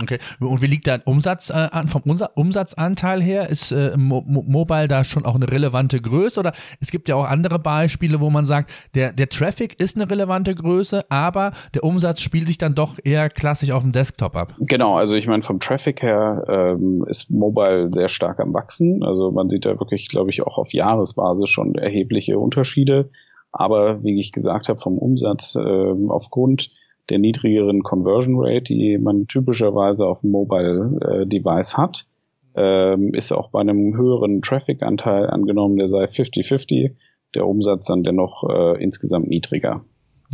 Okay. 0.01 0.19
Und 0.41 0.63
wie 0.63 0.67
liegt 0.67 0.87
der 0.87 1.01
Umsatz 1.07 1.51
äh, 1.51 1.69
vom 1.87 2.03
Umsatzanteil 2.35 3.21
her? 3.21 3.49
Ist 3.49 3.73
äh, 3.73 3.97
Mo 3.97 4.23
Mobile 4.27 4.87
da 4.87 5.05
schon 5.05 5.25
auch 5.25 5.35
eine 5.35 5.51
relevante 5.51 6.01
Größe? 6.01 6.39
Oder 6.39 6.53
es 6.81 6.91
gibt 6.91 7.09
ja 7.09 7.17
auch 7.17 7.25
andere 7.25 7.59
Beispiele, 7.59 8.21
wo 8.21 8.31
man 8.31 8.47
sagt, 8.47 8.71
der, 8.95 9.13
der 9.13 9.29
Traffic 9.29 9.81
ist 9.81 9.97
eine 9.97 10.09
relevante 10.09 10.55
Größe, 10.55 11.05
aber 11.11 11.53
der 11.75 11.85
Umsatz 11.85 12.21
spielt 12.21 12.47
sich 12.47 12.59
dann 12.59 12.75
doch 12.75 12.99
eher 13.03 13.29
klassisch 13.29 13.71
auf 13.73 13.83
dem 13.83 13.93
Desktop 13.93 14.37
ab. 14.37 14.55
Genau, 14.61 14.97
also 14.97 15.15
ich 15.17 15.27
meine, 15.27 15.43
vom 15.43 15.59
Traffic 15.59 16.03
her 16.03 16.45
ähm, 16.49 17.05
ist 17.09 17.31
Mobile 17.31 17.91
sehr 17.93 18.09
stark 18.09 18.39
am 18.41 18.55
Wachsen. 18.55 19.03
Also 19.03 19.33
man 19.33 19.49
sieht 19.49 19.65
da 19.65 19.79
wirklich, 19.81 20.09
glaube 20.09 20.31
ich, 20.31 20.43
auch 20.43 20.59
auf 20.59 20.73
Jahresbasis 20.73 21.49
schon 21.49 21.75
erhebliche 21.75 22.39
Unterschiede. 22.39 23.11
Aber 23.53 24.03
wie 24.03 24.19
ich 24.19 24.33
gesagt 24.33 24.69
habe, 24.69 24.79
vom 24.79 24.99
Umsatz 24.99 25.57
ähm, 25.57 26.11
aufgrund 26.11 26.71
der 27.09 27.19
niedrigeren 27.19 27.83
Conversion 27.83 28.37
Rate, 28.39 28.75
die 28.75 28.99
man 28.99 29.27
typischerweise 29.27 30.07
auf 30.07 30.21
dem 30.21 30.31
Mobile 30.31 30.99
äh, 31.01 31.27
Device 31.27 31.77
hat, 31.77 32.07
ähm, 32.55 33.15
ist 33.15 33.33
auch 33.33 33.51
bei 33.51 33.61
einem 33.61 33.97
höheren 33.97 34.43
Traffic-Anteil 34.43 35.31
angenommen, 35.31 35.77
der 35.77 35.89
sei 35.89 36.05
50-50, 36.05 36.97
der 37.35 37.47
Umsatz 37.47 37.87
dann 37.87 38.03
dennoch 38.03 38.49
äh, 38.49 38.83
insgesamt 38.83 39.29
niedriger. 39.29 39.85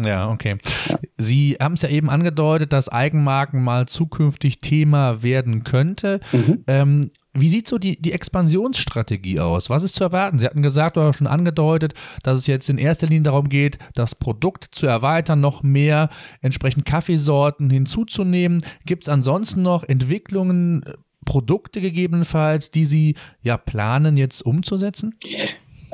Ja, 0.02 0.30
okay. 0.30 0.56
Ja. 0.88 0.98
Sie 1.18 1.56
haben 1.60 1.74
es 1.74 1.82
ja 1.82 1.88
eben 1.88 2.10
angedeutet, 2.10 2.72
dass 2.72 2.88
Eigenmarken 2.88 3.62
mal 3.62 3.86
zukünftig 3.86 4.58
Thema 4.58 5.22
werden 5.22 5.62
könnte. 5.62 6.20
Mhm. 6.32 6.60
Ähm, 6.66 7.10
wie 7.32 7.48
sieht 7.48 7.66
so 7.66 7.78
die, 7.78 8.00
die 8.00 8.12
Expansionsstrategie 8.12 9.40
aus? 9.40 9.70
Was 9.70 9.82
ist 9.82 9.96
zu 9.96 10.04
erwarten? 10.04 10.38
Sie 10.38 10.46
hatten 10.46 10.62
gesagt 10.62 10.96
oder 10.96 11.12
schon 11.14 11.26
angedeutet, 11.26 11.94
dass 12.22 12.38
es 12.38 12.46
jetzt 12.46 12.68
in 12.68 12.78
erster 12.78 13.06
Linie 13.06 13.24
darum 13.24 13.48
geht, 13.48 13.78
das 13.94 14.14
Produkt 14.14 14.68
zu 14.70 14.86
erweitern, 14.86 15.40
noch 15.40 15.62
mehr 15.62 16.10
entsprechend 16.42 16.84
Kaffeesorten 16.84 17.70
hinzuzunehmen. 17.70 18.64
Gibt 18.86 19.04
es 19.04 19.08
ansonsten 19.08 19.62
noch 19.62 19.82
Entwicklungen, 19.84 20.84
Produkte 21.24 21.80
gegebenenfalls, 21.80 22.70
die 22.70 22.84
Sie 22.84 23.16
ja 23.42 23.56
planen, 23.56 24.16
jetzt 24.16 24.42
umzusetzen? 24.42 25.14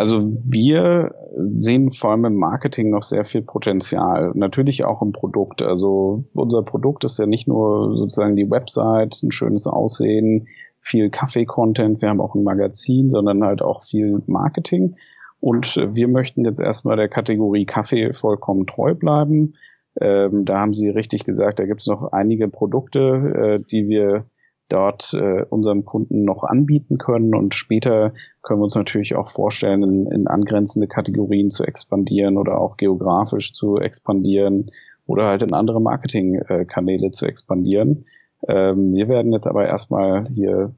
Also 0.00 0.32
wir 0.44 1.14
sehen 1.36 1.90
vor 1.90 2.12
allem 2.12 2.24
im 2.24 2.36
Marketing 2.36 2.88
noch 2.88 3.02
sehr 3.02 3.26
viel 3.26 3.42
Potenzial. 3.42 4.32
Natürlich 4.34 4.84
auch 4.84 5.02
im 5.02 5.12
Produkt. 5.12 5.60
Also 5.60 6.24
unser 6.32 6.62
Produkt 6.62 7.04
ist 7.04 7.18
ja 7.18 7.26
nicht 7.26 7.46
nur 7.46 7.94
sozusagen 7.94 8.34
die 8.34 8.50
Website, 8.50 9.22
ein 9.22 9.30
schönes 9.30 9.66
Aussehen, 9.66 10.48
viel 10.80 11.10
Kaffee-Content, 11.10 12.00
wir 12.00 12.08
haben 12.08 12.22
auch 12.22 12.34
ein 12.34 12.44
Magazin, 12.44 13.10
sondern 13.10 13.44
halt 13.44 13.60
auch 13.60 13.82
viel 13.82 14.22
Marketing. 14.26 14.96
Und 15.38 15.76
wir 15.76 16.08
möchten 16.08 16.46
jetzt 16.46 16.60
erstmal 16.60 16.96
der 16.96 17.08
Kategorie 17.08 17.66
Kaffee 17.66 18.14
vollkommen 18.14 18.66
treu 18.66 18.94
bleiben. 18.94 19.52
Ähm, 20.00 20.46
da 20.46 20.60
haben 20.60 20.72
Sie 20.72 20.88
richtig 20.88 21.24
gesagt, 21.24 21.58
da 21.58 21.66
gibt 21.66 21.82
es 21.82 21.86
noch 21.88 22.12
einige 22.12 22.48
Produkte, 22.48 23.60
äh, 23.60 23.64
die 23.70 23.86
wir 23.86 24.24
dort 24.72 25.12
äh, 25.14 25.44
unseren 25.48 25.84
Kunden 25.84 26.24
noch 26.24 26.44
anbieten 26.44 26.98
können. 26.98 27.34
Und 27.34 27.54
später 27.54 28.14
können 28.42 28.60
wir 28.60 28.64
uns 28.64 28.74
natürlich 28.74 29.16
auch 29.16 29.28
vorstellen, 29.28 29.82
in, 29.82 30.06
in 30.06 30.26
angrenzende 30.26 30.88
Kategorien 30.88 31.50
zu 31.50 31.64
expandieren 31.64 32.38
oder 32.38 32.58
auch 32.58 32.76
geografisch 32.76 33.52
zu 33.52 33.76
expandieren 33.76 34.70
oder 35.06 35.26
halt 35.26 35.42
in 35.42 35.52
andere 35.52 35.80
Marketingkanäle 35.80 37.10
zu 37.10 37.26
expandieren. 37.26 38.06
Ähm, 38.48 38.94
wir 38.94 39.08
werden 39.08 39.32
jetzt 39.32 39.46
aber 39.46 39.66
erstmal 39.66 40.28
hier 40.28 40.74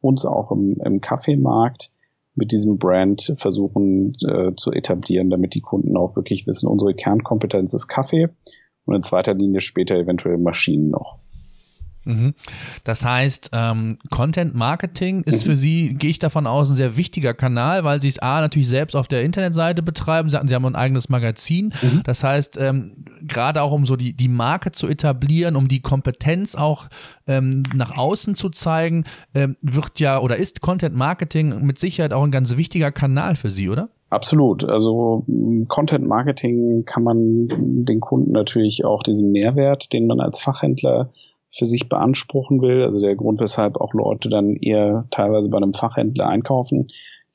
uns 0.00 0.24
auch 0.24 0.52
im, 0.52 0.76
im 0.84 1.00
Kaffeemarkt 1.00 1.90
mit 2.34 2.52
diesem 2.52 2.78
Brand 2.78 3.32
versuchen 3.36 4.14
äh, 4.26 4.54
zu 4.54 4.70
etablieren, 4.72 5.30
damit 5.30 5.54
die 5.54 5.60
Kunden 5.60 5.96
auch 5.96 6.16
wirklich 6.16 6.46
wissen, 6.46 6.68
unsere 6.68 6.94
Kernkompetenz 6.94 7.74
ist 7.74 7.88
Kaffee 7.88 8.28
und 8.84 8.94
in 8.94 9.02
zweiter 9.02 9.34
Linie 9.34 9.60
später 9.60 9.96
eventuell 9.96 10.38
Maschinen 10.38 10.90
noch. 10.90 11.18
Mhm. 12.08 12.34
Das 12.84 13.04
heißt, 13.04 13.50
ähm, 13.52 13.98
Content 14.10 14.54
Marketing 14.54 15.22
ist 15.24 15.42
für 15.42 15.56
Sie, 15.56 15.94
gehe 15.94 16.08
ich 16.08 16.18
davon 16.18 16.46
aus, 16.46 16.70
ein 16.70 16.76
sehr 16.76 16.96
wichtiger 16.96 17.34
Kanal, 17.34 17.84
weil 17.84 18.00
Sie 18.00 18.08
es 18.08 18.18
A 18.18 18.40
natürlich 18.40 18.68
selbst 18.68 18.96
auf 18.96 19.08
der 19.08 19.22
Internetseite 19.24 19.82
betreiben. 19.82 20.30
Sie 20.30 20.36
hatten, 20.36 20.48
Sie 20.48 20.54
haben 20.54 20.64
ein 20.64 20.74
eigenes 20.74 21.10
Magazin. 21.10 21.74
Mhm. 21.82 22.02
Das 22.04 22.24
heißt, 22.24 22.56
ähm, 22.58 23.04
gerade 23.26 23.62
auch 23.62 23.72
um 23.72 23.84
so 23.84 23.96
die, 23.96 24.14
die 24.14 24.28
Marke 24.28 24.72
zu 24.72 24.88
etablieren, 24.88 25.54
um 25.54 25.68
die 25.68 25.80
Kompetenz 25.80 26.54
auch 26.54 26.86
ähm, 27.26 27.64
nach 27.76 27.96
außen 27.96 28.34
zu 28.34 28.48
zeigen, 28.48 29.04
ähm, 29.34 29.56
wird 29.60 30.00
ja 30.00 30.18
oder 30.18 30.36
ist 30.36 30.62
Content 30.62 30.96
Marketing 30.96 31.64
mit 31.66 31.78
Sicherheit 31.78 32.14
auch 32.14 32.24
ein 32.24 32.30
ganz 32.30 32.56
wichtiger 32.56 32.90
Kanal 32.90 33.36
für 33.36 33.50
Sie, 33.50 33.68
oder? 33.68 33.90
Absolut. 34.10 34.64
Also 34.64 35.26
Content 35.68 36.06
Marketing 36.06 36.84
kann 36.86 37.02
man 37.02 37.48
den 37.84 38.00
Kunden 38.00 38.32
natürlich 38.32 38.86
auch 38.86 39.02
diesen 39.02 39.32
Mehrwert, 39.32 39.92
den 39.92 40.06
man 40.06 40.20
als 40.20 40.38
Fachhändler 40.38 41.10
für 41.50 41.66
sich 41.66 41.88
beanspruchen 41.88 42.60
will, 42.60 42.82
also 42.82 43.00
der 43.00 43.16
Grund, 43.16 43.40
weshalb 43.40 43.76
auch 43.76 43.94
Leute 43.94 44.28
dann 44.28 44.56
eher 44.56 45.06
teilweise 45.10 45.48
bei 45.48 45.56
einem 45.56 45.74
Fachhändler 45.74 46.26
einkaufen, 46.26 46.88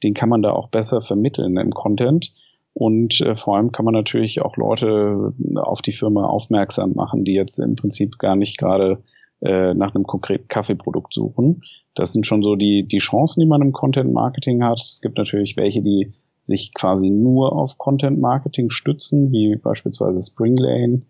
den 0.04 0.14
kann 0.14 0.30
man 0.30 0.42
da 0.42 0.52
auch 0.52 0.70
besser 0.70 1.02
vermitteln 1.02 1.58
im 1.58 1.72
Content. 1.72 2.34
Und 2.74 3.22
äh, 3.22 3.36
vor 3.36 3.58
allem 3.58 3.72
kann 3.72 3.86
man 3.86 3.94
natürlich 3.94 4.42
auch 4.42 4.58
Leute 4.58 5.34
auf 5.56 5.82
die 5.82 5.92
Firma 5.92 6.26
aufmerksam 6.26 6.94
machen, 6.94 7.24
die 7.24 7.34
jetzt 7.34 7.60
im 7.60 7.76
Prinzip 7.76 8.18
gar 8.18 8.36
nicht 8.36 8.58
gerade 8.58 9.04
äh, 9.42 9.74
nach 9.74 9.94
einem 9.94 10.06
konkreten 10.06 10.48
Kaffeeprodukt 10.48 11.14
suchen. 11.14 11.62
Das 11.94 12.14
sind 12.14 12.26
schon 12.26 12.42
so 12.42 12.56
die, 12.56 12.88
die 12.88 12.98
Chancen, 12.98 13.42
die 13.42 13.46
man 13.46 13.62
im 13.62 13.74
Content 13.74 14.12
Marketing 14.12 14.64
hat. 14.64 14.82
Es 14.82 15.02
gibt 15.02 15.18
natürlich 15.18 15.56
welche, 15.56 15.82
die 15.82 16.14
sich 16.42 16.74
quasi 16.74 17.10
nur 17.10 17.54
auf 17.54 17.78
Content 17.78 18.20
Marketing 18.20 18.70
stützen, 18.70 19.32
wie 19.32 19.56
beispielsweise 19.56 20.22
Springlane 20.22 21.04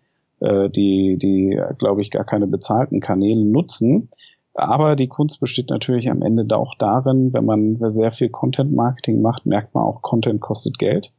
äh, 0.44 0.70
die, 0.70 1.18
die 1.18 1.60
glaube 1.78 2.02
ich, 2.02 2.10
gar 2.10 2.24
keine 2.24 2.46
bezahlten 2.46 3.00
Kanäle 3.00 3.44
nutzen. 3.44 4.10
Aber 4.54 4.94
die 4.94 5.08
Kunst 5.08 5.40
besteht 5.40 5.70
natürlich 5.70 6.08
am 6.10 6.22
Ende 6.22 6.56
auch 6.56 6.74
darin, 6.78 7.32
wenn 7.32 7.44
man 7.44 7.78
sehr 7.90 8.12
viel 8.12 8.28
Content-Marketing 8.28 9.20
macht, 9.20 9.46
merkt 9.46 9.74
man 9.74 9.84
auch, 9.84 10.00
Content 10.02 10.40
kostet 10.40 10.78
Geld. 10.78 11.12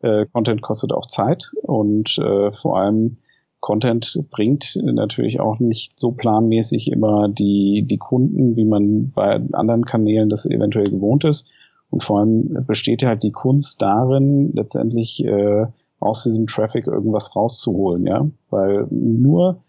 Äh, 0.00 0.26
Content 0.32 0.62
kostet 0.62 0.92
auch 0.92 1.06
Zeit 1.06 1.52
und 1.62 2.16
äh, 2.18 2.50
vor 2.52 2.78
allem 2.78 3.18
Content 3.60 4.18
bringt 4.30 4.78
natürlich 4.80 5.40
auch 5.40 5.58
nicht 5.58 5.98
so 5.98 6.12
planmäßig 6.12 6.92
immer 6.92 7.28
die, 7.28 7.84
die 7.86 7.98
Kunden, 7.98 8.56
wie 8.56 8.64
man 8.64 9.10
bei 9.10 9.40
anderen 9.52 9.84
Kanälen 9.84 10.28
das 10.28 10.46
eventuell 10.46 10.86
gewohnt 10.86 11.24
ist. 11.24 11.46
Und 11.90 12.04
vor 12.04 12.20
allem 12.20 12.64
besteht 12.66 13.02
halt 13.02 13.22
die 13.22 13.32
Kunst 13.32 13.82
darin, 13.82 14.52
letztendlich 14.54 15.24
äh, 15.24 15.66
aus 16.00 16.22
diesem 16.22 16.46
Traffic 16.46 16.86
irgendwas 16.86 17.34
rauszuholen, 17.34 18.06
ja, 18.06 18.26
weil 18.50 18.86
nur 18.90 19.62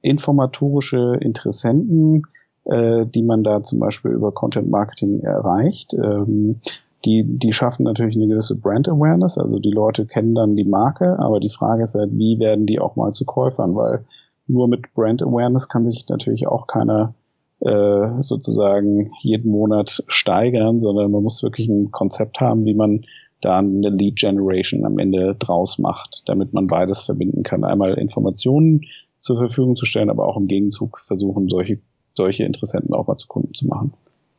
informatorische 0.00 1.16
Interessenten, 1.20 2.22
äh, 2.64 3.06
die 3.06 3.22
man 3.22 3.42
da 3.42 3.62
zum 3.62 3.80
Beispiel 3.80 4.12
über 4.12 4.32
Content 4.32 4.70
Marketing 4.70 5.20
erreicht, 5.20 5.94
ähm, 5.94 6.60
die, 7.04 7.22
die 7.24 7.52
schaffen 7.52 7.84
natürlich 7.84 8.16
eine 8.16 8.28
gewisse 8.28 8.56
Brand 8.56 8.88
Awareness, 8.88 9.36
also 9.36 9.58
die 9.58 9.70
Leute 9.70 10.06
kennen 10.06 10.34
dann 10.34 10.56
die 10.56 10.64
Marke, 10.64 11.18
aber 11.18 11.38
die 11.38 11.50
Frage 11.50 11.82
ist 11.82 11.94
halt, 11.94 12.10
wie 12.12 12.38
werden 12.38 12.66
die 12.66 12.80
auch 12.80 12.96
mal 12.96 13.12
zu 13.12 13.26
Käufern, 13.26 13.74
weil 13.74 14.04
nur 14.46 14.68
mit 14.68 14.94
Brand 14.94 15.22
Awareness 15.22 15.68
kann 15.68 15.84
sich 15.84 16.06
natürlich 16.08 16.46
auch 16.46 16.66
keiner 16.66 17.14
äh, 17.60 18.22
sozusagen 18.22 19.10
jeden 19.20 19.50
Monat 19.50 20.02
steigern, 20.06 20.80
sondern 20.80 21.10
man 21.10 21.22
muss 21.22 21.42
wirklich 21.42 21.68
ein 21.68 21.90
Konzept 21.90 22.40
haben, 22.40 22.64
wie 22.64 22.74
man 22.74 23.04
da 23.40 23.58
eine 23.58 23.90
Lead 23.90 24.16
Generation 24.16 24.84
am 24.84 24.98
Ende 24.98 25.34
draus 25.38 25.78
macht, 25.78 26.22
damit 26.26 26.52
man 26.52 26.66
beides 26.66 27.02
verbinden 27.02 27.42
kann. 27.42 27.64
Einmal 27.64 27.94
Informationen 27.94 28.82
zur 29.20 29.38
Verfügung 29.38 29.76
zu 29.76 29.86
stellen, 29.86 30.10
aber 30.10 30.26
auch 30.26 30.36
im 30.36 30.46
Gegenzug 30.46 31.00
versuchen, 31.00 31.48
solche, 31.48 31.80
solche 32.14 32.44
Interessenten 32.44 32.94
auch 32.94 33.06
mal 33.06 33.16
zu 33.16 33.26
Kunden 33.26 33.54
zu 33.54 33.66
machen. 33.66 33.92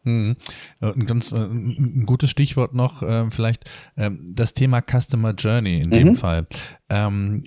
Mhm. 0.03 0.35
Ein 0.79 1.05
ganz 1.07 1.31
äh, 1.31 1.37
ein 1.37 2.05
gutes 2.05 2.29
Stichwort 2.29 2.73
noch, 2.73 3.01
äh, 3.01 3.29
vielleicht 3.31 3.69
ähm, 3.97 4.25
das 4.31 4.53
Thema 4.53 4.81
Customer 4.81 5.33
Journey 5.33 5.81
in 5.81 5.89
dem 5.89 6.09
mhm. 6.09 6.15
Fall. 6.15 6.47
Ähm, 6.89 7.43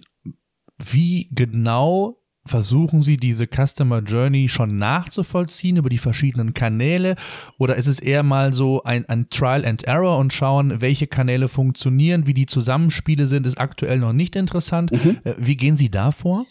wie 0.76 1.28
genau 1.32 2.18
versuchen 2.48 3.02
Sie 3.02 3.16
diese 3.16 3.46
Customer 3.46 4.00
Journey 4.00 4.48
schon 4.48 4.76
nachzuvollziehen 4.76 5.76
über 5.76 5.88
die 5.88 5.98
verschiedenen 5.98 6.54
Kanäle 6.54 7.16
oder 7.58 7.76
ist 7.76 7.86
es 7.86 8.00
eher 8.00 8.22
mal 8.22 8.52
so 8.52 8.82
ein, 8.82 9.06
ein 9.06 9.28
Trial 9.30 9.64
and 9.64 9.84
Error 9.84 10.18
und 10.18 10.32
schauen, 10.32 10.80
welche 10.80 11.06
Kanäle 11.06 11.48
funktionieren, 11.48 12.26
wie 12.26 12.34
die 12.34 12.46
Zusammenspiele 12.46 13.26
sind, 13.26 13.46
ist 13.46 13.58
aktuell 13.58 13.98
noch 13.98 14.12
nicht 14.12 14.36
interessant. 14.36 14.92
Mhm. 14.92 15.18
Äh, 15.24 15.34
wie 15.38 15.56
gehen 15.56 15.76
Sie 15.76 15.90
da 15.90 16.12
vor? 16.12 16.46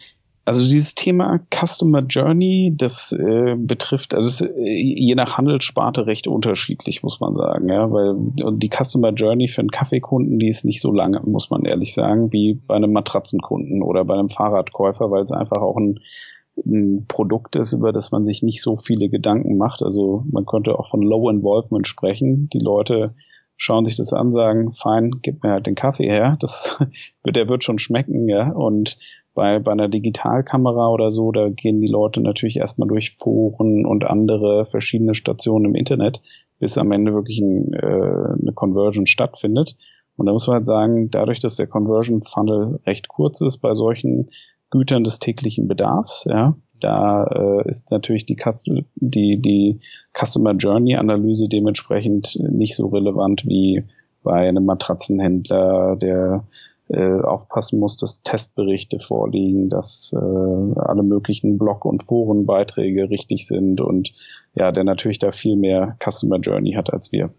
Also 0.48 0.62
dieses 0.62 0.96
Thema 0.96 1.42
Customer 1.54 2.04
Journey, 2.04 2.74
das 2.74 3.12
äh, 3.12 3.56
betrifft, 3.58 4.14
also 4.14 4.30
es, 4.30 4.40
äh, 4.40 4.48
je 4.64 5.14
nach 5.14 5.38
Handelssparte 5.38 6.08
recht 6.08 6.26
unterschiedlich, 6.26 7.04
muss 7.04 7.20
man 7.20 7.36
sagen, 7.36 7.68
ja, 7.68 7.92
weil 7.92 8.16
die 8.58 8.70
Customer 8.70 9.12
Journey 9.12 9.50
für 9.50 9.60
einen 9.60 9.72
Kaffeekunden, 9.72 10.40
die 10.40 10.48
ist 10.48 10.64
nicht 10.64 10.80
so 10.80 10.94
lange, 10.94 11.20
muss 11.26 11.50
man 11.50 11.66
ehrlich 11.66 11.94
sagen, 11.94 12.32
wie 12.32 12.54
bei 12.66 12.76
einem 12.76 12.94
Matratzenkunden 12.94 13.84
oder 13.84 14.06
bei 14.06 14.14
einem 14.14 14.30
Fahrradkäufer, 14.30 15.12
weil 15.12 15.24
es 15.24 15.34
einfach 15.34 15.62
auch 15.62 15.76
ein, 15.76 16.00
ein 16.66 17.08
Produkt 17.10 17.58
ist, 17.58 17.74
über 17.74 17.92
das 17.92 18.12
man 18.12 18.26
sich 18.26 18.42
nicht 18.42 18.62
so 18.62 18.78
viele 18.78 19.10
Gedanken 19.10 19.58
macht. 19.58 19.84
Also 19.84 20.24
man 20.32 20.46
könnte 20.46 20.80
auch 20.80 20.90
von 20.90 21.02
Low 21.02 21.30
Involvement 21.30 21.90
sprechen. 21.90 22.48
Die 22.54 22.60
Leute 22.60 23.16
schauen 23.58 23.86
sich 23.86 23.98
das 23.98 24.14
an, 24.14 24.32
sagen, 24.32 24.72
fein, 24.72 25.20
gib 25.22 25.44
mir 25.44 25.50
halt 25.50 25.66
den 25.66 25.76
Kaffee 25.76 26.08
her, 26.08 26.38
das, 26.40 26.78
der 27.26 27.50
wird 27.50 27.64
schon 27.64 27.80
schmecken, 27.80 28.30
ja, 28.30 28.50
und 28.52 28.98
bei, 29.38 29.60
bei 29.60 29.72
einer 29.72 29.88
Digitalkamera 29.88 30.90
oder 30.90 31.12
so, 31.12 31.32
da 31.32 31.50
gehen 31.50 31.80
die 31.80 31.88
Leute 31.88 32.22
natürlich 32.22 32.58
erstmal 32.58 32.88
durch 32.88 33.12
Foren 33.12 33.86
und 33.86 34.04
andere 34.04 34.66
verschiedene 34.66 35.14
Stationen 35.14 35.66
im 35.66 35.76
Internet, 35.76 36.24
bis 36.58 36.76
am 36.76 36.92
Ende 36.92 37.14
wirklich 37.14 37.40
ein, 37.40 37.72
äh, 37.72 37.78
eine 37.86 38.52
Conversion 38.56 39.06
stattfindet. 39.06 39.78
Und 40.16 40.26
da 40.26 40.34
muss 40.34 40.48
man 40.48 40.56
halt 40.56 40.66
sagen, 40.66 41.12
dadurch, 41.12 41.40
dass 41.40 41.56
der 41.56 41.68
Conversion 41.68 42.24
Funnel 42.24 42.80
recht 42.88 43.10
kurz 43.10 43.40
ist 43.42 43.60
bei 43.60 43.76
solchen 43.76 44.32
Gütern 44.72 45.04
des 45.04 45.20
täglichen 45.20 45.68
Bedarfs, 45.68 46.26
ja, 46.28 46.56
da 46.80 47.26
äh, 47.26 47.70
ist 47.70 47.92
natürlich 47.92 48.26
die, 48.26 48.38
die, 48.96 49.40
die 49.40 49.80
Customer 50.20 50.54
Journey 50.54 50.96
Analyse 50.96 51.48
dementsprechend 51.48 52.40
nicht 52.42 52.76
so 52.76 52.88
relevant 52.88 53.46
wie 53.46 53.84
bei 54.24 54.50
einem 54.50 54.66
Matratzenhändler, 54.66 55.96
der 55.96 56.44
äh, 56.90 57.20
aufpassen 57.22 57.80
muss, 57.80 57.98
dass 57.98 58.22
Testberichte 58.22 59.00
vorliegen, 59.00 59.70
dass 59.70 60.14
äh, 60.14 60.18
alle 60.18 61.04
möglichen 61.04 61.58
Blog- 61.58 61.86
und 61.86 62.04
Forenbeiträge 62.04 63.10
richtig 63.10 63.48
sind 63.48 63.82
und 63.82 64.14
ja, 64.56 64.72
der 64.72 64.84
natürlich 64.84 65.20
da 65.20 65.32
viel 65.32 65.56
mehr 65.56 65.98
Customer 66.04 66.38
Journey 66.38 66.74
hat 66.74 66.92
als 66.94 67.12
wir. 67.12 67.32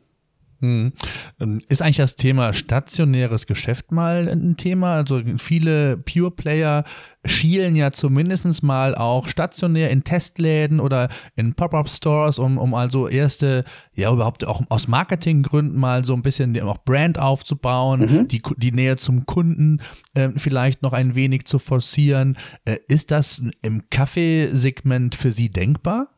Hm. 0.61 0.93
Ähm, 1.41 1.61
ist 1.69 1.83
eigentlich 1.83 1.99
das 1.99 2.17
Thema 2.17 2.53
stationäres 2.53 3.47
Geschäft 3.47 3.93
mal 3.93 4.29
ein 4.29 4.57
Thema? 4.57 4.95
Also 4.95 5.21
viele 5.39 5.99
Pure 5.99 6.33
Player 6.33 6.85
schielen 7.25 7.77
ja 7.77 7.93
zumindest 7.93 8.63
mal 8.63 8.95
auch 8.95 9.29
stationär 9.29 9.91
in 9.91 10.03
Testläden 10.03 10.81
oder 10.81 11.09
in 11.37 11.55
Pop-up-Stores, 11.55 12.39
um, 12.39 12.59
um 12.59 12.75
also 12.75 13.07
erste, 13.09 13.65
ja 13.95 14.13
überhaupt 14.13 14.47
auch 14.47 14.63
aus 14.69 14.89
Marketinggründen 14.89 15.79
mal 15.79 16.05
so 16.05 16.15
ein 16.15 16.23
bisschen 16.23 16.61
auch 16.61 16.79
Brand 16.79 17.19
aufzubauen, 17.19 18.01
mhm. 18.01 18.29
die, 18.29 18.43
die 18.57 18.73
Nähe 18.73 18.97
zum 18.97 19.27
Kunden 19.27 19.81
äh, 20.15 20.31
vielleicht 20.37 20.83
noch 20.83 20.93
ein 20.93 21.15
wenig 21.15 21.45
zu 21.47 21.59
forcieren. 21.59 22.37
Äh, 22.65 22.79
ist 22.89 23.11
das 23.11 23.43
im 23.63 23.91
Kaffeesegment 23.91 25.15
für 25.15 25.31
Sie 25.31 25.51
denkbar? 25.51 26.09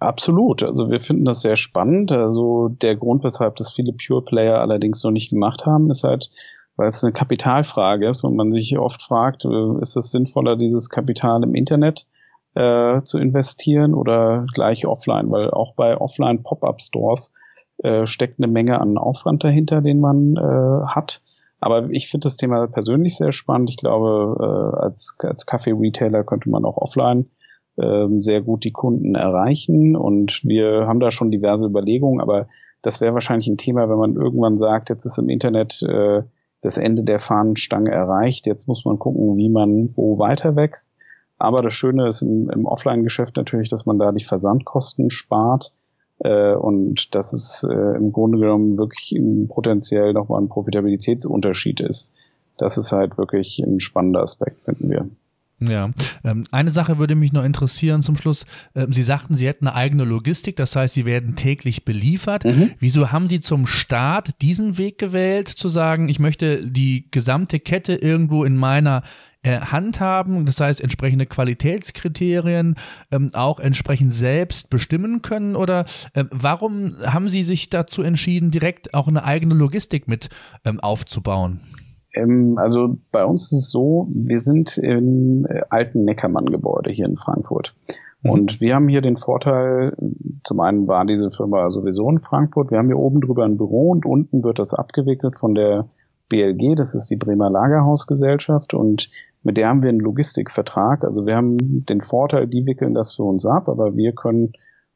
Absolut. 0.00 0.62
Also 0.62 0.90
wir 0.90 1.00
finden 1.00 1.26
das 1.26 1.42
sehr 1.42 1.56
spannend. 1.56 2.10
Also 2.10 2.68
der 2.68 2.96
Grund, 2.96 3.22
weshalb 3.22 3.56
das 3.56 3.70
viele 3.70 3.92
Pure 3.92 4.22
Player 4.24 4.58
allerdings 4.58 5.04
noch 5.04 5.10
nicht 5.10 5.28
gemacht 5.28 5.66
haben, 5.66 5.90
ist 5.90 6.04
halt, 6.04 6.30
weil 6.76 6.88
es 6.88 7.04
eine 7.04 7.12
Kapitalfrage 7.12 8.08
ist 8.08 8.24
und 8.24 8.34
man 8.34 8.50
sich 8.50 8.78
oft 8.78 9.02
fragt, 9.02 9.44
äh, 9.44 9.80
ist 9.80 9.96
es 9.98 10.10
sinnvoller, 10.10 10.56
dieses 10.56 10.88
Kapital 10.88 11.42
im 11.42 11.54
Internet 11.54 12.06
äh, 12.54 13.02
zu 13.02 13.18
investieren 13.18 13.92
oder 13.92 14.46
gleich 14.54 14.86
offline? 14.86 15.30
Weil 15.30 15.50
auch 15.50 15.74
bei 15.74 15.98
offline 16.00 16.42
Pop-up-Stores 16.42 17.30
äh, 17.82 18.06
steckt 18.06 18.40
eine 18.40 18.50
Menge 18.50 18.80
an 18.80 18.96
Aufwand 18.96 19.44
dahinter, 19.44 19.82
den 19.82 20.00
man 20.00 20.36
äh, 20.36 20.86
hat. 20.88 21.20
Aber 21.60 21.90
ich 21.90 22.08
finde 22.08 22.24
das 22.24 22.38
Thema 22.38 22.66
persönlich 22.68 23.18
sehr 23.18 23.32
spannend. 23.32 23.68
Ich 23.68 23.76
glaube, 23.76 24.38
äh, 24.40 24.82
als, 24.82 25.14
als 25.18 25.44
Kaffee-Retailer 25.44 26.24
könnte 26.24 26.48
man 26.48 26.64
auch 26.64 26.78
offline 26.78 27.26
sehr 28.20 28.40
gut 28.42 28.64
die 28.64 28.72
Kunden 28.72 29.14
erreichen. 29.14 29.96
Und 29.96 30.40
wir 30.44 30.86
haben 30.86 31.00
da 31.00 31.10
schon 31.10 31.30
diverse 31.30 31.66
Überlegungen, 31.66 32.20
aber 32.20 32.48
das 32.82 33.00
wäre 33.00 33.14
wahrscheinlich 33.14 33.48
ein 33.48 33.58
Thema, 33.58 33.88
wenn 33.88 33.98
man 33.98 34.16
irgendwann 34.16 34.58
sagt, 34.58 34.88
jetzt 34.88 35.04
ist 35.04 35.18
im 35.18 35.28
Internet 35.28 35.82
äh, 35.82 36.22
das 36.62 36.78
Ende 36.78 37.02
der 37.02 37.18
Fahnenstange 37.18 37.90
erreicht, 37.90 38.46
jetzt 38.46 38.68
muss 38.68 38.84
man 38.84 38.98
gucken, 38.98 39.36
wie 39.36 39.48
man 39.48 39.90
wo 39.96 40.18
weiter 40.18 40.56
wächst. 40.56 40.92
Aber 41.38 41.62
das 41.62 41.72
Schöne 41.72 42.06
ist 42.06 42.20
im, 42.20 42.50
im 42.50 42.66
Offline-Geschäft 42.66 43.36
natürlich, 43.36 43.70
dass 43.70 43.86
man 43.86 43.98
da 43.98 44.12
die 44.12 44.24
Versandkosten 44.24 45.10
spart. 45.10 45.72
Äh, 46.18 46.54
und 46.54 47.14
dass 47.14 47.32
es 47.32 47.64
äh, 47.64 47.96
im 47.96 48.12
Grunde 48.12 48.38
genommen 48.38 48.78
wirklich 48.78 49.18
potenziell 49.48 50.12
nochmal 50.12 50.42
ein 50.42 50.48
Profitabilitätsunterschied 50.48 51.80
ist. 51.80 52.12
Das 52.58 52.76
ist 52.76 52.92
halt 52.92 53.16
wirklich 53.16 53.58
ein 53.60 53.80
spannender 53.80 54.22
Aspekt, 54.22 54.64
finden 54.64 54.90
wir. 54.90 55.08
Ja, 55.60 55.90
ähm, 56.24 56.44
eine 56.50 56.70
Sache 56.70 56.98
würde 56.98 57.14
mich 57.14 57.32
noch 57.32 57.44
interessieren 57.44 58.02
zum 58.02 58.16
Schluss. 58.16 58.46
Ähm, 58.74 58.92
Sie 58.94 59.02
sagten, 59.02 59.36
Sie 59.36 59.46
hätten 59.46 59.66
eine 59.66 59.76
eigene 59.76 60.04
Logistik, 60.04 60.56
das 60.56 60.74
heißt, 60.74 60.94
Sie 60.94 61.04
werden 61.04 61.36
täglich 61.36 61.84
beliefert. 61.84 62.44
Mhm. 62.44 62.72
Wieso 62.78 63.12
haben 63.12 63.28
Sie 63.28 63.40
zum 63.40 63.66
Start 63.66 64.40
diesen 64.40 64.78
Weg 64.78 64.96
gewählt, 64.98 65.48
zu 65.48 65.68
sagen, 65.68 66.08
ich 66.08 66.18
möchte 66.18 66.64
die 66.70 67.10
gesamte 67.10 67.60
Kette 67.60 67.94
irgendwo 67.94 68.44
in 68.44 68.56
meiner 68.56 69.02
äh, 69.42 69.60
Hand 69.60 70.00
haben, 70.00 70.46
das 70.46 70.60
heißt 70.60 70.80
entsprechende 70.80 71.26
Qualitätskriterien 71.26 72.76
ähm, 73.10 73.30
auch 73.34 73.60
entsprechend 73.60 74.12
selbst 74.12 74.70
bestimmen 74.70 75.20
können? 75.22 75.56
Oder 75.56 75.84
äh, 76.14 76.24
warum 76.30 76.94
haben 77.04 77.28
Sie 77.28 77.44
sich 77.44 77.70
dazu 77.70 78.02
entschieden, 78.02 78.50
direkt 78.50 78.94
auch 78.94 79.08
eine 79.08 79.24
eigene 79.24 79.54
Logistik 79.54 80.08
mit 80.08 80.30
ähm, 80.64 80.80
aufzubauen? 80.80 81.60
Ähm, 82.14 82.58
also 82.58 82.96
bei 83.12 83.24
uns 83.24 83.44
ist 83.44 83.58
es 83.58 83.70
so, 83.70 84.08
wir 84.12 84.40
sind 84.40 84.78
im 84.78 85.46
äh, 85.46 85.60
alten 85.70 86.04
Neckermann-Gebäude 86.04 86.90
hier 86.90 87.06
in 87.06 87.16
Frankfurt. 87.16 87.74
Mhm. 88.22 88.30
Und 88.30 88.60
wir 88.60 88.74
haben 88.74 88.88
hier 88.88 89.00
den 89.00 89.16
Vorteil, 89.16 89.96
zum 90.44 90.60
einen 90.60 90.88
war 90.88 91.04
diese 91.04 91.30
Firma 91.30 91.70
sowieso 91.70 92.08
in 92.10 92.18
Frankfurt, 92.18 92.70
wir 92.70 92.78
haben 92.78 92.88
hier 92.88 92.98
oben 92.98 93.20
drüber 93.20 93.44
ein 93.44 93.56
Büro 93.56 93.90
und 93.90 94.04
unten 94.06 94.44
wird 94.44 94.58
das 94.58 94.74
abgewickelt 94.74 95.38
von 95.38 95.54
der 95.54 95.88
BLG, 96.28 96.76
das 96.76 96.94
ist 96.94 97.10
die 97.10 97.16
Bremer 97.16 97.50
Lagerhausgesellschaft 97.50 98.72
und 98.74 99.08
mit 99.42 99.56
der 99.56 99.68
haben 99.68 99.82
wir 99.82 99.88
einen 99.88 100.00
Logistikvertrag. 100.00 101.02
Also 101.02 101.26
wir 101.26 101.34
haben 101.34 101.84
den 101.86 102.02
Vorteil, 102.02 102.46
die 102.46 102.66
wickeln 102.66 102.94
das 102.94 103.14
für 103.14 103.24
uns 103.24 103.46
ab, 103.46 103.68
aber 103.68 103.96
wir 103.96 104.12
können 104.12 104.52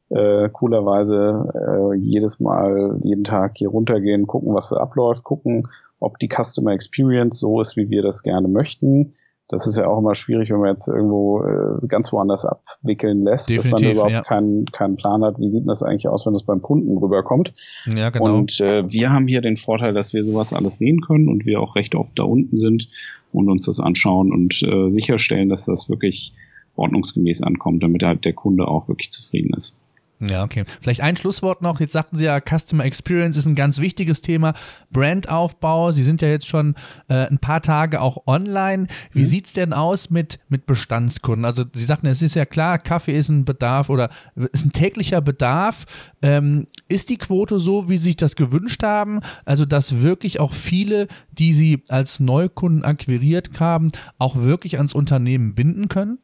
äh, 0.09 0.49
coolerweise 0.49 1.51
äh, 1.55 1.97
jedes 1.97 2.39
Mal, 2.39 2.99
jeden 3.01 3.23
Tag 3.23 3.53
hier 3.55 3.69
runtergehen, 3.69 4.27
gucken, 4.27 4.53
was 4.53 4.69
da 4.69 4.77
abläuft, 4.77 5.23
gucken, 5.23 5.67
ob 6.05 6.19
die 6.19 6.29
Customer 6.29 6.71
Experience 6.71 7.39
so 7.39 7.59
ist, 7.59 7.75
wie 7.75 7.89
wir 7.89 8.03
das 8.03 8.21
gerne 8.21 8.47
möchten. 8.47 9.13
Das 9.47 9.67
ist 9.67 9.77
ja 9.77 9.87
auch 9.87 9.99
immer 9.99 10.15
schwierig, 10.15 10.49
wenn 10.49 10.59
man 10.59 10.69
jetzt 10.69 10.87
irgendwo 10.87 11.43
äh, 11.43 11.87
ganz 11.87 12.11
woanders 12.11 12.45
abwickeln 12.45 13.23
lässt, 13.23 13.47
Definitiv, 13.49 13.71
dass 13.71 13.81
man 13.81 13.91
überhaupt 13.91 14.11
ja. 14.11 14.21
keinen, 14.23 14.65
keinen 14.65 14.95
Plan 14.95 15.23
hat, 15.23 15.39
wie 15.39 15.49
sieht 15.49 15.67
das 15.67 15.83
eigentlich 15.83 16.07
aus, 16.07 16.25
wenn 16.25 16.33
das 16.33 16.43
beim 16.43 16.63
Kunden 16.63 16.97
rüberkommt. 16.97 17.53
Ja, 17.85 18.09
genau. 18.09 18.37
Und 18.37 18.59
äh, 18.59 18.91
wir 18.91 19.11
haben 19.11 19.27
hier 19.27 19.41
den 19.41 19.57
Vorteil, 19.57 19.93
dass 19.93 20.13
wir 20.13 20.23
sowas 20.23 20.51
alles 20.51 20.79
sehen 20.79 21.01
können 21.01 21.27
und 21.27 21.45
wir 21.45 21.59
auch 21.59 21.75
recht 21.75 21.93
oft 21.93 22.17
da 22.17 22.23
unten 22.23 22.57
sind 22.57 22.89
und 23.31 23.49
uns 23.49 23.65
das 23.65 23.79
anschauen 23.79 24.31
und 24.31 24.63
äh, 24.63 24.89
sicherstellen, 24.89 25.49
dass 25.49 25.65
das 25.65 25.89
wirklich 25.89 26.33
ordnungsgemäß 26.75 27.43
ankommt, 27.43 27.83
damit 27.83 28.01
halt 28.01 28.25
der 28.25 28.33
Kunde 28.33 28.67
auch 28.67 28.87
wirklich 28.87 29.11
zufrieden 29.11 29.51
ist. 29.55 29.75
Ja, 30.19 30.43
okay. 30.43 30.63
Vielleicht 30.81 31.01
ein 31.01 31.17
Schlusswort 31.17 31.61
noch. 31.61 31.79
Jetzt 31.79 31.91
sagten 31.91 32.17
Sie 32.17 32.25
ja, 32.25 32.39
Customer 32.39 32.85
Experience 32.85 33.35
ist 33.35 33.45
ein 33.45 33.55
ganz 33.55 33.79
wichtiges 33.79 34.21
Thema. 34.21 34.53
Brandaufbau. 34.91 35.91
Sie 35.91 36.03
sind 36.03 36.21
ja 36.21 36.29
jetzt 36.29 36.47
schon 36.47 36.75
äh, 37.09 37.27
ein 37.27 37.39
paar 37.39 37.61
Tage 37.61 37.99
auch 37.99 38.25
online. 38.25 38.87
Wie 39.11 39.21
mhm. 39.21 39.25
sieht's 39.25 39.53
denn 39.53 39.73
aus 39.73 40.09
mit, 40.09 40.39
mit 40.47 40.65
Bestandskunden? 40.65 41.43
Also 41.43 41.65
Sie 41.73 41.83
sagten, 41.83 42.07
es 42.07 42.21
ist 42.21 42.35
ja 42.35 42.45
klar, 42.45 42.79
Kaffee 42.79 43.17
ist 43.17 43.29
ein 43.29 43.43
Bedarf 43.43 43.89
oder 43.89 44.09
ist 44.53 44.65
ein 44.65 44.71
täglicher 44.71 45.19
Bedarf. 45.19 45.85
Ähm, 46.21 46.67
ist 46.87 47.09
die 47.09 47.17
Quote 47.17 47.59
so, 47.59 47.89
wie 47.89 47.97
Sie 47.97 48.05
sich 48.05 48.17
das 48.17 48.35
gewünscht 48.35 48.83
haben? 48.83 49.19
Also, 49.43 49.65
dass 49.65 50.01
wirklich 50.01 50.39
auch 50.39 50.53
viele, 50.53 51.07
die 51.31 51.53
Sie 51.53 51.83
als 51.89 52.19
Neukunden 52.19 52.83
akquiriert 52.85 53.59
haben, 53.59 53.91
auch 54.17 54.35
wirklich 54.37 54.77
ans 54.77 54.93
Unternehmen 54.93 55.55
binden 55.55 55.89
können? 55.89 56.19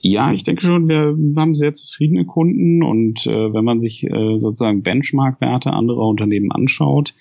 Ja, 0.00 0.32
ich 0.32 0.44
denke 0.44 0.62
schon, 0.62 0.88
wir 0.88 1.16
haben 1.36 1.56
sehr 1.56 1.74
zufriedene 1.74 2.24
Kunden 2.24 2.84
und 2.84 3.26
äh, 3.26 3.52
wenn 3.52 3.64
man 3.64 3.80
sich 3.80 4.04
äh, 4.04 4.38
sozusagen 4.38 4.82
Benchmark-Werte 4.82 5.72
anderer 5.72 6.06
Unternehmen 6.06 6.52
anschaut, 6.52 7.14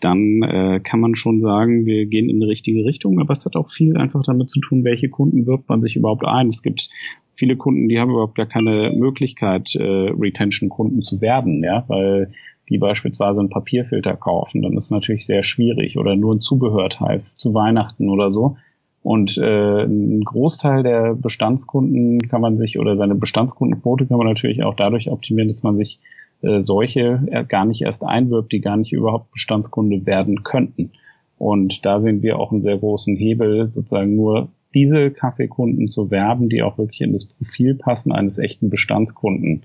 dann 0.00 0.42
äh, 0.42 0.80
kann 0.82 1.00
man 1.00 1.14
schon 1.14 1.40
sagen, 1.40 1.84
wir 1.84 2.06
gehen 2.06 2.30
in 2.30 2.40
die 2.40 2.46
richtige 2.46 2.86
Richtung, 2.86 3.20
aber 3.20 3.34
es 3.34 3.44
hat 3.44 3.54
auch 3.54 3.70
viel 3.70 3.98
einfach 3.98 4.22
damit 4.24 4.48
zu 4.48 4.60
tun, 4.60 4.82
welche 4.82 5.10
Kunden 5.10 5.46
wirbt 5.46 5.68
man 5.68 5.82
sich 5.82 5.94
überhaupt 5.94 6.24
ein. 6.24 6.46
Es 6.46 6.62
gibt 6.62 6.88
viele 7.34 7.56
Kunden, 7.56 7.88
die 7.88 8.00
haben 8.00 8.10
überhaupt 8.10 8.34
gar 8.34 8.46
keine 8.46 8.92
Möglichkeit, 8.96 9.74
äh, 9.74 9.82
Retention-Kunden 9.82 11.02
zu 11.02 11.20
werden, 11.20 11.62
ja, 11.62 11.84
weil 11.88 12.32
die 12.70 12.78
beispielsweise 12.78 13.40
einen 13.40 13.50
Papierfilter 13.50 14.16
kaufen, 14.16 14.62
dann 14.62 14.76
ist 14.76 14.84
es 14.84 14.90
natürlich 14.90 15.26
sehr 15.26 15.42
schwierig 15.42 15.98
oder 15.98 16.16
nur 16.16 16.34
ein 16.34 16.40
Zubehörteil 16.40 17.20
zu 17.36 17.52
Weihnachten 17.52 18.08
oder 18.08 18.30
so. 18.30 18.56
Und 19.02 19.36
äh, 19.36 19.82
ein 19.82 20.22
Großteil 20.22 20.82
der 20.82 21.14
Bestandskunden 21.14 22.28
kann 22.28 22.40
man 22.40 22.56
sich 22.56 22.78
oder 22.78 22.94
seine 22.94 23.16
Bestandskundenquote 23.16 24.06
kann 24.06 24.18
man 24.18 24.28
natürlich 24.28 24.62
auch 24.62 24.74
dadurch 24.74 25.10
optimieren, 25.10 25.48
dass 25.48 25.64
man 25.64 25.76
sich 25.76 25.98
äh, 26.42 26.60
solche 26.60 27.44
gar 27.48 27.64
nicht 27.64 27.82
erst 27.82 28.04
einwirbt, 28.04 28.52
die 28.52 28.60
gar 28.60 28.76
nicht 28.76 28.92
überhaupt 28.92 29.32
Bestandskunde 29.32 30.06
werden 30.06 30.44
könnten. 30.44 30.90
Und 31.38 31.84
da 31.84 31.98
sehen 31.98 32.22
wir 32.22 32.38
auch 32.38 32.52
einen 32.52 32.62
sehr 32.62 32.78
großen 32.78 33.16
Hebel, 33.16 33.72
sozusagen 33.72 34.14
nur 34.14 34.48
diese 34.74 35.10
Kaffeekunden 35.10 35.88
zu 35.88 36.10
werben, 36.10 36.48
die 36.48 36.62
auch 36.62 36.78
wirklich 36.78 37.00
in 37.00 37.12
das 37.12 37.24
Profil 37.24 37.74
passen 37.74 38.12
eines 38.12 38.38
echten 38.38 38.70
Bestandskunden. 38.70 39.64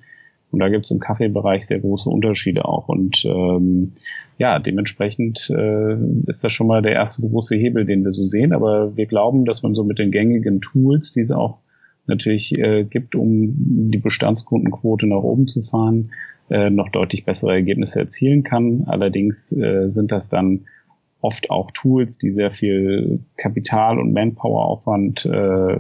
Und 0.52 0.60
da 0.60 0.70
gibt 0.70 0.86
es 0.86 0.92
im 0.92 1.00
Kaffeebereich 1.00 1.68
sehr 1.68 1.80
große 1.80 2.10
Unterschiede 2.10 2.66
auch. 2.66 2.88
Und 2.88 3.26
ähm, 3.26 3.94
ja, 4.38 4.60
dementsprechend 4.60 5.50
äh, 5.50 5.96
ist 6.28 6.44
das 6.44 6.54
schon 6.54 6.68
mal 6.68 6.82
der 6.82 6.94
erste 6.94 7.22
große 7.22 7.56
Hebel, 7.56 7.86
den 7.86 8.04
wir 8.04 8.12
so 8.12 8.24
sehen. 8.24 8.54
Aber 8.54 8.96
wir 8.96 9.08
glauben, 9.08 9.46
dass 9.46 9.62
man 9.64 9.76
so 9.76 9.84
mit 9.84 10.00
den 10.00 10.12
gängigen 10.12 10.62
Tools, 10.62 11.12
die 11.12 11.22
es 11.22 11.32
auch 11.32 11.60
natürlich 12.06 12.58
äh, 12.58 12.86
gibt, 12.86 13.16
um 13.16 13.92
die 13.92 13.98
Bestandskundenquote 13.98 15.08
nach 15.08 15.24
oben 15.24 15.48
zu 15.48 15.64
fahren, 15.64 16.12
äh, 16.50 16.70
noch 16.70 16.90
deutlich 16.90 17.26
bessere 17.26 17.52
Ergebnisse 17.52 18.00
erzielen 18.00 18.44
kann. 18.44 18.86
Allerdings 18.88 19.52
äh, 19.52 19.90
sind 19.90 20.14
das 20.14 20.30
dann 20.30 20.62
oft 21.20 21.50
auch 21.50 21.72
Tools, 21.72 22.18
die 22.18 22.32
sehr 22.32 22.52
viel 22.52 23.20
Kapital 23.36 24.00
und 24.00 24.14
Manpower-Aufwand 24.14 25.26
äh, 25.26 25.80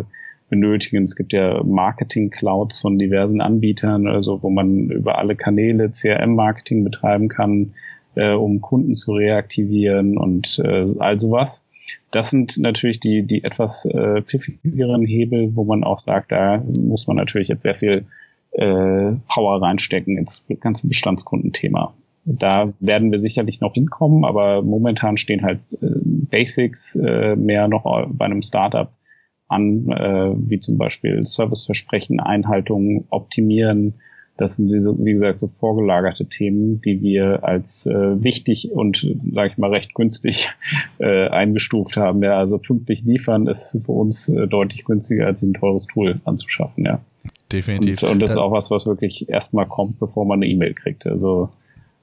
benötigen. 0.50 1.04
Es 1.04 1.16
gibt 1.16 1.34
ja 1.34 1.62
Marketing-Clouds 1.64 2.82
von 2.82 2.98
diversen 2.98 3.42
Anbietern, 3.42 4.08
also 4.08 4.42
wo 4.42 4.50
man 4.50 4.90
über 4.90 5.18
alle 5.18 5.36
Kanäle 5.36 5.92
CRM-Marketing 5.92 6.84
betreiben 6.84 7.28
kann, 7.28 7.74
äh, 8.16 8.32
um 8.34 8.62
Kunden 8.62 8.96
zu 8.96 9.14
reaktivieren 9.14 10.18
und 10.18 10.60
äh, 10.64 10.88
all 11.00 11.20
sowas. 11.20 11.66
Das 12.12 12.30
sind 12.30 12.58
natürlich 12.58 13.00
die, 13.00 13.24
die 13.24 13.44
etwas 13.44 13.86
äh, 13.86 14.22
pfiffigeren 14.22 15.06
Hebel, 15.06 15.56
wo 15.56 15.64
man 15.64 15.84
auch 15.84 16.00
sagt, 16.00 16.32
da 16.32 16.64
muss 16.66 17.08
man 17.08 17.18
natürlich 17.18 17.48
jetzt 17.48 17.64
sehr 17.64 17.76
viel 17.76 18.06
äh, 18.52 19.12
Power 19.28 19.62
reinstecken 19.62 20.18
ins 20.18 20.46
ganze 20.60 20.88
Bestandskundenthema. 20.88 21.94
Da 22.26 22.74
werden 22.82 23.12
wir 23.12 23.20
sicherlich 23.20 23.62
noch 23.62 23.74
hinkommen, 23.74 24.26
aber 24.26 24.62
momentan 24.62 25.16
stehen 25.16 25.44
halt 25.44 25.78
äh, 25.82 25.88
Basics 26.04 26.96
äh, 26.96 27.36
mehr 27.36 27.68
noch 27.68 27.84
bei 28.10 28.26
einem 28.26 28.42
Startup 28.42 28.90
an, 29.48 29.90
äh, 29.90 30.34
wie 30.38 30.60
zum 30.60 30.78
Beispiel 30.78 31.26
Serviceversprechen, 31.26 32.20
Einhaltung, 32.20 33.06
Optimieren. 33.10 33.96
Das 34.38 34.56
sind 34.58 34.68
diese, 34.68 34.94
wie 35.04 35.14
gesagt, 35.14 35.40
so 35.40 35.48
vorgelagerte 35.48 36.26
Themen, 36.28 36.80
die 36.82 37.02
wir 37.02 37.44
als 37.44 37.88
äh, 37.88 38.24
wichtig 38.24 38.72
und, 38.72 39.16
sage 39.34 39.50
ich 39.52 39.58
mal, 39.58 39.72
recht 39.72 39.96
günstig 39.96 40.50
äh, 41.00 41.28
eingestuft 41.30 41.98
haben. 41.98 42.22
Ja, 42.22 42.38
also 42.38 42.60
pünktlich 42.60 43.04
liefern 43.04 43.48
ist 43.48 43.78
für 43.84 43.94
uns 43.94 44.30
äh, 44.30 44.48
deutlich 44.48 44.84
günstiger, 44.86 45.26
als 45.26 45.42
ein 45.42 45.54
teures 45.54 45.88
Tool 45.88 46.22
anzuschaffen. 46.24 46.86
Ja, 46.86 47.00
definitiv. 47.52 48.04
Und, 48.04 48.12
und 48.12 48.20
das 48.20 48.32
ist 48.32 48.38
auch 48.38 48.52
was, 48.52 48.70
was 48.70 48.86
wirklich 48.86 49.28
erstmal 49.28 49.66
kommt, 49.66 50.00
bevor 50.00 50.26
man 50.26 50.40
eine 50.40 50.52
E-Mail 50.52 50.76
kriegt. 50.76 51.08
Also 51.08 51.50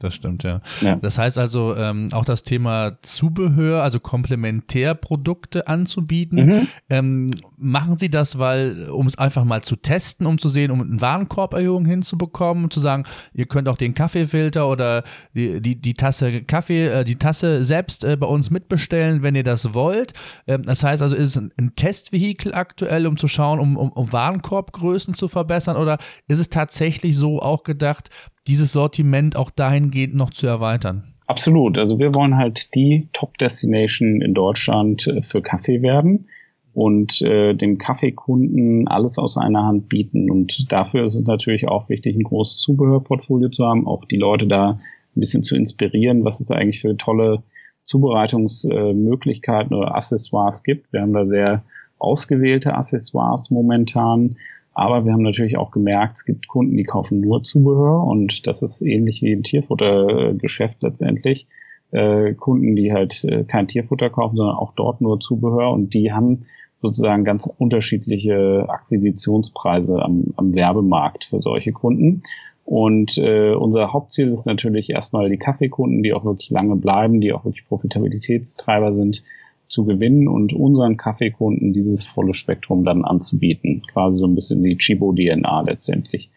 das 0.04 0.14
stimmt, 0.14 0.42
ja. 0.42 0.60
ja. 0.82 0.96
Das 0.96 1.18
heißt 1.18 1.38
also, 1.38 1.74
ähm, 1.76 2.08
auch 2.12 2.24
das 2.24 2.42
Thema 2.42 2.98
Zubehör, 3.02 3.82
also 3.82 4.00
Komplementärprodukte 4.00 5.66
anzubieten. 5.66 6.46
Mhm. 6.46 6.68
Ähm, 6.90 7.30
machen 7.56 7.98
Sie 7.98 8.10
das, 8.10 8.38
weil, 8.38 8.88
um 8.90 9.06
es 9.06 9.16
einfach 9.16 9.44
mal 9.44 9.62
zu 9.62 9.76
testen, 9.76 10.26
um 10.26 10.38
zu 10.38 10.48
sehen, 10.48 10.70
um 10.70 10.80
eine 10.80 11.00
Warenkorberhöhung 11.00 11.86
hinzubekommen, 11.86 12.64
um 12.64 12.70
zu 12.70 12.80
sagen, 12.80 13.04
ihr 13.32 13.46
könnt 13.46 13.68
auch 13.68 13.78
den 13.78 13.94
Kaffeefilter 13.94 14.68
oder 14.68 15.04
die, 15.34 15.60
die, 15.60 15.76
die 15.80 15.94
Tasse 15.94 16.42
Kaffee, 16.42 16.86
äh, 16.86 17.04
die 17.04 17.16
Tasse 17.16 17.64
selbst 17.64 18.04
äh, 18.04 18.16
bei 18.16 18.26
uns 18.26 18.50
mitbestellen, 18.50 19.22
wenn 19.22 19.34
ihr 19.34 19.44
das 19.44 19.74
wollt. 19.74 20.12
Ähm, 20.46 20.62
das 20.64 20.82
heißt 20.82 21.02
also, 21.02 21.16
ist 21.16 21.30
es 21.30 21.36
ein, 21.38 21.50
ein 21.58 21.72
Testvehikel 21.74 22.54
aktuell, 22.54 23.06
um 23.06 23.16
zu 23.16 23.28
schauen, 23.28 23.58
um, 23.58 23.76
um, 23.76 23.90
um 23.90 24.12
Warenkorbgrößen 24.12 25.14
zu 25.14 25.28
verbessern 25.28 25.76
oder 25.76 25.98
ist 26.28 26.38
es 26.38 26.50
tatsächlich 26.50 27.16
so 27.16 27.40
auch 27.40 27.62
gedacht, 27.62 28.10
dieses 28.46 28.72
Sortiment 28.72 29.36
auch 29.36 29.50
dahingehend 29.50 30.14
noch 30.14 30.30
zu 30.30 30.46
erweitern? 30.46 31.14
Absolut. 31.26 31.78
Also 31.78 31.98
wir 31.98 32.14
wollen 32.14 32.36
halt 32.36 32.74
die 32.74 33.08
Top-Destination 33.12 34.20
in 34.20 34.34
Deutschland 34.34 35.06
äh, 35.06 35.22
für 35.22 35.42
Kaffee 35.42 35.80
werden 35.82 36.28
und 36.74 37.22
äh, 37.22 37.54
dem 37.54 37.78
Kaffeekunden 37.78 38.88
alles 38.88 39.18
aus 39.18 39.38
einer 39.38 39.64
Hand 39.64 39.88
bieten. 39.88 40.30
Und 40.30 40.70
dafür 40.70 41.04
ist 41.04 41.14
es 41.14 41.24
natürlich 41.24 41.68
auch 41.68 41.88
wichtig, 41.88 42.16
ein 42.16 42.24
großes 42.24 42.58
Zubehörportfolio 42.58 43.48
zu 43.48 43.64
haben, 43.64 43.86
auch 43.86 44.04
die 44.04 44.16
Leute 44.16 44.46
da 44.46 44.72
ein 45.16 45.20
bisschen 45.20 45.42
zu 45.42 45.56
inspirieren, 45.56 46.24
was 46.24 46.40
es 46.40 46.50
eigentlich 46.50 46.80
für 46.80 46.96
tolle 46.96 47.42
Zubereitungsmöglichkeiten 47.86 49.74
oder 49.74 49.94
Accessoires 49.94 50.62
gibt. 50.62 50.92
Wir 50.92 51.02
haben 51.02 51.12
da 51.12 51.24
sehr 51.24 51.64
ausgewählte 51.98 52.74
Accessoires 52.74 53.50
momentan 53.50 54.36
aber 54.74 55.04
wir 55.04 55.12
haben 55.12 55.22
natürlich 55.22 55.56
auch 55.56 55.70
gemerkt, 55.70 56.18
es 56.18 56.24
gibt 56.24 56.48
Kunden, 56.48 56.76
die 56.76 56.84
kaufen 56.84 57.20
nur 57.20 57.42
Zubehör 57.42 58.04
und 58.04 58.46
das 58.46 58.62
ist 58.62 58.82
ähnlich 58.82 59.22
wie 59.22 59.32
im 59.32 59.42
Tierfuttergeschäft 59.42 60.82
letztendlich. 60.82 61.46
Äh, 61.92 62.34
Kunden, 62.34 62.74
die 62.74 62.92
halt 62.92 63.24
äh, 63.24 63.44
kein 63.44 63.68
Tierfutter 63.68 64.10
kaufen, 64.10 64.36
sondern 64.36 64.56
auch 64.56 64.72
dort 64.74 65.00
nur 65.00 65.20
Zubehör 65.20 65.70
und 65.70 65.94
die 65.94 66.12
haben 66.12 66.42
sozusagen 66.76 67.24
ganz 67.24 67.48
unterschiedliche 67.58 68.64
Akquisitionspreise 68.68 70.02
am, 70.02 70.34
am 70.36 70.54
Werbemarkt 70.54 71.24
für 71.24 71.40
solche 71.40 71.72
Kunden. 71.72 72.24
Und 72.64 73.18
äh, 73.18 73.54
unser 73.54 73.92
Hauptziel 73.92 74.28
ist 74.28 74.46
natürlich 74.46 74.90
erstmal 74.90 75.28
die 75.28 75.36
Kaffeekunden, 75.36 76.02
die 76.02 76.14
auch 76.14 76.24
wirklich 76.24 76.50
lange 76.50 76.76
bleiben, 76.76 77.20
die 77.20 77.32
auch 77.32 77.44
wirklich 77.44 77.66
Profitabilitätstreiber 77.68 78.94
sind, 78.94 79.22
zu 79.68 79.84
gewinnen 79.84 80.28
und 80.28 80.52
unseren 80.52 80.96
Kaffeekunden 80.96 81.72
dieses 81.72 82.04
volle 82.04 82.34
Spektrum 82.34 82.84
dann 82.84 83.04
anzubieten. 83.04 83.82
Quasi 83.92 84.18
so 84.18 84.26
ein 84.26 84.34
bisschen 84.34 84.62
die 84.62 84.76
Chibo-DNA 84.76 85.62
letztendlich 85.62 86.30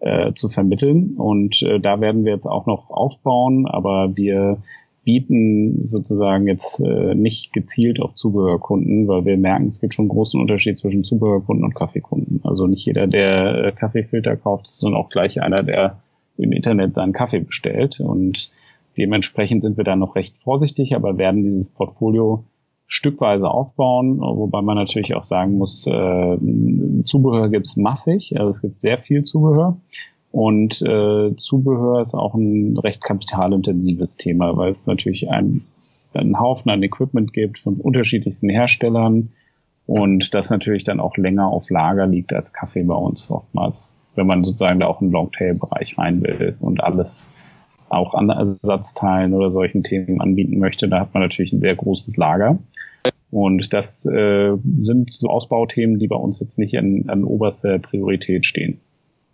äh, 0.00 0.32
zu 0.34 0.48
vermitteln. 0.48 1.14
Und 1.16 1.62
äh, 1.62 1.80
da 1.80 2.00
werden 2.00 2.24
wir 2.24 2.32
jetzt 2.32 2.46
auch 2.46 2.66
noch 2.66 2.90
aufbauen, 2.90 3.66
aber 3.66 4.16
wir 4.16 4.58
bieten 5.04 5.82
sozusagen 5.82 6.46
jetzt 6.46 6.80
äh, 6.80 7.14
nicht 7.14 7.52
gezielt 7.52 8.00
auf 8.00 8.14
Zubehörkunden, 8.14 9.06
weil 9.06 9.24
wir 9.24 9.36
merken, 9.36 9.68
es 9.68 9.80
gibt 9.80 9.94
schon 9.94 10.04
einen 10.04 10.10
großen 10.10 10.40
Unterschied 10.40 10.78
zwischen 10.78 11.04
Zubehörkunden 11.04 11.64
und 11.64 11.74
Kaffeekunden. 11.74 12.40
Also 12.42 12.66
nicht 12.66 12.86
jeder, 12.86 13.06
der 13.06 13.64
äh, 13.64 13.72
Kaffeefilter 13.72 14.36
kauft, 14.36 14.82
dann 14.82 14.94
auch 14.94 15.10
gleich 15.10 15.42
einer, 15.42 15.62
der 15.62 15.98
im 16.36 16.52
Internet 16.52 16.94
seinen 16.94 17.12
Kaffee 17.12 17.40
bestellt. 17.40 18.00
Und 18.00 18.50
dementsprechend 18.96 19.62
sind 19.62 19.76
wir 19.76 19.84
da 19.84 19.94
noch 19.94 20.16
recht 20.16 20.36
vorsichtig, 20.36 20.96
aber 20.96 21.18
werden 21.18 21.44
dieses 21.44 21.68
Portfolio 21.70 22.44
stückweise 22.94 23.50
aufbauen, 23.50 24.20
wobei 24.20 24.62
man 24.62 24.76
natürlich 24.76 25.16
auch 25.16 25.24
sagen 25.24 25.58
muss, 25.58 25.84
äh, 25.88 26.38
Zubehör 27.02 27.48
gibt's 27.48 27.76
massig, 27.76 28.34
also 28.36 28.48
es 28.48 28.62
gibt 28.62 28.80
sehr 28.80 28.98
viel 28.98 29.24
Zubehör. 29.24 29.78
Und 30.30 30.80
äh, 30.82 31.34
Zubehör 31.36 32.00
ist 32.00 32.14
auch 32.14 32.34
ein 32.34 32.76
recht 32.78 33.02
kapitalintensives 33.02 34.16
Thema, 34.16 34.56
weil 34.56 34.70
es 34.70 34.86
natürlich 34.86 35.28
ein, 35.28 35.64
einen 36.12 36.38
Haufen 36.38 36.70
an 36.70 36.84
Equipment 36.84 37.32
gibt 37.32 37.58
von 37.58 37.76
unterschiedlichsten 37.76 38.48
Herstellern 38.48 39.30
und 39.86 40.32
das 40.32 40.50
natürlich 40.50 40.84
dann 40.84 41.00
auch 41.00 41.16
länger 41.16 41.48
auf 41.48 41.70
Lager 41.70 42.06
liegt 42.06 42.32
als 42.32 42.52
Kaffee 42.52 42.84
bei 42.84 42.94
uns 42.94 43.28
oftmals, 43.28 43.90
wenn 44.14 44.28
man 44.28 44.44
sozusagen 44.44 44.78
da 44.78 44.86
auch 44.86 45.00
einen 45.00 45.10
Longtail-Bereich 45.10 45.98
rein 45.98 46.22
will 46.22 46.56
und 46.60 46.82
alles 46.82 47.28
auch 47.88 48.14
an 48.14 48.30
Ersatzteilen 48.30 49.34
oder 49.34 49.50
solchen 49.50 49.82
Themen 49.82 50.20
anbieten 50.20 50.58
möchte, 50.58 50.88
da 50.88 51.00
hat 51.00 51.12
man 51.12 51.24
natürlich 51.24 51.52
ein 51.52 51.60
sehr 51.60 51.74
großes 51.74 52.16
Lager. 52.16 52.58
Und 53.34 53.72
das 53.72 54.06
äh, 54.06 54.52
sind 54.82 55.10
so 55.10 55.26
Ausbauthemen, 55.26 55.98
die 55.98 56.06
bei 56.06 56.14
uns 56.14 56.38
jetzt 56.38 56.56
nicht 56.56 56.78
an, 56.78 57.06
an 57.08 57.24
oberster 57.24 57.80
Priorität 57.80 58.46
stehen. 58.46 58.80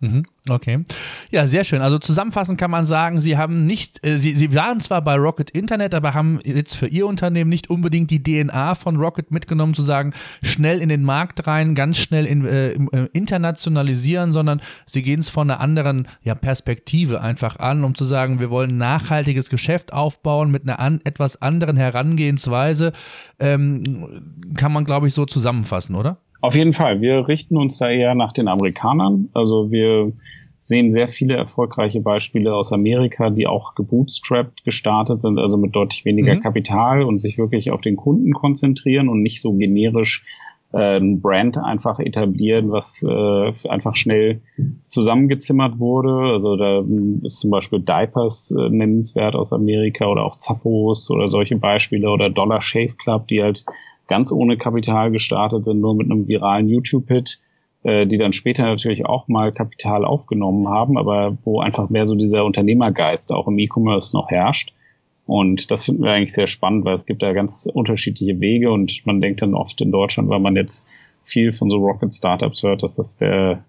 Mhm, 0.03 0.25
okay. 0.49 0.83
Ja, 1.29 1.45
sehr 1.45 1.63
schön. 1.63 1.83
Also 1.83 1.99
zusammenfassend 1.99 2.59
kann 2.59 2.71
man 2.71 2.87
sagen, 2.87 3.21
Sie 3.21 3.37
haben 3.37 3.65
nicht, 3.65 4.03
äh, 4.03 4.17
Sie, 4.17 4.35
Sie 4.35 4.53
waren 4.55 4.79
zwar 4.79 5.03
bei 5.03 5.15
Rocket 5.15 5.51
Internet, 5.51 5.93
aber 5.93 6.15
haben 6.15 6.39
jetzt 6.43 6.75
für 6.75 6.87
Ihr 6.87 7.05
Unternehmen 7.05 7.51
nicht 7.51 7.69
unbedingt 7.69 8.09
die 8.09 8.21
DNA 8.23 8.73
von 8.73 8.95
Rocket 8.95 9.29
mitgenommen, 9.29 9.75
zu 9.75 9.83
sagen, 9.83 10.13
schnell 10.41 10.81
in 10.81 10.89
den 10.89 11.03
Markt 11.03 11.45
rein, 11.45 11.75
ganz 11.75 11.97
schnell 11.97 12.25
in, 12.25 12.45
äh, 12.45 12.71
äh, 12.71 13.09
internationalisieren, 13.13 14.33
sondern 14.33 14.61
Sie 14.87 15.03
gehen 15.03 15.19
es 15.19 15.29
von 15.29 15.51
einer 15.51 15.59
anderen 15.59 16.07
ja, 16.23 16.33
Perspektive 16.33 17.21
einfach 17.21 17.57
an, 17.57 17.83
um 17.83 17.93
zu 17.93 18.03
sagen, 18.03 18.39
wir 18.39 18.49
wollen 18.49 18.77
nachhaltiges 18.77 19.51
Geschäft 19.51 19.93
aufbauen 19.93 20.49
mit 20.49 20.63
einer 20.63 20.79
an, 20.79 21.01
etwas 21.03 21.39
anderen 21.43 21.77
Herangehensweise. 21.77 22.91
Ähm, 23.39 24.33
kann 24.55 24.71
man, 24.71 24.83
glaube 24.83 25.07
ich, 25.07 25.13
so 25.13 25.25
zusammenfassen, 25.25 25.93
oder? 25.93 26.17
Auf 26.41 26.55
jeden 26.55 26.73
Fall. 26.73 27.01
Wir 27.01 27.27
richten 27.27 27.55
uns 27.55 27.77
da 27.77 27.89
eher 27.89 28.15
nach 28.15 28.33
den 28.33 28.47
Amerikanern. 28.47 29.29
Also 29.33 29.71
wir 29.71 30.11
sehen 30.59 30.91
sehr 30.91 31.07
viele 31.07 31.35
erfolgreiche 31.35 32.01
Beispiele 32.01 32.53
aus 32.53 32.71
Amerika, 32.71 33.29
die 33.29 33.47
auch 33.47 33.73
gebootstrapped 33.75 34.63
gestartet 34.63 35.21
sind, 35.21 35.39
also 35.39 35.57
mit 35.57 35.75
deutlich 35.75 36.05
weniger 36.05 36.35
mhm. 36.35 36.41
Kapital 36.41 37.03
und 37.03 37.19
sich 37.19 37.37
wirklich 37.37 37.71
auf 37.71 37.81
den 37.81 37.95
Kunden 37.95 38.33
konzentrieren 38.33 39.09
und 39.09 39.23
nicht 39.23 39.41
so 39.41 39.53
generisch 39.53 40.23
äh, 40.71 40.97
ein 40.97 41.19
Brand 41.19 41.57
einfach 41.57 41.99
etablieren, 41.99 42.71
was 42.71 43.03
äh, 43.03 43.67
einfach 43.67 43.95
schnell 43.95 44.41
zusammengezimmert 44.87 45.79
wurde. 45.79 46.31
Also 46.31 46.55
da 46.55 46.83
ist 47.23 47.39
zum 47.39 47.49
Beispiel 47.49 47.79
Diapers 47.79 48.51
äh, 48.51 48.69
nennenswert 48.69 49.35
aus 49.35 49.51
Amerika 49.53 50.05
oder 50.05 50.23
auch 50.23 50.37
Zappos 50.37 51.09
oder 51.09 51.29
solche 51.29 51.55
Beispiele 51.55 52.09
oder 52.09 52.29
Dollar 52.29 52.61
Shave 52.61 52.95
Club, 52.97 53.27
die 53.27 53.41
halt 53.41 53.65
ganz 54.07 54.31
ohne 54.31 54.57
Kapital 54.57 55.11
gestartet 55.11 55.65
sind, 55.65 55.79
nur 55.79 55.95
mit 55.95 56.09
einem 56.09 56.27
viralen 56.27 56.67
YouTube-Hit, 56.67 57.39
äh, 57.83 58.05
die 58.05 58.17
dann 58.17 58.33
später 58.33 58.63
natürlich 58.63 59.05
auch 59.05 59.27
mal 59.27 59.51
Kapital 59.51 60.05
aufgenommen 60.05 60.67
haben, 60.67 60.97
aber 60.97 61.37
wo 61.43 61.59
einfach 61.59 61.89
mehr 61.89 62.05
so 62.05 62.15
dieser 62.15 62.45
Unternehmergeist 62.45 63.31
auch 63.31 63.47
im 63.47 63.57
E-Commerce 63.57 64.15
noch 64.15 64.29
herrscht. 64.29 64.73
Und 65.25 65.71
das 65.71 65.85
finden 65.85 66.03
wir 66.03 66.11
eigentlich 66.11 66.33
sehr 66.33 66.47
spannend, 66.47 66.83
weil 66.83 66.95
es 66.95 67.05
gibt 67.05 67.21
da 67.21 67.31
ganz 67.33 67.69
unterschiedliche 67.71 68.39
Wege 68.39 68.71
und 68.71 69.05
man 69.05 69.21
denkt 69.21 69.41
dann 69.41 69.53
oft 69.53 69.79
in 69.79 69.91
Deutschland, 69.91 70.29
weil 70.29 70.39
man 70.39 70.55
jetzt 70.55 70.85
viel 71.23 71.53
von 71.53 71.69
so 71.69 71.77
Rocket 71.77 72.13
Startups 72.13 72.63
hört, 72.63 72.83
dass 72.83 72.95
das 72.95 73.17
der 73.17 73.63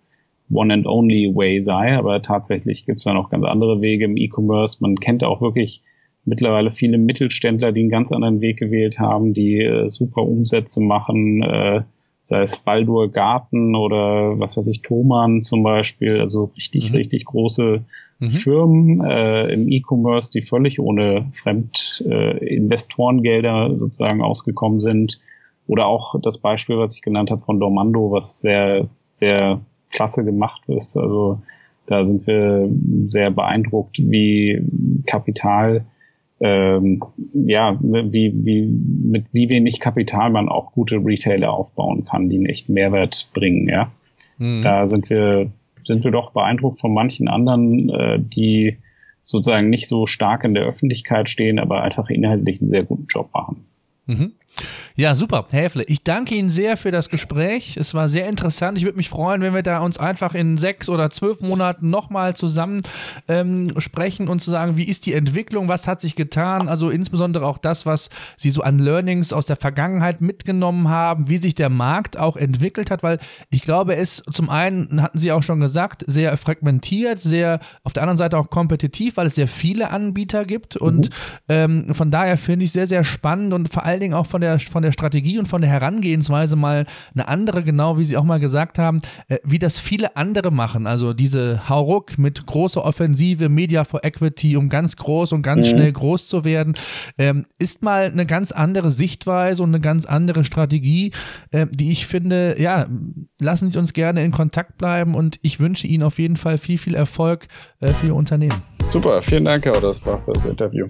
One 0.51 0.75
and 0.75 0.87
Only 0.87 1.35
Way 1.35 1.63
sei, 1.63 1.97
aber 1.97 2.21
tatsächlich 2.21 2.85
gibt 2.85 2.99
es 2.99 3.05
da 3.05 3.15
noch 3.15 3.31
ganz 3.31 3.45
andere 3.45 3.81
Wege 3.81 4.05
im 4.07 4.17
E-Commerce. 4.17 4.79
Man 4.81 4.97
kennt 4.97 5.25
auch 5.25 5.41
wirklich 5.41 5.83
mittlerweile 6.25 6.73
viele 6.73 6.99
Mittelständler, 6.99 7.73
die 7.73 7.81
einen 7.81 7.91
ganz 7.91 8.13
anderen 8.13 8.41
Weg 8.41 8.59
gewählt 8.59 8.99
haben, 8.99 9.35
die 9.35 9.61
äh, 9.61 9.89
super 9.89 10.23
Umsätze 10.23 10.81
machen, 10.81 11.43
äh, 11.43 11.83
sei 12.23 12.43
es 12.43 12.57
Baldur 12.59 13.11
Garten 13.11 13.75
oder 13.75 14.39
was 14.39 14.57
weiß 14.57 14.69
ich, 14.69 14.83
Thomann 14.83 15.43
zum 15.43 15.65
Beispiel, 15.65 16.21
also 16.21 16.53
richtig, 16.57 16.91
mhm. 16.91 16.97
richtig 16.97 17.25
große 17.25 17.83
mhm. 18.21 18.31
Firmen 18.31 19.05
äh, 19.05 19.53
im 19.53 19.69
E-Commerce, 19.69 20.31
die 20.33 20.43
völlig 20.43 20.79
ohne 20.79 21.27
Fremdinvestorengelder 21.33 23.71
äh, 23.73 23.77
sozusagen 23.77 24.23
ausgekommen 24.23 24.79
sind. 24.81 25.21
Oder 25.67 25.87
auch 25.87 26.21
das 26.21 26.39
Beispiel, 26.39 26.79
was 26.79 26.95
ich 26.97 27.03
genannt 27.03 27.31
habe 27.31 27.41
von 27.41 27.61
Dormando, 27.61 28.13
was 28.13 28.41
sehr, 28.41 28.89
sehr 29.13 29.61
klasse 29.91 30.25
gemacht 30.25 30.63
ist. 30.69 30.97
Also 30.97 31.41
da 31.87 32.05
sind 32.05 32.27
wir 32.27 32.69
sehr 33.09 33.31
beeindruckt, 33.31 33.99
wie 33.99 34.65
Kapital 35.07 35.85
ähm, 36.43 37.01
ja, 37.33 37.79
wie, 37.81 38.33
wie, 38.35 38.67
mit 38.67 39.27
wie 39.33 39.49
wenig 39.49 39.79
Kapital 39.79 40.31
man 40.31 40.49
auch 40.49 40.73
gute 40.73 40.97
Retailer 40.97 41.53
aufbauen 41.53 42.05
kann, 42.05 42.29
die 42.29 42.37
einen 42.37 42.47
echten 42.47 42.75
Mehrwert 42.75 43.29
bringen, 43.33 43.69
ja. 43.69 43.93
Mhm. 44.39 44.63
Da 44.63 44.87
sind 44.87 45.09
wir, 45.09 45.53
sind 45.85 46.03
wir 46.03 46.11
doch 46.11 46.33
beeindruckt 46.33 46.81
von 46.81 46.93
manchen 46.93 47.29
anderen, 47.29 47.91
äh, 47.91 48.19
die 48.19 48.79
sozusagen 49.23 49.71
nicht 49.71 49.87
so 49.87 50.07
stark 50.07 50.43
in 50.43 50.55
der 50.55 50.65
Öffentlichkeit 50.65 51.29
stehen, 51.29 51.61
aber 51.61 51.83
einfach 51.83 52.11
inhaltlich 52.11 52.61
einen 52.61 52.71
sehr 52.71 52.83
guten 52.83 53.07
Job 53.09 53.31
machen. 53.33 53.65
Mhm. 54.07 54.33
Ja, 54.95 55.15
super, 55.17 55.47
Häfle. 55.51 55.85
Ich 55.85 56.05
danke 56.05 56.35
Ihnen 56.35 56.51
sehr 56.51 56.77
für 56.77 56.91
das 56.91 57.09
Gespräch. 57.09 57.79
Es 57.79 57.95
war 57.95 58.11
sehr 58.11 58.29
interessant. 58.29 58.77
Ich 58.77 58.85
würde 58.85 58.99
mich 58.99 59.09
freuen, 59.09 59.41
wenn 59.41 59.55
wir 59.55 59.63
da 59.63 59.81
uns 59.81 59.99
einfach 59.99 60.35
in 60.35 60.59
sechs 60.59 60.91
oder 60.91 61.09
zwölf 61.09 61.41
Monaten 61.41 61.89
nochmal 61.89 62.37
zusammen 62.37 62.83
ähm, 63.27 63.73
sprechen 63.81 64.29
und 64.29 64.43
zu 64.43 64.51
sagen, 64.51 64.77
wie 64.77 64.85
ist 64.85 65.07
die 65.07 65.15
Entwicklung, 65.15 65.69
was 65.69 65.89
hat 65.89 66.03
sich 66.03 66.15
getan? 66.15 66.69
Also 66.69 66.91
insbesondere 66.91 67.47
auch 67.47 67.57
das, 67.57 67.87
was 67.87 68.11
Sie 68.37 68.51
so 68.51 68.63
an 68.63 68.79
Learnings 68.79 69.33
aus 69.33 69.47
der 69.47 69.57
Vergangenheit 69.57 70.21
mitgenommen 70.21 70.89
haben, 70.89 71.29
wie 71.29 71.39
sich 71.39 71.55
der 71.55 71.71
Markt 71.71 72.19
auch 72.19 72.37
entwickelt 72.37 72.91
hat, 72.91 73.03
weil 73.03 73.19
ich 73.49 73.63
glaube, 73.63 73.97
es 73.97 74.23
zum 74.31 74.51
einen, 74.51 75.01
hatten 75.03 75.19
Sie 75.19 75.33
auch 75.33 75.43
schon 75.43 75.61
gesagt, 75.61 76.05
sehr 76.07 76.37
fragmentiert, 76.37 77.21
sehr 77.21 77.61
auf 77.83 77.95
der 77.95 78.03
anderen 78.03 78.19
Seite 78.19 78.37
auch 78.37 78.51
kompetitiv, 78.51 79.17
weil 79.17 79.29
es 79.29 79.37
sehr 79.37 79.49
viele 79.49 79.91
Anbieter 79.91 80.45
gibt 80.45 80.77
und 80.77 81.09
mhm. 81.09 81.15
ähm, 81.49 81.95
von 81.95 82.11
daher 82.11 82.37
finde 82.37 82.67
ich 82.67 82.73
sehr, 82.73 82.87
sehr 82.87 83.05
spannend 83.05 83.55
und 83.55 83.73
vor 83.73 83.85
allen 83.85 84.01
Dingen 84.01 84.15
auch 84.15 84.27
von 84.27 84.43
der, 84.43 84.59
von 84.61 84.82
der 84.83 84.93
Strategie 84.93 85.39
und 85.39 85.47
von 85.47 85.61
der 85.61 85.71
Herangehensweise 85.71 86.57
mal 86.57 86.87
eine 87.15 87.29
andere, 87.29 87.63
genau 87.63 87.99
wie 87.99 88.05
Sie 88.05 88.17
auch 88.17 88.25
mal 88.25 88.41
gesagt 88.41 88.79
haben, 88.79 89.01
äh, 89.29 89.39
wie 89.45 89.59
das 89.59 89.79
viele 89.79 90.17
andere 90.17 90.51
machen. 90.51 90.87
Also 90.87 91.13
diese 91.13 91.69
Hauruck 91.69 92.19
mit 92.19 92.47
großer 92.47 92.85
Offensive, 92.85 93.49
Media 93.49 93.85
for 93.85 94.05
Equity, 94.05 94.57
um 94.57 94.69
ganz 94.69 94.97
groß 94.97 95.33
und 95.33 95.43
ganz 95.43 95.67
mhm. 95.67 95.71
schnell 95.71 95.93
groß 95.93 96.29
zu 96.29 96.45
werden, 96.45 96.75
ähm, 97.19 97.47
ist 97.59 97.83
mal 97.83 98.05
eine 98.05 98.27
ganz 98.27 98.53
andere 98.53 98.91
Sichtweise 98.91 99.63
und 99.63 99.71
eine 99.71 99.81
ganz 99.81 100.05
andere 100.07 100.45
Strategie, 100.45 101.13
äh, 101.51 101.67
die 101.71 101.93
ich 101.93 102.07
finde, 102.07 102.57
ja, 102.59 102.87
lassen 103.41 103.71
Sie 103.71 103.79
uns 103.79 103.93
gerne 103.93 104.25
in 104.25 104.33
Kontakt 104.33 104.79
bleiben 104.79 105.15
und 105.15 105.39
ich 105.43 105.61
wünsche 105.61 105.87
Ihnen 105.87 106.03
auf 106.03 106.19
jeden 106.19 106.37
Fall 106.37 106.59
viel, 106.59 106.79
viel 106.79 106.95
Erfolg 106.95 107.47
äh, 107.81 107.93
für 107.93 108.09
Ihr 108.09 108.17
Unternehmen. 108.17 108.61
Super, 108.91 109.23
vielen 109.23 109.45
Dank, 109.45 109.65
Herr 109.65 109.77
Oddersbach, 109.77 110.21
für 110.25 110.33
das 110.33 110.45
Interview. 110.45 110.87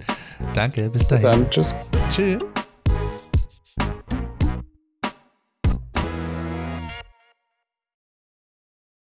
Danke, 0.53 0.89
bis 0.89 1.07
dahin. 1.07 1.29
Bis 1.29 1.39
dann, 1.39 1.49
tschüss. 1.49 1.73
Tschüss. 2.09 2.52